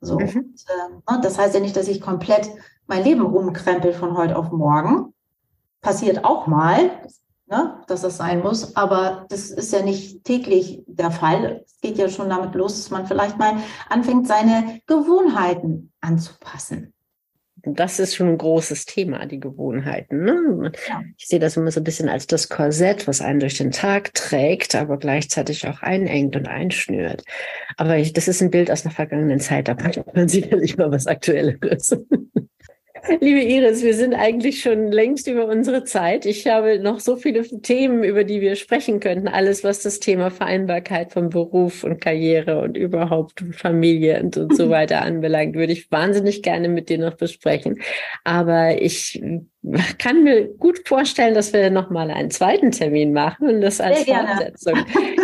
So. 0.00 0.18
Mhm. 0.18 0.20
Und, 0.28 0.64
äh, 0.68 1.12
ne, 1.14 1.20
das 1.20 1.38
heißt 1.38 1.54
ja 1.54 1.60
nicht, 1.60 1.76
dass 1.76 1.88
ich 1.88 2.00
komplett 2.00 2.50
mein 2.86 3.04
Leben 3.04 3.22
umkrempel 3.22 3.92
von 3.92 4.16
heute 4.16 4.36
auf 4.36 4.52
morgen, 4.52 5.12
passiert 5.80 6.24
auch 6.24 6.46
mal, 6.46 6.90
ne, 7.46 7.82
dass 7.86 8.02
das 8.02 8.16
sein 8.16 8.40
muss, 8.40 8.76
aber 8.76 9.26
das 9.28 9.50
ist 9.50 9.72
ja 9.72 9.82
nicht 9.82 10.24
täglich 10.24 10.82
der 10.86 11.10
Fall. 11.10 11.64
Es 11.66 11.80
geht 11.80 11.98
ja 11.98 12.08
schon 12.08 12.30
damit 12.30 12.54
los, 12.54 12.76
dass 12.76 12.90
man 12.90 13.06
vielleicht 13.06 13.38
mal 13.38 13.56
anfängt, 13.88 14.26
seine 14.26 14.80
Gewohnheiten 14.86 15.92
anzupassen. 16.00 16.94
Das 17.62 17.98
ist 17.98 18.14
schon 18.14 18.28
ein 18.28 18.38
großes 18.38 18.86
Thema, 18.86 19.26
die 19.26 19.38
Gewohnheiten. 19.38 20.24
Ne? 20.24 20.72
Ja. 20.88 21.02
Ich 21.18 21.26
sehe 21.26 21.38
das 21.38 21.58
immer 21.58 21.70
so 21.70 21.80
ein 21.80 21.84
bisschen 21.84 22.08
als 22.08 22.26
das 22.26 22.48
Korsett, 22.48 23.06
was 23.06 23.20
einen 23.20 23.40
durch 23.40 23.58
den 23.58 23.70
Tag 23.70 24.14
trägt, 24.14 24.74
aber 24.74 24.96
gleichzeitig 24.96 25.68
auch 25.68 25.82
einengt 25.82 26.36
und 26.36 26.48
einschnürt. 26.48 27.22
Aber 27.76 27.98
ich, 27.98 28.14
das 28.14 28.28
ist 28.28 28.40
ein 28.40 28.50
Bild 28.50 28.70
aus 28.70 28.86
einer 28.86 28.94
vergangenen 28.94 29.40
Zeit, 29.40 29.68
da 29.68 29.74
braucht 29.74 30.14
man 30.14 30.28
sicherlich 30.28 30.78
mal 30.78 30.90
was 30.90 31.06
Aktuelleres. 31.06 31.96
Liebe 33.20 33.40
Iris, 33.40 33.82
wir 33.82 33.94
sind 33.94 34.14
eigentlich 34.14 34.60
schon 34.62 34.92
längst 34.92 35.26
über 35.26 35.46
unsere 35.46 35.84
Zeit. 35.84 36.26
Ich 36.26 36.46
habe 36.46 36.78
noch 36.78 37.00
so 37.00 37.16
viele 37.16 37.42
Themen, 37.42 38.04
über 38.04 38.24
die 38.24 38.40
wir 38.40 38.56
sprechen 38.56 39.00
könnten. 39.00 39.28
Alles, 39.28 39.64
was 39.64 39.82
das 39.82 40.00
Thema 40.00 40.30
Vereinbarkeit 40.30 41.12
von 41.12 41.30
Beruf 41.30 41.84
und 41.84 42.00
Karriere 42.00 42.60
und 42.60 42.76
überhaupt 42.76 43.44
Familie 43.52 44.20
und, 44.20 44.36
und 44.36 44.56
so 44.56 44.70
weiter 44.70 45.02
anbelangt, 45.02 45.54
würde 45.54 45.72
ich 45.72 45.90
wahnsinnig 45.90 46.42
gerne 46.42 46.68
mit 46.68 46.88
dir 46.88 46.98
noch 46.98 47.14
besprechen. 47.14 47.80
Aber 48.24 48.80
ich 48.80 49.20
kann 49.98 50.24
mir 50.24 50.48
gut 50.54 50.88
vorstellen, 50.88 51.34
dass 51.34 51.52
wir 51.52 51.70
nochmal 51.70 52.10
einen 52.10 52.30
zweiten 52.30 52.70
Termin 52.70 53.12
machen 53.12 53.48
und 53.48 53.60
das 53.60 53.80
als 53.80 54.04
Fortsetzung 54.04 54.78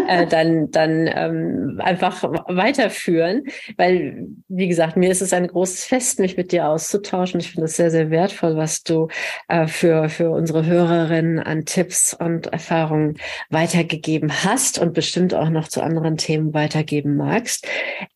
äh, 0.08 0.26
dann, 0.26 0.70
dann 0.70 1.10
ähm, 1.12 1.80
einfach 1.82 2.22
weiterführen. 2.22 3.44
Weil, 3.78 4.28
wie 4.48 4.68
gesagt, 4.68 4.98
mir 4.98 5.10
ist 5.10 5.22
es 5.22 5.32
ein 5.32 5.46
großes 5.46 5.84
Fest, 5.84 6.18
mich 6.18 6.36
mit 6.36 6.52
dir 6.52 6.68
auszutauschen. 6.68 7.40
Ich 7.40 7.52
finde 7.52 7.64
es 7.64 7.76
sehr, 7.76 7.90
sehr 7.90 8.10
wertvoll, 8.10 8.56
was 8.56 8.82
du 8.82 9.08
äh, 9.48 9.66
für, 9.66 10.10
für 10.10 10.30
unsere 10.30 10.66
Hörerinnen 10.66 11.38
an 11.38 11.64
Tipps 11.64 12.12
und 12.12 12.48
Erfahrungen 12.48 13.16
weitergegeben 13.48 14.30
hast 14.44 14.78
und 14.78 14.92
bestimmt 14.92 15.32
auch 15.32 15.48
noch 15.48 15.68
zu 15.68 15.80
anderen 15.80 16.18
Themen 16.18 16.52
weitergeben 16.52 17.16
magst. 17.16 17.66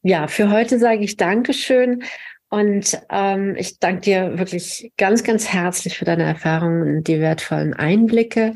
Ja, 0.02 0.28
für 0.28 0.50
heute 0.50 0.78
sage 0.78 1.02
ich 1.02 1.16
Dankeschön. 1.16 2.02
Und 2.50 3.00
ähm, 3.10 3.54
ich 3.56 3.78
danke 3.78 4.00
dir 4.00 4.38
wirklich 4.38 4.92
ganz, 4.96 5.22
ganz 5.22 5.48
herzlich 5.48 5.96
für 5.96 6.04
deine 6.04 6.24
Erfahrungen 6.24 6.96
und 6.96 7.08
die 7.08 7.20
wertvollen 7.20 7.74
Einblicke. 7.74 8.54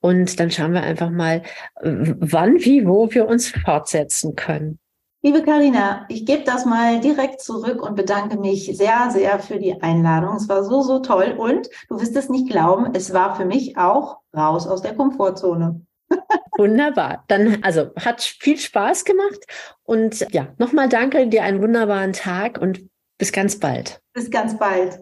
Und 0.00 0.38
dann 0.38 0.50
schauen 0.50 0.72
wir 0.72 0.82
einfach 0.82 1.10
mal, 1.10 1.42
wann, 1.82 2.56
wie, 2.60 2.86
wo 2.86 3.12
wir 3.12 3.26
uns 3.26 3.48
fortsetzen 3.48 4.36
können. 4.36 4.78
Liebe 5.24 5.42
Karina, 5.42 6.04
ich 6.08 6.26
gebe 6.26 6.42
das 6.42 6.64
mal 6.66 7.00
direkt 7.00 7.40
zurück 7.40 7.80
und 7.80 7.94
bedanke 7.94 8.36
mich 8.36 8.76
sehr, 8.76 9.08
sehr 9.10 9.38
für 9.38 9.58
die 9.58 9.80
Einladung. 9.80 10.34
Es 10.34 10.48
war 10.48 10.64
so, 10.64 10.82
so 10.82 10.98
toll 10.98 11.36
und 11.38 11.68
du 11.88 12.00
wirst 12.00 12.16
es 12.16 12.28
nicht 12.28 12.48
glauben, 12.48 12.92
es 12.94 13.12
war 13.12 13.36
für 13.36 13.44
mich 13.44 13.76
auch 13.76 14.18
raus 14.36 14.66
aus 14.66 14.82
der 14.82 14.96
Komfortzone. 14.96 15.80
Wunderbar. 16.58 17.22
Dann, 17.28 17.62
also 17.62 17.90
hat 17.96 18.20
viel 18.20 18.58
Spaß 18.58 19.04
gemacht 19.04 19.46
und 19.84 20.26
ja, 20.32 20.48
nochmal 20.58 20.88
danke 20.88 21.28
dir 21.28 21.44
einen 21.44 21.62
wunderbaren 21.62 22.12
Tag 22.12 22.58
und 22.60 22.80
bis 23.22 23.30
ganz 23.30 23.54
bald. 23.54 24.00
Bis 24.14 24.32
ganz 24.32 24.58
bald. 24.58 24.98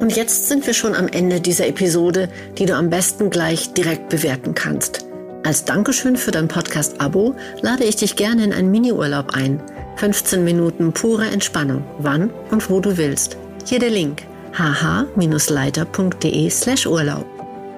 Und 0.00 0.16
jetzt 0.16 0.48
sind 0.48 0.66
wir 0.66 0.72
schon 0.72 0.94
am 0.94 1.08
Ende 1.08 1.42
dieser 1.42 1.66
Episode, 1.66 2.30
die 2.56 2.64
du 2.64 2.74
am 2.74 2.88
besten 2.88 3.28
gleich 3.28 3.74
direkt 3.74 4.08
bewerten 4.08 4.54
kannst. 4.54 5.04
Als 5.44 5.66
Dankeschön 5.66 6.16
für 6.16 6.30
dein 6.30 6.48
Podcast-Abo 6.48 7.34
lade 7.60 7.84
ich 7.84 7.96
dich 7.96 8.16
gerne 8.16 8.44
in 8.44 8.54
einen 8.54 8.70
Miniurlaub 8.70 9.34
ein. 9.34 9.62
15 9.96 10.42
Minuten 10.42 10.94
pure 10.94 11.26
Entspannung, 11.26 11.84
wann 11.98 12.30
und 12.50 12.70
wo 12.70 12.80
du 12.80 12.96
willst. 12.96 13.36
Hier 13.66 13.78
der 13.78 13.90
Link 13.90 14.22
hh-leiter.de 14.58 16.48
slash 16.48 16.86
Urlaub. 16.86 17.26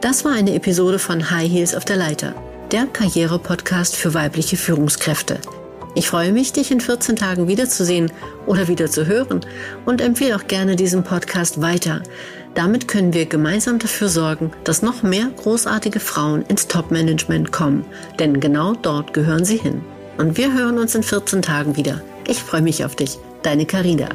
Das 0.00 0.24
war 0.24 0.30
eine 0.32 0.54
Episode 0.54 1.00
von 1.00 1.28
High 1.28 1.50
Heels 1.50 1.74
auf 1.74 1.84
der 1.84 1.96
Leiter, 1.96 2.36
der 2.70 2.86
Karriere-Podcast 2.86 3.96
für 3.96 4.14
weibliche 4.14 4.56
Führungskräfte. 4.56 5.40
Ich 5.94 6.08
freue 6.08 6.32
mich, 6.32 6.52
dich 6.52 6.70
in 6.70 6.80
14 6.80 7.16
Tagen 7.16 7.48
wiederzusehen 7.48 8.10
oder 8.46 8.68
wieder 8.68 8.90
zu 8.90 9.06
hören 9.06 9.40
und 9.84 10.00
empfehle 10.00 10.36
auch 10.36 10.46
gerne 10.46 10.74
diesen 10.74 11.04
Podcast 11.04 11.60
weiter. 11.60 12.02
Damit 12.54 12.88
können 12.88 13.12
wir 13.12 13.26
gemeinsam 13.26 13.78
dafür 13.78 14.08
sorgen, 14.08 14.52
dass 14.64 14.82
noch 14.82 15.02
mehr 15.02 15.30
großartige 15.36 16.00
Frauen 16.00 16.42
ins 16.48 16.66
Top-Management 16.66 17.52
kommen, 17.52 17.84
denn 18.18 18.40
genau 18.40 18.74
dort 18.74 19.12
gehören 19.12 19.44
sie 19.44 19.58
hin. 19.58 19.82
Und 20.18 20.36
wir 20.36 20.54
hören 20.54 20.78
uns 20.78 20.94
in 20.94 21.02
14 21.02 21.42
Tagen 21.42 21.76
wieder. 21.76 22.02
Ich 22.26 22.42
freue 22.42 22.62
mich 22.62 22.84
auf 22.84 22.96
dich, 22.96 23.18
deine 23.42 23.66
Carina. 23.66 24.08